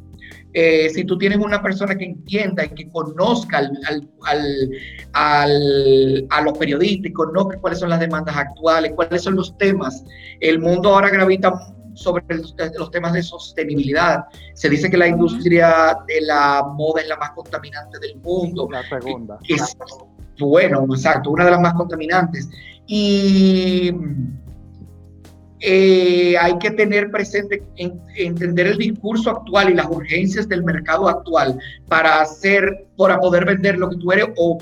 Eh, 0.52 0.88
si 0.90 1.04
tú 1.04 1.18
tienes 1.18 1.38
una 1.38 1.60
persona 1.60 1.96
que 1.96 2.04
entienda 2.04 2.64
y 2.64 2.68
que 2.68 2.88
conozca 2.88 3.58
al, 3.58 4.08
al, 5.12 6.26
a 6.30 6.40
los 6.42 6.56
periodistas 6.56 7.10
y 7.10 7.12
conozca 7.12 7.58
cuáles 7.58 7.80
son 7.80 7.90
las 7.90 7.98
demandas 7.98 8.36
actuales, 8.36 8.92
cuáles 8.94 9.22
son 9.22 9.34
los 9.34 9.56
temas, 9.58 10.04
el 10.40 10.60
mundo 10.60 10.90
ahora 10.90 11.10
gravita 11.10 11.52
sobre 11.94 12.24
los 12.36 12.90
temas 12.90 13.12
de 13.12 13.22
sostenibilidad. 13.22 14.24
Se 14.54 14.68
dice 14.68 14.90
que 14.90 14.96
la 14.96 15.08
industria 15.08 15.96
de 16.06 16.20
la 16.20 16.62
moda 16.74 17.02
es 17.02 17.08
la 17.08 17.16
más 17.16 17.30
contaminante 17.30 17.98
del 17.98 18.16
mundo. 18.20 18.68
La 18.70 18.82
segunda. 18.88 19.38
Es, 19.48 19.76
bueno, 20.38 20.84
exacto, 20.90 21.30
una 21.30 21.44
de 21.44 21.50
las 21.52 21.60
más 21.60 21.74
contaminantes. 21.74 22.48
Y 22.86 23.92
eh, 25.66 26.36
hay 26.38 26.58
que 26.58 26.70
tener 26.72 27.10
presente, 27.10 27.62
entender 28.16 28.66
el 28.66 28.76
discurso 28.76 29.30
actual 29.30 29.70
y 29.70 29.74
las 29.74 29.86
urgencias 29.86 30.46
del 30.46 30.62
mercado 30.62 31.08
actual 31.08 31.58
para 31.88 32.20
hacer, 32.20 32.86
para 32.98 33.18
poder 33.18 33.46
vender 33.46 33.78
lo 33.78 33.88
que 33.88 33.96
tú 33.96 34.12
eres 34.12 34.26
o 34.36 34.58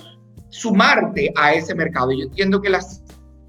sumarte 0.50 1.32
a 1.34 1.54
ese 1.54 1.74
mercado. 1.74 2.12
Yo 2.12 2.26
entiendo 2.26 2.62
que 2.62 2.70
las 2.70 3.02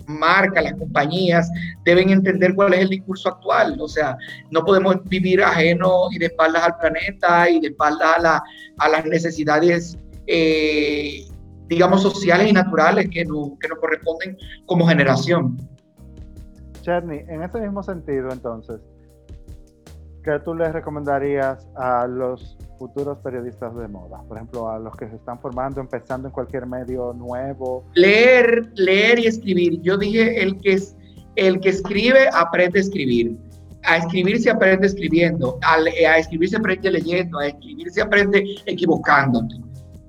marcas, 0.07 0.63
las 0.63 0.73
compañías 0.73 1.47
deben 1.85 2.09
entender 2.09 2.55
cuál 2.55 2.73
es 2.73 2.81
el 2.81 2.89
discurso 2.89 3.29
actual. 3.29 3.77
O 3.79 3.87
sea, 3.87 4.17
no 4.49 4.65
podemos 4.65 4.95
vivir 5.05 5.43
ajeno 5.43 6.07
y 6.09 6.17
de 6.17 6.25
espaldas 6.25 6.63
al 6.63 6.77
planeta 6.79 7.51
y 7.51 7.59
de 7.59 7.67
espaldas 7.67 8.25
a, 8.25 8.43
a 8.79 8.89
las 8.89 9.05
necesidades, 9.05 9.95
eh, 10.25 11.23
digamos, 11.67 12.01
sociales 12.01 12.49
y 12.49 12.53
naturales 12.53 13.09
que 13.11 13.25
nos 13.25 13.51
corresponden 13.79 14.39
como 14.65 14.87
generación. 14.87 15.55
Cherny, 16.84 17.19
en 17.27 17.41
ese 17.41 17.59
mismo 17.59 17.81
sentido, 17.81 18.29
entonces, 18.31 18.79
¿qué 20.23 20.39
tú 20.43 20.53
les 20.53 20.71
recomendarías 20.73 21.67
a 21.75 22.05
los 22.05 22.57
futuros 22.77 23.17
periodistas 23.19 23.75
de 23.75 23.88
moda? 23.88 24.21
Por 24.27 24.38
ejemplo, 24.38 24.69
a 24.69 24.77
los 24.77 24.95
que 24.95 25.07
se 25.07 25.15
están 25.15 25.39
formando, 25.39 25.79
empezando 25.81 26.27
en 26.27 26.34
cualquier 26.34 26.67
medio 26.67 27.13
nuevo. 27.13 27.86
Leer, 27.95 28.69
leer 28.75 29.19
y 29.19 29.27
escribir. 29.27 29.81
Yo 29.81 29.97
dije, 29.97 30.43
el 30.43 30.59
que, 30.59 30.77
el 31.38 31.59
que 31.61 31.69
escribe 31.69 32.29
aprende 32.34 32.79
a 32.79 32.81
escribir. 32.81 33.38
A 33.86 33.97
escribir 33.97 34.39
se 34.39 34.49
aprende 34.49 34.88
escribiendo, 34.88 35.57
a, 35.61 35.75
a 35.75 36.17
escribir 36.17 36.49
se 36.49 36.57
aprende 36.57 36.91
leyendo, 36.91 37.39
a 37.39 37.47
escribir 37.47 37.91
se 37.91 38.01
aprende 38.01 38.43
equivocándote. 38.65 39.55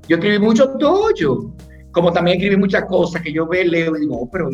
Yo 0.08 0.16
escribí 0.16 0.38
mucho 0.38 0.76
tuyo 0.76 1.52
como 1.94 2.12
también 2.12 2.36
escribí 2.36 2.56
muchas 2.56 2.84
cosas 2.86 3.22
que 3.22 3.32
yo 3.32 3.46
veo, 3.46 3.64
leo 3.64 3.96
y 3.96 4.00
digo, 4.00 4.20
oh, 4.20 4.30
pero 4.30 4.50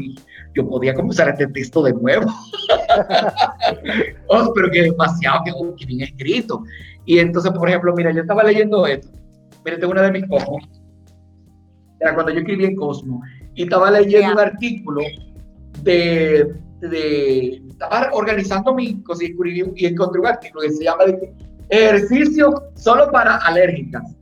yo 0.55 0.69
podía 0.69 0.95
comenzar 0.95 1.31
este 1.31 1.47
texto 1.47 1.83
de 1.83 1.95
nuevo. 1.95 2.27
oh, 4.29 4.53
pero 4.55 4.71
que 4.71 4.83
demasiado, 4.83 5.43
que, 5.45 5.53
que, 5.79 5.87
bien 5.87 6.03
escrito. 6.03 6.63
Y 7.07 7.19
entonces, 7.19 7.51
por 7.53 7.69
ejemplo, 7.69 7.95
mira, 7.97 8.13
yo 8.13 8.21
estaba 8.21 8.45
leyendo 8.45 8.87
esto. 8.87 9.09
Mira, 9.65 9.79
tengo 9.79 9.93
una 9.93 10.03
de 10.03 10.13
mis 10.13 10.29
cosmos. 10.29 10.69
Era 11.99 12.15
cuando 12.15 12.33
yo 12.33 12.41
escribí 12.41 12.67
en 12.67 12.77
Cosmo. 12.77 13.23
Y 13.55 13.65
estaba 13.65 13.91
leyendo 13.91 14.33
un 14.33 14.39
artículo 14.39 15.01
de, 15.83 16.55
de, 16.81 17.63
Estaba 17.69 18.11
organizando 18.13 18.75
mi 18.75 19.03
cosas 19.03 19.29
y, 19.29 19.35
y 19.77 19.87
encontré 19.87 20.21
un 20.21 20.27
artículo 20.27 20.63
que 20.63 20.73
se 20.73 20.85
llama 20.85 21.05
Ejercicio 21.71 22.71
solo 22.75 23.11
para 23.11 23.37
alérgicas. 23.37 24.15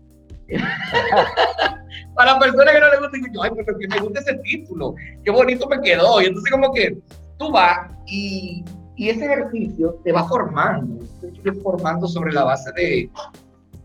Para 2.18 2.36
personas 2.36 2.74
que 2.74 2.80
no 2.80 2.90
les 2.90 2.98
gusta, 2.98 3.18
yo, 3.32 3.42
ay, 3.44 3.50
pero 3.54 3.78
que 3.78 3.86
me 3.86 4.00
gusta 4.00 4.18
ese 4.18 4.34
título, 4.42 4.96
qué 5.22 5.30
bonito 5.30 5.68
me 5.68 5.80
quedó. 5.80 6.20
Y 6.20 6.24
entonces 6.24 6.50
como 6.50 6.72
que 6.72 6.98
tú 7.38 7.52
vas 7.52 7.92
y, 8.08 8.64
y 8.96 9.10
ese 9.10 9.24
ejercicio 9.24 10.00
te 10.02 10.10
va 10.10 10.26
formando, 10.26 11.04
te 11.44 11.52
formando 11.52 12.08
sobre 12.08 12.32
la 12.32 12.42
base 12.42 12.72
de, 12.72 13.08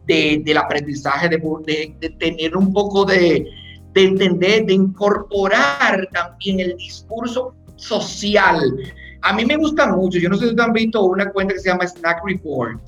de 0.07 0.41
del 0.43 0.57
aprendizaje, 0.57 1.29
de, 1.29 1.37
de, 1.99 2.09
tener 2.09 2.57
un 2.57 2.73
poco 2.73 3.05
de, 3.05 3.45
de 3.93 4.03
entender, 4.03 4.65
de 4.65 4.73
incorporar 4.73 6.09
también 6.11 6.59
el 6.59 6.75
discurso 6.77 7.53
social. 7.75 8.59
A 9.21 9.33
mí 9.33 9.45
me 9.45 9.57
gusta 9.57 9.95
mucho, 9.95 10.17
yo 10.17 10.29
no 10.29 10.37
sé 10.37 10.45
si 10.45 10.49
ustedes 10.49 10.67
han 10.67 10.73
visto 10.73 11.03
una 11.03 11.31
cuenta 11.31 11.53
que 11.53 11.59
se 11.59 11.69
llama 11.69 11.85
Snack 11.85 12.23
Report, 12.25 12.81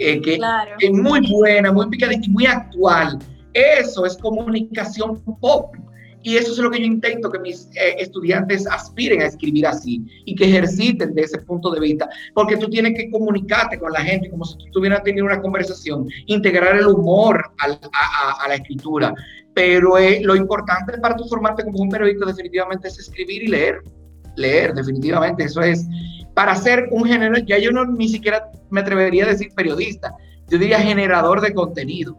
eh, 0.00 0.20
que, 0.20 0.36
que, 0.80 0.86
es 0.88 0.92
muy 0.92 1.30
buena, 1.30 1.70
muy 1.70 1.88
picadita 1.90 2.26
y 2.26 2.30
muy 2.30 2.46
actual 2.46 3.20
eso 3.54 4.06
es 4.06 4.16
comunicación 4.16 5.22
pop. 5.40 5.74
Y 6.22 6.36
eso 6.36 6.52
es 6.52 6.58
lo 6.58 6.70
que 6.70 6.80
yo 6.80 6.84
intento, 6.84 7.30
que 7.30 7.38
mis 7.38 7.66
eh, 7.74 7.96
estudiantes 7.98 8.66
aspiren 8.66 9.22
a 9.22 9.26
escribir 9.26 9.66
así 9.66 10.04
y 10.26 10.34
que 10.34 10.44
ejerciten 10.44 11.14
de 11.14 11.22
ese 11.22 11.38
punto 11.38 11.70
de 11.70 11.80
vista, 11.80 12.08
porque 12.34 12.58
tú 12.58 12.68
tienes 12.68 12.94
que 12.94 13.10
comunicarte 13.10 13.78
con 13.78 13.90
la 13.92 14.02
gente 14.02 14.28
como 14.28 14.44
si 14.44 14.58
tú 14.58 14.66
estuvieras 14.66 15.02
teniendo 15.02 15.32
una 15.32 15.40
conversación, 15.40 16.06
integrar 16.26 16.76
el 16.76 16.88
humor 16.88 17.50
a, 17.60 18.48
la 18.48 18.54
escritura. 18.54 19.14
Pero 19.54 19.96
eh, 19.96 20.20
lo 20.22 20.36
importante 20.36 20.98
para 20.98 21.16
tu 21.16 21.24
formarte 21.24 21.64
como 21.64 21.78
un 21.78 21.88
periodista 21.88 22.26
definitivamente 22.26 22.88
es 22.88 22.98
escribir 22.98 23.44
y 23.44 23.48
leer. 23.48 23.80
Leer, 24.36 24.74
definitivamente, 24.74 25.44
eso 25.44 25.62
es. 25.62 25.86
Para 26.34 26.54
ser 26.54 26.88
un 26.90 27.04
género, 27.04 27.38
ya 27.38 27.58
yo 27.58 27.72
no 27.72 27.84
ni 27.86 28.08
siquiera 28.08 28.50
me 28.68 28.80
atrevería 28.80 29.24
a 29.24 29.28
decir 29.28 29.48
periodista, 29.54 30.14
yo 30.48 30.58
diría 30.58 30.80
generador 30.80 31.40
de 31.40 31.52
contenido 31.52 32.16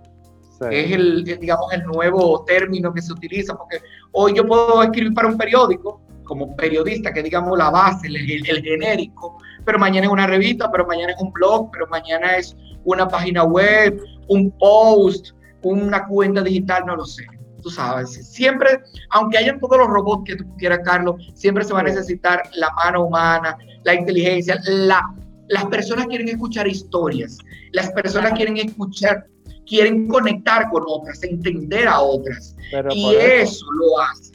es 0.69 0.91
el, 0.91 1.23
digamos, 1.23 1.71
el 1.73 1.83
nuevo 1.83 2.43
término 2.45 2.93
que 2.93 3.01
se 3.01 3.13
utiliza, 3.13 3.55
porque 3.55 3.81
hoy 4.11 4.33
yo 4.35 4.45
puedo 4.45 4.83
escribir 4.83 5.13
para 5.13 5.27
un 5.27 5.37
periódico, 5.37 6.01
como 6.23 6.55
periodista, 6.55 7.11
que 7.11 7.23
digamos 7.23 7.57
la 7.57 7.69
base, 7.69 8.07
el, 8.07 8.15
el, 8.15 8.63
genérico, 8.63 9.37
pero 9.65 9.77
mañana 9.77 10.05
es 10.05 10.11
una 10.13 10.27
revista, 10.27 10.71
pero 10.71 10.85
mañana 10.85 11.11
es 11.11 11.21
un 11.21 11.31
blog, 11.33 11.69
pero 11.71 11.87
mañana 11.87 12.37
es 12.37 12.55
una 12.85 13.07
página 13.07 13.43
web, 13.43 14.01
un 14.29 14.51
post, 14.57 15.33
una 15.63 16.07
cuenta 16.07 16.41
digital, 16.41 16.85
no 16.85 16.95
lo 16.95 17.05
sé. 17.05 17.25
Tú 17.61 17.69
sabes, 17.69 18.11
siempre, 18.31 18.79
aunque 19.11 19.37
hayan 19.37 19.59
todos 19.59 19.77
los 19.77 19.87
robots 19.87 20.23
que 20.25 20.35
tú 20.37 20.45
quieras, 20.57 20.79
Carlos, 20.83 21.15
siempre 21.35 21.63
se 21.63 21.73
va 21.73 21.81
a 21.81 21.83
necesitar 21.83 22.41
la 22.55 22.71
mano 22.71 23.05
humana, 23.05 23.57
la 23.83 23.93
inteligencia, 23.93 24.57
la, 24.65 25.13
las 25.49 25.65
personas 25.65 26.07
quieren 26.07 26.29
escuchar 26.29 26.67
historias, 26.67 27.37
las 27.73 27.91
personas 27.91 28.31
quieren 28.33 28.57
escuchar 28.57 29.27
quieren 29.67 30.07
conectar 30.07 30.69
con 30.69 30.83
otras, 30.87 31.23
entender 31.23 31.87
a 31.87 31.99
otras. 31.99 32.55
y 32.91 33.15
eso, 33.15 33.65
lo 33.71 33.99
hace. 33.99 34.33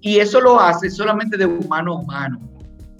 Y 0.00 0.18
eso 0.18 0.40
lo 0.40 0.60
hace 0.60 0.90
solamente 0.90 1.36
de 1.36 1.46
humano 1.46 1.92
a 1.92 2.00
humano. 2.00 2.40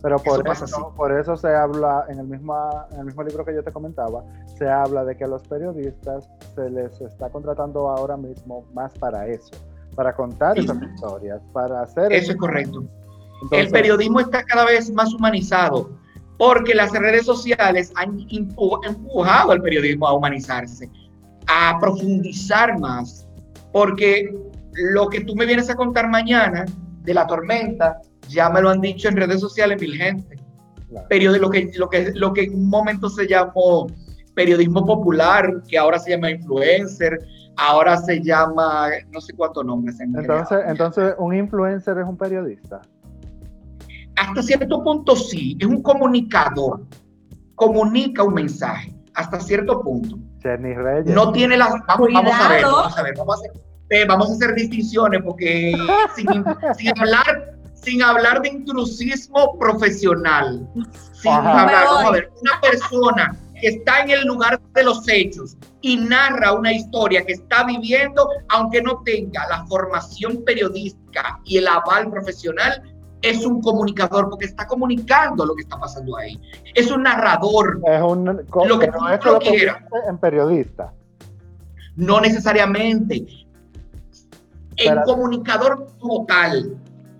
Pero 0.02 0.18
por 0.18 0.48
eso, 0.48 0.94
por 0.94 1.12
eso 1.18 1.36
se 1.36 1.48
habla, 1.48 2.04
en 2.08 2.18
el, 2.18 2.26
mismo, 2.26 2.54
en 2.92 3.00
el 3.00 3.06
mismo 3.06 3.22
libro 3.22 3.44
que 3.44 3.54
yo 3.54 3.64
te 3.64 3.72
comentaba, 3.72 4.22
se 4.56 4.68
habla 4.68 5.04
de 5.04 5.16
que 5.16 5.24
a 5.24 5.26
los 5.26 5.42
periodistas 5.42 6.28
se 6.54 6.70
les 6.70 7.00
está 7.00 7.28
contratando 7.30 7.88
ahora 7.88 8.16
mismo 8.16 8.64
más 8.72 8.92
para 8.98 9.26
eso, 9.26 9.50
para 9.94 10.14
contar 10.14 10.58
esas 10.58 10.80
historias, 10.80 11.40
para 11.52 11.82
hacer... 11.82 12.12
Eso 12.12 12.32
es 12.32 12.38
correcto. 12.38 12.84
el 13.50 13.68
periodismo 13.70 14.20
está 14.20 14.44
cada 14.44 14.64
vez 14.64 14.90
más 14.92 15.12
humanizado 15.12 15.90
porque 16.38 16.74
las 16.74 16.92
redes 16.92 17.24
sociales 17.24 17.92
han 17.96 18.26
empujado 18.30 19.52
al 19.52 19.62
periodismo 19.62 20.06
a 20.06 20.12
humanizarse 20.12 20.90
a 21.46 21.78
profundizar 21.80 22.78
más, 22.78 23.26
porque 23.72 24.34
lo 24.72 25.08
que 25.08 25.20
tú 25.22 25.34
me 25.34 25.46
vienes 25.46 25.70
a 25.70 25.74
contar 25.74 26.08
mañana 26.08 26.64
de 27.02 27.14
la 27.14 27.26
tormenta, 27.26 28.00
ya 28.28 28.50
me 28.50 28.60
lo 28.60 28.70
han 28.70 28.80
dicho 28.80 29.08
en 29.08 29.16
redes 29.16 29.40
sociales 29.40 29.80
mil 29.80 29.94
gente. 29.94 30.36
Claro. 30.88 31.38
lo, 31.38 31.50
que, 31.50 31.70
lo, 31.76 31.88
que, 31.88 32.12
lo 32.14 32.32
que 32.32 32.44
en 32.44 32.54
un 32.54 32.68
momento 32.68 33.08
se 33.08 33.26
llamó 33.26 33.88
periodismo 34.34 34.84
popular, 34.86 35.62
que 35.66 35.78
ahora 35.78 35.98
se 35.98 36.10
llama 36.10 36.30
influencer, 36.30 37.18
ahora 37.56 37.96
se 37.96 38.22
llama 38.22 38.90
no 39.10 39.20
sé 39.20 39.32
cuántos 39.32 39.64
nombres. 39.64 39.98
Entonces, 39.98 40.58
entonces, 40.66 41.14
¿un 41.18 41.34
influencer 41.34 41.98
es 41.98 42.06
un 42.06 42.16
periodista? 42.16 42.82
Hasta 44.16 44.42
cierto 44.42 44.82
punto 44.82 45.16
sí, 45.16 45.56
es 45.60 45.66
un 45.66 45.82
comunicador, 45.82 46.86
comunica 47.54 48.22
un 48.22 48.34
mensaje, 48.34 48.94
hasta 49.14 49.40
cierto 49.40 49.82
punto. 49.82 50.18
No 51.14 51.32
tiene 51.32 51.56
las. 51.56 51.72
Vamos, 51.86 52.08
a 52.14 52.48
ver, 52.48 52.64
vamos 52.64 52.98
a 52.98 53.02
ver, 53.02 53.14
vamos 53.16 53.36
a 53.36 53.38
hacer, 53.38 53.62
eh, 53.90 54.04
vamos 54.06 54.30
a 54.30 54.32
hacer 54.32 54.54
distinciones 54.54 55.22
porque 55.22 55.74
sin, 56.14 56.26
sin, 56.76 56.98
hablar, 56.98 57.58
sin 57.74 58.02
hablar 58.02 58.42
de 58.42 58.48
intrusismo 58.48 59.58
profesional, 59.58 60.68
sin 61.12 61.32
hablar, 61.32 61.84
vamos 61.86 62.04
a 62.04 62.10
ver, 62.10 62.30
una 62.40 62.60
persona 62.60 63.36
que 63.60 63.68
está 63.68 64.00
en 64.00 64.10
el 64.10 64.26
lugar 64.26 64.60
de 64.74 64.84
los 64.84 65.08
hechos 65.08 65.56
y 65.80 65.96
narra 65.96 66.52
una 66.52 66.72
historia 66.72 67.24
que 67.24 67.32
está 67.32 67.64
viviendo, 67.64 68.28
aunque 68.48 68.82
no 68.82 69.02
tenga 69.04 69.46
la 69.48 69.66
formación 69.66 70.44
periodística 70.44 71.40
y 71.44 71.58
el 71.58 71.68
aval 71.68 72.10
profesional, 72.10 72.82
es 73.22 73.44
un 73.44 73.60
comunicador 73.60 74.28
porque 74.30 74.46
está 74.46 74.66
comunicando 74.66 75.44
lo 75.44 75.54
que 75.54 75.62
está 75.62 75.78
pasando 75.78 76.16
ahí. 76.16 76.40
Es 76.74 76.90
un 76.90 77.02
narrador. 77.02 77.80
Es 77.86 78.02
un 78.02 78.24
lo 78.24 78.78
que 78.78 78.88
no 78.88 79.08
es 79.08 79.24
lo 79.24 79.40
en 80.08 80.18
periodista. 80.18 80.92
No 81.96 82.20
necesariamente. 82.20 83.26
El 84.76 85.02
comunicador 85.04 85.86
total. 85.98 86.76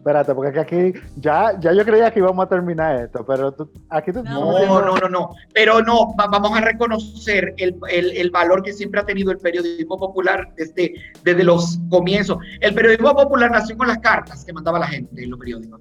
Espérate, 0.06 0.36
porque 0.36 0.60
aquí 0.60 0.92
ya, 1.16 1.58
ya 1.58 1.72
yo 1.72 1.84
creía 1.84 2.12
que 2.12 2.20
íbamos 2.20 2.46
a 2.46 2.48
terminar 2.48 2.94
esto, 2.94 3.26
pero 3.26 3.52
aquí 3.90 4.12
tú... 4.12 4.22
No, 4.22 4.80
no, 4.80 4.96
no, 4.96 5.08
no, 5.08 5.30
pero 5.52 5.82
no, 5.82 6.14
vamos 6.14 6.56
a 6.56 6.60
reconocer 6.60 7.52
el, 7.56 7.76
el, 7.90 8.30
valor 8.30 8.62
que 8.62 8.72
siempre 8.72 9.00
ha 9.00 9.04
tenido 9.04 9.32
el 9.32 9.38
periodismo 9.38 9.98
popular 9.98 10.52
desde, 10.56 10.94
desde 11.24 11.42
los 11.42 11.80
comienzos. 11.90 12.38
El 12.60 12.72
periodismo 12.72 13.16
popular 13.16 13.50
nació 13.50 13.76
con 13.76 13.88
las 13.88 13.98
cartas 13.98 14.44
que 14.44 14.52
mandaba 14.52 14.78
la 14.78 14.86
gente 14.86 15.24
en 15.24 15.28
los 15.28 15.40
periódicos. 15.40 15.80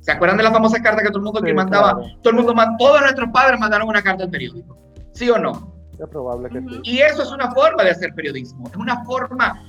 ¿Se 0.00 0.10
acuerdan 0.10 0.36
de 0.36 0.42
la 0.42 0.50
famosa 0.50 0.82
carta 0.82 1.02
que 1.02 1.10
todo 1.10 1.18
el 1.18 1.24
mundo 1.24 1.40
que 1.40 1.54
mandaba? 1.54 1.96
Todo 2.22 2.30
el 2.30 2.34
mundo, 2.34 2.54
todos 2.76 3.00
nuestros 3.02 3.30
padres 3.32 3.60
mandaron 3.60 3.88
una 3.88 4.02
carta 4.02 4.24
al 4.24 4.30
periódico. 4.30 4.76
¿Sí 5.12 5.30
o 5.30 5.38
no? 5.38 5.72
Es 5.92 6.08
probable 6.08 6.48
que 6.48 6.58
sí. 6.58 6.80
Y 6.82 6.98
eso 6.98 7.22
es 7.22 7.30
una 7.30 7.52
forma 7.52 7.84
de 7.84 7.90
hacer 7.90 8.12
periodismo. 8.14 8.66
Es 8.66 8.74
una 8.74 9.04
forma 9.04 9.62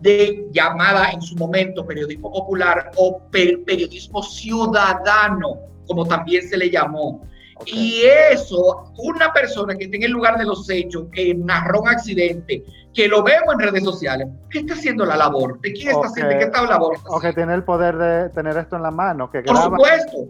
de 0.00 0.46
llamada 0.52 1.10
en 1.10 1.22
su 1.22 1.34
momento 1.36 1.86
periodismo 1.86 2.30
popular 2.32 2.90
o 2.96 3.22
periodismo 3.30 4.22
ciudadano, 4.22 5.58
como 5.86 6.06
también 6.06 6.46
se 6.48 6.56
le 6.56 6.70
llamó. 6.70 7.22
Y 7.66 8.02
eso, 8.32 8.92
una 8.98 9.32
persona 9.32 9.74
que 9.74 9.84
está 9.84 9.96
en 9.96 10.02
el 10.04 10.10
lugar 10.10 10.38
de 10.38 10.44
los 10.44 10.68
hechos, 10.68 11.06
que 11.12 11.34
narró 11.34 11.82
un 11.82 11.88
accidente, 11.88 12.64
que 12.92 13.08
lo 13.08 13.22
vemos 13.22 13.54
en 13.54 13.60
redes 13.60 13.84
sociales, 13.84 14.28
¿qué 14.50 14.60
está 14.60 14.74
haciendo 14.74 15.06
la 15.06 15.16
labor? 15.16 15.60
¿De 15.60 15.72
quién 15.72 15.90
está 15.90 16.06
haciendo? 16.06 16.36
¿Qué 16.36 16.44
está 16.44 16.62
labor? 16.62 16.96
o 17.06 17.20
que 17.20 17.32
tiene 17.32 17.54
el 17.54 17.62
poder 17.62 17.96
de 17.96 18.28
tener 18.30 18.56
esto 18.56 18.76
en 18.76 18.82
la 18.82 18.90
mano. 18.90 19.30
Que 19.30 19.42
Por 19.42 19.56
supuesto. 19.56 20.28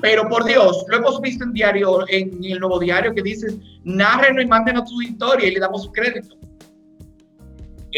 Pero 0.00 0.28
por 0.28 0.44
Dios, 0.44 0.84
lo 0.88 0.98
hemos 0.98 1.20
visto 1.20 1.44
en 1.44 1.52
diario, 1.52 2.08
en 2.08 2.44
el 2.44 2.60
nuevo 2.60 2.78
diario 2.78 3.12
que 3.12 3.22
dice, 3.22 3.48
narren 3.84 4.38
y 4.40 4.46
mándenos 4.46 4.88
su 4.88 5.02
historia 5.02 5.48
y 5.48 5.52
le 5.52 5.60
damos 5.60 5.82
su 5.82 5.92
crédito. 5.92 6.36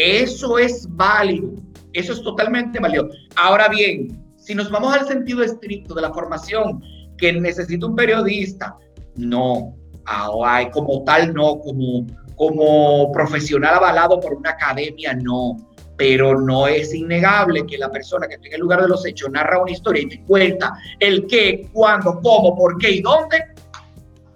Eso 0.01 0.57
es 0.57 0.87
válido, 0.89 1.51
eso 1.93 2.13
es 2.13 2.23
totalmente 2.23 2.79
válido. 2.79 3.07
Ahora 3.35 3.67
bien, 3.67 4.25
si 4.35 4.55
nos 4.55 4.71
vamos 4.71 4.95
al 4.95 5.07
sentido 5.07 5.43
estricto 5.43 5.93
de 5.93 6.01
la 6.01 6.11
formación 6.11 6.81
que 7.19 7.31
necesita 7.33 7.85
un 7.85 7.95
periodista, 7.95 8.75
no, 9.15 9.75
ahora 10.07 10.71
como 10.71 11.03
tal 11.03 11.35
no, 11.35 11.59
como, 11.59 12.07
como 12.35 13.11
profesional 13.11 13.75
avalado 13.75 14.19
por 14.19 14.33
una 14.33 14.49
academia, 14.49 15.13
no. 15.13 15.55
Pero 15.97 16.41
no 16.41 16.67
es 16.67 16.95
innegable 16.95 17.63
que 17.67 17.77
la 17.77 17.91
persona 17.91 18.27
que 18.27 18.33
está 18.33 18.47
en 18.47 18.53
el 18.55 18.61
lugar 18.61 18.81
de 18.81 18.87
los 18.87 19.05
hechos 19.05 19.29
narra 19.29 19.61
una 19.61 19.69
historia 19.69 20.01
y 20.01 20.09
te 20.09 20.23
cuenta 20.23 20.73
el 20.99 21.27
qué, 21.27 21.69
cuándo, 21.73 22.19
cómo, 22.23 22.55
por 22.55 22.79
qué 22.79 22.89
y 22.89 23.01
dónde, 23.01 23.37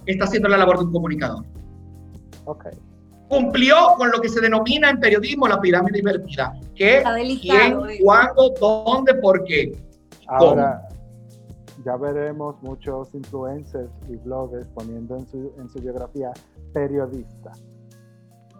está 0.05 0.25
haciendo 0.25 0.47
la 0.47 0.57
labor 0.57 0.77
de 0.77 0.85
un 0.85 0.91
comunicador. 0.91 1.43
Okay 2.45 2.84
cumplió 3.27 3.75
con 3.97 4.11
lo 4.11 4.21
que 4.21 4.29
se 4.29 4.41
denomina 4.41 4.89
en 4.89 4.99
periodismo 4.99 5.47
la 5.47 5.59
pirámide 5.59 5.99
invertida, 5.99 6.53
que 6.75 7.03
quién, 7.41 7.79
cuándo, 8.03 8.53
dónde, 8.59 9.15
por 9.15 9.43
qué. 9.45 9.75
Ahora, 10.27 10.87
ya 11.85 11.95
veremos 11.97 12.55
muchos 12.61 13.13
influencers 13.13 13.91
y 14.09 14.15
bloggers 14.17 14.67
poniendo 14.73 15.17
en 15.17 15.27
su, 15.27 15.53
en 15.59 15.69
su 15.69 15.79
biografía 15.79 16.31
periodista. 16.73 17.51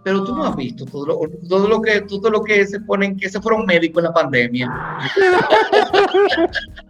Pero 0.03 0.23
tú 0.23 0.35
no 0.35 0.45
has 0.45 0.55
visto 0.55 0.85
todo 0.85 1.07
lo, 1.07 1.19
todo 1.49 1.67
lo 1.67 1.81
que 1.81 2.01
todo 2.01 2.29
lo 2.29 2.43
que 2.43 2.67
se 2.67 2.79
ponen 2.79 3.17
que 3.17 3.27
se 3.27 3.41
fueron 3.41 3.65
médicos 3.65 4.03
en 4.03 4.09
la 4.09 4.13
pandemia. 4.13 4.99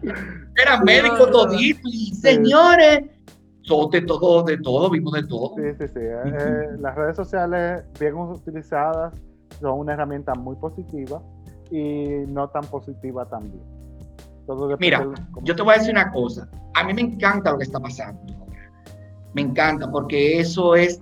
Eran 0.58 0.84
médicos 0.84 1.32
toditos 1.32 1.94
y 1.94 2.14
señores, 2.14 3.04
todo, 3.68 3.89
de 3.89 4.01
todo, 4.01 4.43
de 4.43 4.57
todo, 4.57 4.89
vimos 4.89 5.13
de 5.13 5.24
todo. 5.24 5.53
Sí, 5.55 5.63
sí, 5.80 5.88
sí. 5.88 5.99
Eh, 5.99 6.78
las 6.80 6.95
redes 6.95 7.16
sociales, 7.16 7.84
bien 7.99 8.16
utilizadas, 8.16 9.13
son 9.59 9.80
una 9.80 9.93
herramienta 9.93 10.34
muy 10.36 10.55
positiva 10.55 11.22
y 11.72 12.26
no 12.28 12.47
tan 12.49 12.63
positiva 12.66 13.26
también. 13.26 13.63
Mira, 14.80 15.07
yo 15.41 15.55
te 15.55 15.61
voy 15.63 15.74
a 15.74 15.78
decir 15.78 15.91
una 15.91 16.11
cosa. 16.11 16.47
A 16.76 16.84
mí 16.84 16.93
me 16.93 17.01
encanta 17.01 17.51
lo 17.51 17.57
que 17.57 17.63
está 17.63 17.80
pasando. 17.80 18.22
Me 19.34 19.41
encanta 19.41 19.89
porque 19.91 20.39
eso 20.39 20.76
es, 20.76 21.01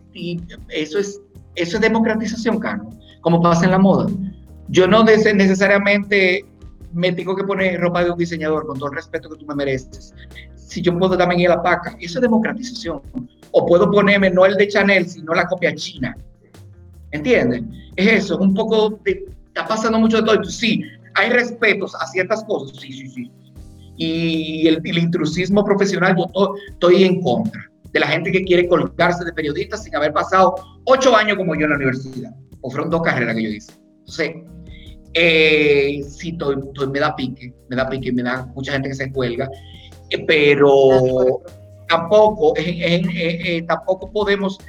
eso 0.70 1.00
es, 1.00 1.22
eso 1.56 1.78
es 1.78 1.82
democratización, 1.82 2.60
Carlos, 2.60 2.96
como 3.22 3.42
pasa 3.42 3.66
en 3.66 3.72
la 3.72 3.80
moda. 3.80 4.08
Yo 4.70 4.88
no 4.88 5.04
necesariamente 5.04 6.46
me 6.94 7.12
tengo 7.12 7.36
que 7.36 7.44
poner 7.44 7.80
ropa 7.80 8.04
de 8.04 8.12
un 8.12 8.18
diseñador 8.18 8.66
con 8.66 8.78
todo 8.78 8.90
el 8.90 8.96
respeto 8.96 9.30
que 9.30 9.38
tú 9.38 9.46
me 9.46 9.56
mereces 9.56 10.14
si 10.74 10.82
yo 10.82 10.98
puedo 10.98 11.16
también 11.16 11.42
ir 11.42 11.52
a 11.52 11.56
la 11.58 11.64
paca. 11.64 11.96
Eso 12.00 12.18
es 12.18 12.22
democratización. 12.22 13.02
O 13.52 13.66
puedo 13.66 13.90
ponerme 13.92 14.32
no 14.32 14.46
el 14.46 14.56
de 14.56 14.68
Chanel, 14.68 15.08
sino 15.08 15.34
la 15.34 15.46
copia 15.46 15.76
china. 15.76 16.18
¿Entiendes? 17.12 17.62
Es 17.96 18.24
eso, 18.24 18.40
un 18.40 18.56
poco, 18.56 19.00
de, 19.06 19.26
está 19.48 19.68
pasando 19.68 20.00
mucho 20.00 20.18
de 20.18 20.24
todo. 20.24 20.44
Sí, 20.46 20.84
hay 21.14 21.30
respetos 21.30 21.94
a 21.96 22.08
ciertas 22.08 22.44
cosas, 22.46 22.76
sí, 22.82 22.92
sí, 22.92 23.08
sí. 23.08 23.32
Y 23.98 24.68
el, 24.68 24.98
intrusismo 24.98 25.64
profesional, 25.64 26.16
yo 26.18 26.56
estoy 26.72 27.04
en 27.04 27.22
contra 27.22 27.70
de 27.92 28.00
la 28.00 28.08
gente 28.08 28.32
que 28.32 28.44
quiere 28.44 28.68
colgarse 28.68 29.24
de 29.24 29.32
periodista 29.32 29.78
sin 29.78 29.96
haber 29.96 30.12
pasado 30.12 30.56
ocho 30.86 31.16
años 31.16 31.38
como 31.38 31.54
yo 31.54 31.66
en 31.66 31.70
la 31.70 31.76
universidad. 31.76 32.32
O 32.62 32.72
fueron 32.72 32.90
dos 32.90 33.04
carreras 33.04 33.36
que 33.36 33.44
yo 33.44 33.50
hice. 33.50 33.74
Entonces, 34.00 34.36
eh, 35.14 36.04
sí, 36.08 36.38
me 36.92 37.00
da 37.00 37.16
pique, 37.16 37.54
me 37.70 37.76
da 37.76 37.88
pique, 37.88 38.12
me 38.12 38.24
da 38.24 38.46
mucha 38.56 38.72
gente 38.74 38.90
que 38.90 38.96
se 38.96 39.12
cuelga, 39.12 39.50
eh, 40.10 40.24
pero 40.26 41.42
tampoco, 41.88 42.54
eh, 42.58 43.64
tampoco 43.68 44.12
podemos 44.12 44.60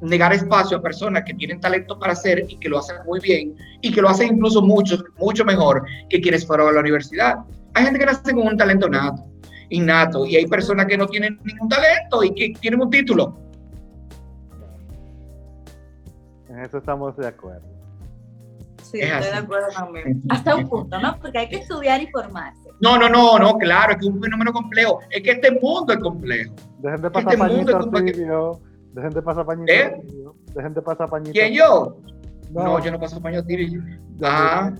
negar 0.00 0.32
espacio 0.32 0.78
a 0.78 0.82
personas 0.82 1.22
que 1.24 1.34
tienen 1.34 1.60
talento 1.60 1.98
para 1.98 2.12
hacer 2.12 2.44
y 2.48 2.56
que 2.58 2.68
lo 2.68 2.78
hacen 2.78 2.96
muy 3.06 3.20
bien 3.20 3.54
y 3.80 3.92
que 3.92 4.02
lo 4.02 4.08
hacen 4.08 4.34
incluso 4.34 4.60
mucho, 4.60 4.98
mucho 5.18 5.44
mejor 5.44 5.84
que 6.10 6.20
quienes 6.20 6.44
fueron 6.44 6.68
a 6.68 6.72
la 6.72 6.80
universidad. 6.80 7.36
Hay 7.74 7.84
gente 7.84 8.00
que 8.00 8.06
nace 8.06 8.34
con 8.34 8.48
un 8.48 8.56
talento 8.56 8.88
nato, 8.88 9.24
innato 9.70 10.26
y 10.26 10.36
hay 10.36 10.46
personas 10.46 10.86
que 10.86 10.98
no 10.98 11.06
tienen 11.06 11.38
ningún 11.44 11.68
talento 11.68 12.24
y 12.24 12.34
que 12.34 12.52
tienen 12.60 12.80
un 12.80 12.90
título. 12.90 13.38
En 16.48 16.60
eso 16.60 16.78
estamos 16.78 17.16
de 17.16 17.28
acuerdo. 17.28 17.75
Sí, 18.90 19.00
estoy 19.00 19.30
de 19.30 19.36
acuerdo 19.36 19.68
también. 19.74 20.22
Hasta 20.28 20.54
un 20.54 20.68
punto, 20.68 20.98
¿no? 21.00 21.18
Porque 21.20 21.38
hay 21.38 21.48
que 21.48 21.56
estudiar 21.56 22.00
y 22.00 22.06
formarse. 22.08 22.70
No, 22.80 22.98
no, 22.98 23.08
no, 23.08 23.38
no, 23.38 23.56
claro, 23.58 23.92
es 23.92 23.98
que 23.98 24.06
es 24.06 24.12
un 24.12 24.22
fenómeno 24.22 24.52
complejo. 24.52 25.00
Es 25.10 25.22
que 25.22 25.32
este 25.32 25.50
mundo 25.50 25.92
es 25.92 25.98
complejo. 25.98 26.54
Dejen 26.78 27.02
de 27.02 27.10
pasar 27.10 27.32
este 27.32 27.38
pañitos 27.38 27.90
tibio. 27.90 28.60
Dejen 28.92 29.10
de 29.10 29.22
pasar 29.22 29.46
pañitos 29.46 29.74
¿Eh? 29.74 30.02
Dejen 30.54 30.74
de 30.74 30.82
pasar 30.82 31.08
pañitos 31.08 31.32
¿Quién 31.32 31.54
yo? 31.54 31.96
No, 32.50 32.82
yo 32.82 32.92
no 32.92 33.00
paso 33.00 33.20
pañitos 33.20 33.46
tibio. 33.46 33.82
Ah, 34.22 34.72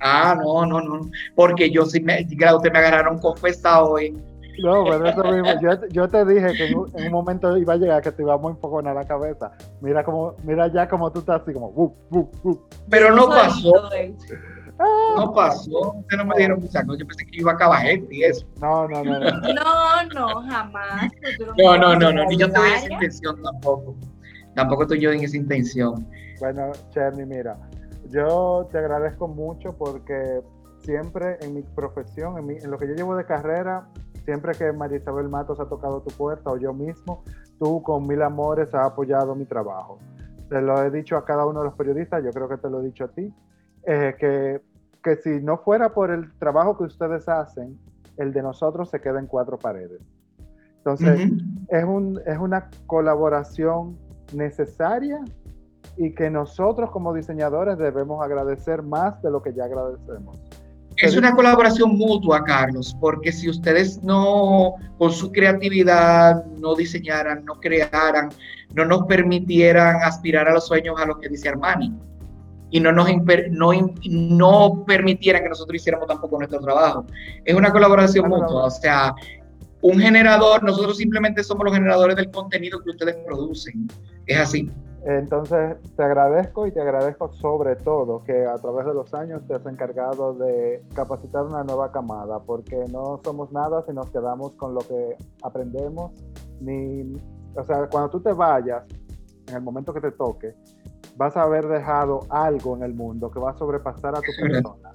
ah, 0.00 0.36
no, 0.40 0.64
no, 0.66 0.80
no. 0.80 1.10
Porque 1.34 1.70
yo 1.70 1.84
sí 1.86 2.00
me, 2.00 2.26
claro, 2.26 2.56
ustedes 2.56 2.72
me 2.72 2.78
agarraron 2.78 3.18
confesado 3.18 3.92
hoy. 3.92 4.16
No, 4.58 4.84
pero 4.84 5.06
eso 5.06 5.24
mismo. 5.24 5.60
Yo, 5.60 5.88
yo, 5.88 6.08
te 6.08 6.24
dije 6.24 6.52
que 6.54 6.66
en 6.68 6.78
un, 6.78 7.12
momento 7.12 7.56
iba 7.56 7.74
a 7.74 7.76
llegar 7.76 8.02
que 8.02 8.12
te 8.12 8.22
iba 8.22 8.36
muy 8.38 8.52
enfocar 8.52 8.94
la 8.94 9.04
cabeza. 9.04 9.52
Mira 9.80 10.04
como, 10.04 10.34
mira 10.42 10.68
ya 10.72 10.88
como 10.88 11.10
tú 11.12 11.20
estás 11.20 11.42
así 11.42 11.52
como. 11.52 11.96
Pero 12.88 13.14
no 13.14 13.28
pasó. 13.28 13.72
No 15.16 15.32
pasó. 15.34 15.92
Ustedes 15.92 16.18
no 16.18 16.24
me 16.26 16.36
dieron 16.36 16.60
muchas 16.60 16.84
cosas. 16.84 17.00
Yo 17.00 17.06
pensé 17.06 17.26
que 17.26 17.40
iba 17.40 17.52
a 17.52 17.54
acabar 17.54 17.82
gente 17.82 18.14
y 18.14 18.22
eso. 18.22 18.46
No, 18.60 18.88
no, 18.88 19.02
no. 19.02 19.18
No, 19.18 19.30
no, 19.30 20.14
no 20.14 20.42
jamás. 20.42 21.10
No, 21.56 21.76
no, 21.76 21.96
no, 21.96 22.12
no. 22.12 22.24
Ni 22.26 22.36
yo 22.36 22.46
estoy 22.46 22.68
en 22.68 22.74
esa 22.74 22.92
intención 22.92 23.42
tampoco. 23.42 23.96
Tampoco 24.54 24.82
estoy 24.82 25.00
yo 25.00 25.12
en 25.12 25.22
esa 25.22 25.36
intención. 25.36 26.06
Bueno, 26.40 26.72
Cherny, 26.90 27.24
mira. 27.24 27.56
Yo 28.10 28.68
te 28.72 28.78
agradezco 28.78 29.28
mucho 29.28 29.76
porque 29.76 30.40
siempre 30.82 31.36
en 31.40 31.54
mi 31.54 31.62
profesión, 31.62 32.38
en, 32.38 32.50
en 32.50 32.70
lo 32.70 32.78
que 32.78 32.88
yo 32.88 32.94
llevo 32.94 33.16
de 33.16 33.24
carrera, 33.24 33.86
siempre 34.28 34.52
que 34.52 34.70
María 34.72 34.98
Isabel 34.98 35.26
Matos 35.30 35.58
ha 35.58 35.64
tocado 35.64 36.02
tu 36.02 36.14
puerta 36.14 36.50
o 36.50 36.58
yo 36.58 36.74
mismo, 36.74 37.24
tú 37.58 37.82
con 37.82 38.06
mil 38.06 38.20
amores 38.20 38.74
has 38.74 38.88
apoyado 38.88 39.34
mi 39.34 39.46
trabajo. 39.46 39.98
Te 40.50 40.60
lo 40.60 40.82
he 40.82 40.90
dicho 40.90 41.16
a 41.16 41.24
cada 41.24 41.46
uno 41.46 41.60
de 41.60 41.64
los 41.64 41.74
periodistas, 41.74 42.22
yo 42.22 42.30
creo 42.30 42.46
que 42.46 42.58
te 42.58 42.68
lo 42.68 42.82
he 42.82 42.84
dicho 42.84 43.04
a 43.04 43.08
ti, 43.08 43.32
eh, 43.84 44.14
que, 44.18 44.60
que 45.02 45.16
si 45.16 45.40
no 45.40 45.56
fuera 45.56 45.94
por 45.94 46.10
el 46.10 46.30
trabajo 46.38 46.76
que 46.76 46.84
ustedes 46.84 47.26
hacen, 47.26 47.78
el 48.18 48.34
de 48.34 48.42
nosotros 48.42 48.90
se 48.90 49.00
queda 49.00 49.18
en 49.18 49.28
cuatro 49.28 49.56
paredes. 49.56 50.02
Entonces, 50.76 51.32
es, 51.68 51.84
un, 51.84 52.20
es 52.26 52.36
una 52.36 52.68
colaboración 52.86 53.96
necesaria 54.34 55.24
y 55.96 56.14
que 56.14 56.28
nosotros 56.28 56.90
como 56.90 57.14
diseñadores 57.14 57.78
debemos 57.78 58.22
agradecer 58.22 58.82
más 58.82 59.22
de 59.22 59.30
lo 59.30 59.40
que 59.40 59.54
ya 59.54 59.64
agradecemos. 59.64 60.38
Es 60.98 61.16
una 61.16 61.34
colaboración 61.34 61.96
mutua, 61.96 62.42
Carlos, 62.42 62.96
porque 63.00 63.30
si 63.30 63.48
ustedes 63.48 64.02
no, 64.02 64.74
con 64.98 65.12
su 65.12 65.30
creatividad, 65.30 66.44
no 66.58 66.74
diseñaran, 66.74 67.44
no 67.44 67.54
crearan, 67.60 68.30
no 68.74 68.84
nos 68.84 69.06
permitieran 69.06 69.96
aspirar 70.02 70.48
a 70.48 70.54
los 70.54 70.66
sueños 70.66 70.96
a 71.00 71.06
los 71.06 71.18
que 71.18 71.28
dice 71.28 71.48
Armani, 71.50 71.94
y 72.70 72.80
no 72.80 72.90
nos 72.92 73.08
no, 73.50 73.70
no 74.10 74.84
permitieran 74.86 75.44
que 75.44 75.48
nosotros 75.48 75.76
hiciéramos 75.76 76.08
tampoco 76.08 76.36
nuestro 76.36 76.60
trabajo. 76.60 77.06
Es 77.44 77.54
una 77.54 77.72
colaboración 77.72 78.28
mutua, 78.28 78.64
o 78.64 78.70
sea, 78.70 79.14
un 79.80 80.00
generador, 80.00 80.64
nosotros 80.64 80.96
simplemente 80.96 81.44
somos 81.44 81.64
los 81.64 81.74
generadores 81.74 82.16
del 82.16 82.30
contenido 82.30 82.80
que 82.82 82.90
ustedes 82.90 83.16
producen. 83.24 83.86
Es 84.26 84.38
así. 84.38 84.68
Entonces, 85.08 85.78
te 85.96 86.02
agradezco 86.02 86.66
y 86.66 86.70
te 86.70 86.82
agradezco 86.82 87.32
sobre 87.32 87.76
todo 87.76 88.22
que 88.24 88.44
a 88.44 88.56
través 88.56 88.84
de 88.84 88.92
los 88.92 89.14
años 89.14 89.40
te 89.48 89.54
has 89.54 89.64
encargado 89.64 90.34
de 90.34 90.84
capacitar 90.94 91.46
una 91.46 91.64
nueva 91.64 91.90
camada, 91.90 92.40
porque 92.40 92.76
no 92.92 93.18
somos 93.24 93.50
nada 93.50 93.82
si 93.86 93.94
nos 93.94 94.10
quedamos 94.10 94.52
con 94.52 94.74
lo 94.74 94.80
que 94.80 95.16
aprendemos, 95.42 96.12
ni, 96.60 97.16
o 97.54 97.64
sea, 97.64 97.88
cuando 97.88 98.10
tú 98.10 98.20
te 98.20 98.34
vayas, 98.34 98.84
en 99.46 99.54
el 99.54 99.62
momento 99.62 99.94
que 99.94 100.02
te 100.02 100.10
toque, 100.10 100.54
vas 101.16 101.34
a 101.38 101.44
haber 101.44 101.66
dejado 101.66 102.20
algo 102.28 102.76
en 102.76 102.82
el 102.82 102.92
mundo 102.92 103.30
que 103.30 103.40
va 103.40 103.52
a 103.52 103.56
sobrepasar 103.56 104.14
a 104.14 104.20
tu 104.20 104.30
persona. 104.38 104.92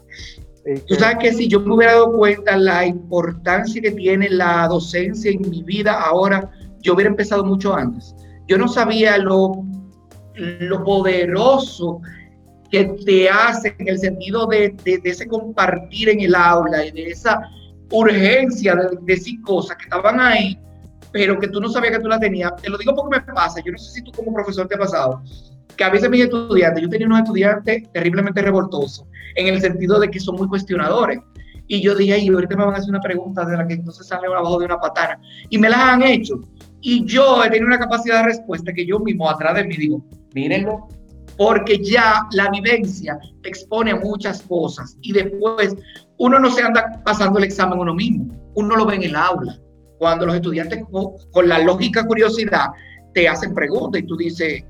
Tú 0.87 0.93
sabes 0.93 1.17
que 1.17 1.33
si 1.33 1.47
yo 1.47 1.59
me 1.59 1.73
hubiera 1.73 1.93
dado 1.93 2.15
cuenta 2.15 2.55
la 2.55 2.85
importancia 2.85 3.81
que 3.81 3.89
tiene 3.89 4.29
la 4.29 4.67
docencia 4.67 5.31
en 5.31 5.41
mi 5.49 5.63
vida 5.63 5.99
ahora, 5.99 6.51
yo 6.81 6.93
hubiera 6.93 7.09
empezado 7.09 7.43
mucho 7.43 7.73
antes. 7.73 8.15
Yo 8.47 8.59
no 8.59 8.67
sabía 8.67 9.17
lo 9.17 9.63
lo 10.35 10.83
poderoso 10.83 12.01
que 12.71 12.85
te 13.05 13.29
hace 13.29 13.75
en 13.77 13.87
el 13.87 13.99
sentido 13.99 14.47
de, 14.47 14.75
ese 14.85 15.27
compartir 15.27 16.09
en 16.09 16.21
el 16.21 16.33
aula 16.33 16.85
y 16.85 16.91
de 16.91 17.11
esa 17.11 17.41
urgencia 17.91 18.75
de, 18.75 18.97
decir 19.03 19.39
cosas 19.43 19.77
que 19.77 19.83
estaban 19.83 20.19
ahí, 20.19 20.59
pero 21.11 21.37
que 21.37 21.47
tú 21.47 21.61
no 21.61 21.69
sabías 21.69 21.93
que 21.93 21.99
tú 21.99 22.07
las 22.07 22.19
tenías. 22.19 22.55
Te 22.55 22.69
lo 22.69 22.77
digo 22.77 22.95
porque 22.95 23.19
me 23.19 23.33
pasa, 23.33 23.61
yo 23.63 23.71
no 23.71 23.77
sé 23.77 23.91
si 23.91 24.03
tú 24.03 24.11
como 24.11 24.33
profesor 24.33 24.67
te 24.67 24.73
ha 24.73 24.79
pasado, 24.79 25.21
que 25.77 25.83
a 25.83 25.89
veces 25.89 26.09
mis 26.09 26.23
estudiantes, 26.23 26.81
yo 26.81 26.89
tenía 26.89 27.05
unos 27.05 27.19
estudiantes 27.19 27.91
terriblemente 27.91 28.41
revoltosos, 28.41 29.05
en 29.35 29.47
el 29.47 29.61
sentido 29.61 29.99
de 29.99 30.09
que 30.09 30.19
son 30.19 30.35
muy 30.35 30.47
cuestionadores. 30.47 31.19
Y 31.67 31.81
yo 31.81 31.95
dije, 31.95 32.17
y 32.17 32.27
ahorita 32.27 32.57
me 32.57 32.65
van 32.65 32.73
a 32.73 32.77
hacer 32.77 32.89
una 32.89 32.99
pregunta 33.01 33.45
de 33.45 33.55
la 33.55 33.67
que 33.67 33.77
no 33.77 33.91
se 33.91 34.03
sale 34.03 34.27
abajo 34.27 34.59
de 34.59 34.65
una 34.65 34.79
patana. 34.79 35.19
Y 35.49 35.57
me 35.57 35.69
las 35.69 35.79
han 35.79 36.03
hecho. 36.03 36.41
Y 36.81 37.05
yo 37.05 37.43
he 37.43 37.49
tenido 37.49 37.67
una 37.67 37.79
capacidad 37.79 38.17
de 38.17 38.25
respuesta 38.25 38.73
que 38.73 38.85
yo 38.85 38.99
mismo 38.99 39.29
atrás 39.29 39.55
de 39.55 39.63
mí 39.63 39.77
digo, 39.77 40.03
mírenlo, 40.33 40.87
porque 41.37 41.83
ya 41.83 42.27
la 42.31 42.49
vivencia 42.49 43.17
expone 43.43 43.91
a 43.91 43.95
muchas 43.95 44.41
cosas 44.43 44.97
y 45.01 45.13
después 45.13 45.75
uno 46.17 46.39
no 46.39 46.51
se 46.51 46.61
anda 46.61 47.01
pasando 47.03 47.39
el 47.39 47.45
examen 47.45 47.79
uno 47.79 47.93
mismo, 47.93 48.33
uno 48.55 48.75
lo 48.75 48.85
ve 48.85 48.95
en 48.95 49.03
el 49.03 49.15
aula. 49.15 49.57
Cuando 49.99 50.25
los 50.25 50.35
estudiantes 50.35 50.83
con, 51.31 51.47
la 51.47 51.59
lógica 51.59 52.05
curiosidad 52.05 52.67
te 53.13 53.27
hacen 53.27 53.53
preguntas 53.53 54.01
y 54.01 54.05
tú 54.05 54.17
dices, 54.17 54.63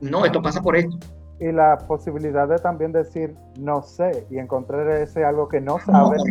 no, 0.00 0.24
esto 0.24 0.42
pasa 0.42 0.60
por 0.60 0.76
esto. 0.76 0.96
Y 1.40 1.52
la 1.52 1.78
posibilidad 1.86 2.48
de 2.48 2.58
también 2.58 2.90
decir, 2.90 3.34
no 3.60 3.82
sé, 3.82 4.26
y 4.28 4.38
encontrar 4.38 4.88
ese 4.88 5.24
algo 5.24 5.48
que 5.48 5.60
no 5.60 5.78
sabes 5.78 6.22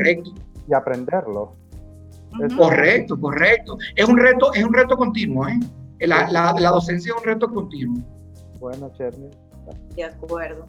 y 0.67 0.73
aprenderlo. 0.73 1.55
Correcto, 2.57 3.19
correcto. 3.19 3.77
Es 3.95 4.07
un 4.07 4.17
reto, 4.17 4.53
es 4.53 4.63
un 4.63 4.73
reto 4.73 4.97
continuo, 4.97 5.47
¿eh? 5.47 5.57
La, 5.99 6.29
la, 6.29 6.69
docencia 6.69 7.11
es 7.11 7.17
un 7.17 7.25
reto 7.25 7.51
continuo. 7.51 8.03
Bueno, 8.59 8.91
Cherny. 8.93 9.29
De 9.95 10.03
acuerdo. 10.03 10.65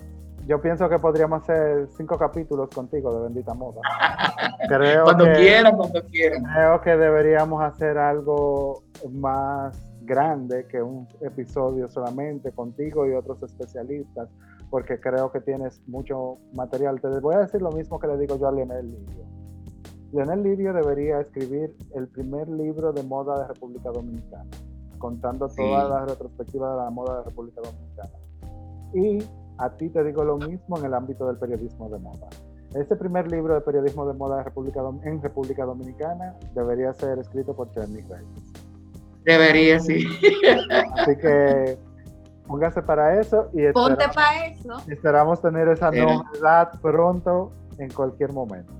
Yo 0.46 0.60
pienso 0.62 0.88
que 0.88 0.98
podríamos 0.98 1.42
hacer 1.42 1.88
cinco 1.96 2.16
capítulos 2.16 2.70
contigo 2.70 3.14
de 3.14 3.24
Bendita 3.24 3.52
Moda. 3.52 3.82
creo 4.68 5.04
cuando 5.04 5.24
quieran, 5.32 5.76
cuando 5.76 6.02
quieran. 6.06 6.42
Creo 6.44 6.80
que 6.80 6.96
deberíamos 6.96 7.62
hacer 7.62 7.98
algo 7.98 8.82
más 9.10 9.78
grande 10.02 10.66
que 10.66 10.80
un 10.80 11.06
episodio 11.20 11.90
solamente 11.90 12.50
contigo 12.52 13.06
y 13.06 13.12
otros 13.12 13.42
especialistas, 13.42 14.30
porque 14.70 14.98
creo 14.98 15.30
que 15.30 15.40
tienes 15.42 15.82
mucho 15.86 16.38
material. 16.54 16.98
Te 16.98 17.08
voy 17.20 17.34
a 17.34 17.40
decir 17.40 17.60
lo 17.60 17.70
mismo 17.72 18.00
que 18.00 18.06
le 18.06 18.16
digo 18.16 18.38
yo 18.38 18.48
a 18.48 18.52
Leonel 18.52 18.90
Lirio. 18.90 19.26
Leonel 20.12 20.42
Lirio 20.42 20.72
debería 20.72 21.20
escribir 21.20 21.76
el 21.94 22.08
primer 22.08 22.48
libro 22.48 22.94
de 22.94 23.02
moda 23.02 23.38
de 23.42 23.48
República 23.48 23.90
Dominicana 23.90 24.48
contando 24.98 25.48
todas 25.48 25.88
las 25.88 26.10
retrospectivas 26.10 26.70
de 26.72 26.76
la 26.84 26.90
moda 26.90 27.18
de 27.18 27.24
República 27.24 27.60
Dominicana. 27.62 28.10
Y 28.94 29.24
a 29.58 29.70
ti 29.70 29.88
te 29.88 30.04
digo 30.04 30.24
lo 30.24 30.36
mismo 30.38 30.78
en 30.78 30.84
el 30.84 30.94
ámbito 30.94 31.26
del 31.26 31.36
periodismo 31.36 31.88
de 31.88 31.98
moda. 31.98 32.28
Este 32.74 32.96
primer 32.96 33.30
libro 33.30 33.54
de 33.54 33.60
periodismo 33.62 34.06
de 34.06 34.14
moda 34.14 34.38
de 34.38 34.42
República 34.44 34.80
en 35.04 35.22
República 35.22 35.64
Dominicana 35.64 36.34
debería 36.54 36.92
ser 36.92 37.18
escrito 37.18 37.54
por 37.54 37.70
Cherny 37.72 38.02
Reyes. 38.02 38.26
Debería, 39.24 39.80
sí. 39.80 40.06
Así 40.96 41.16
que 41.16 41.78
póngase 42.46 42.82
para 42.82 43.20
eso 43.20 43.48
y 43.52 43.70
Ponte 43.72 44.06
para 44.14 44.46
eso. 44.46 44.76
esperamos 44.88 45.40
tener 45.40 45.68
esa 45.68 45.90
novedad 45.90 46.72
pronto 46.80 47.52
en 47.78 47.90
cualquier 47.90 48.32
momento. 48.32 48.72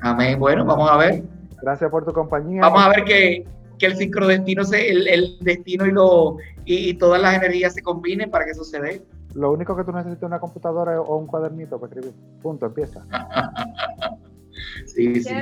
Amén. 0.00 0.38
Bueno, 0.38 0.64
vamos 0.64 0.90
a 0.90 0.96
ver. 0.96 1.24
Gracias 1.60 1.90
por 1.90 2.04
tu 2.04 2.12
compañía. 2.12 2.62
Vamos 2.62 2.82
a 2.82 2.88
ver 2.90 3.04
que 3.04 3.44
que 3.78 3.86
el 3.86 3.96
sincrodestino, 3.96 4.64
se, 4.64 4.90
el, 4.90 5.06
el 5.08 5.38
destino 5.40 5.86
y, 5.86 5.92
lo, 5.92 6.36
y, 6.64 6.94
todas 6.94 7.20
las 7.20 7.36
energías 7.36 7.74
se 7.74 7.82
combinen 7.82 8.30
para 8.30 8.44
que 8.44 8.52
eso 8.52 8.64
se 8.64 8.80
dé. 8.80 9.02
Lo 9.34 9.52
único 9.52 9.76
que 9.76 9.84
tú 9.84 9.92
necesitas 9.92 10.18
es 10.18 10.26
una 10.26 10.40
computadora 10.40 11.00
o 11.00 11.16
un 11.16 11.26
cuadernito 11.26 11.78
para 11.78 11.92
escribir. 11.92 12.14
Punto, 12.42 12.66
empieza. 12.66 13.06
sí, 14.86 15.22
sí. 15.22 15.34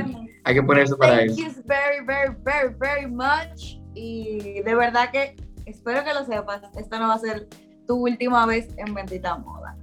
Hay 0.45 0.55
que 0.55 0.63
ponerse 0.63 0.97
para 0.97 1.23
eso. 1.23 1.37
Thank 1.37 1.57
you 1.57 1.63
very, 1.65 2.05
very, 2.05 2.37
very, 2.45 2.75
very 2.79 3.07
much. 3.07 3.81
Y 3.95 4.61
de 4.61 4.75
verdad 4.75 5.11
que 5.11 5.37
espero 5.65 6.05
que 6.05 6.13
lo 6.13 6.25
sepas. 6.25 6.63
Esta 6.77 6.99
no 6.99 7.09
va 7.09 7.15
a 7.15 7.19
ser 7.19 7.49
tu 7.87 7.97
última 7.97 8.45
vez 8.47 8.69
en 8.77 8.93
Bendita 8.93 9.39
Moda. 9.39 9.77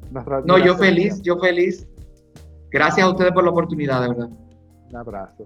No, 0.46 0.58
yo 0.60 0.78
feliz, 0.78 1.22
yo 1.22 1.40
feliz. 1.40 1.88
Gracias 2.70 3.06
a 3.06 3.10
ustedes 3.10 3.32
por 3.32 3.44
la 3.44 3.52
oportunidad, 3.52 4.02
de 4.02 4.08
verdad. 4.10 4.30
Un 4.90 4.96
abrazo. 4.96 5.46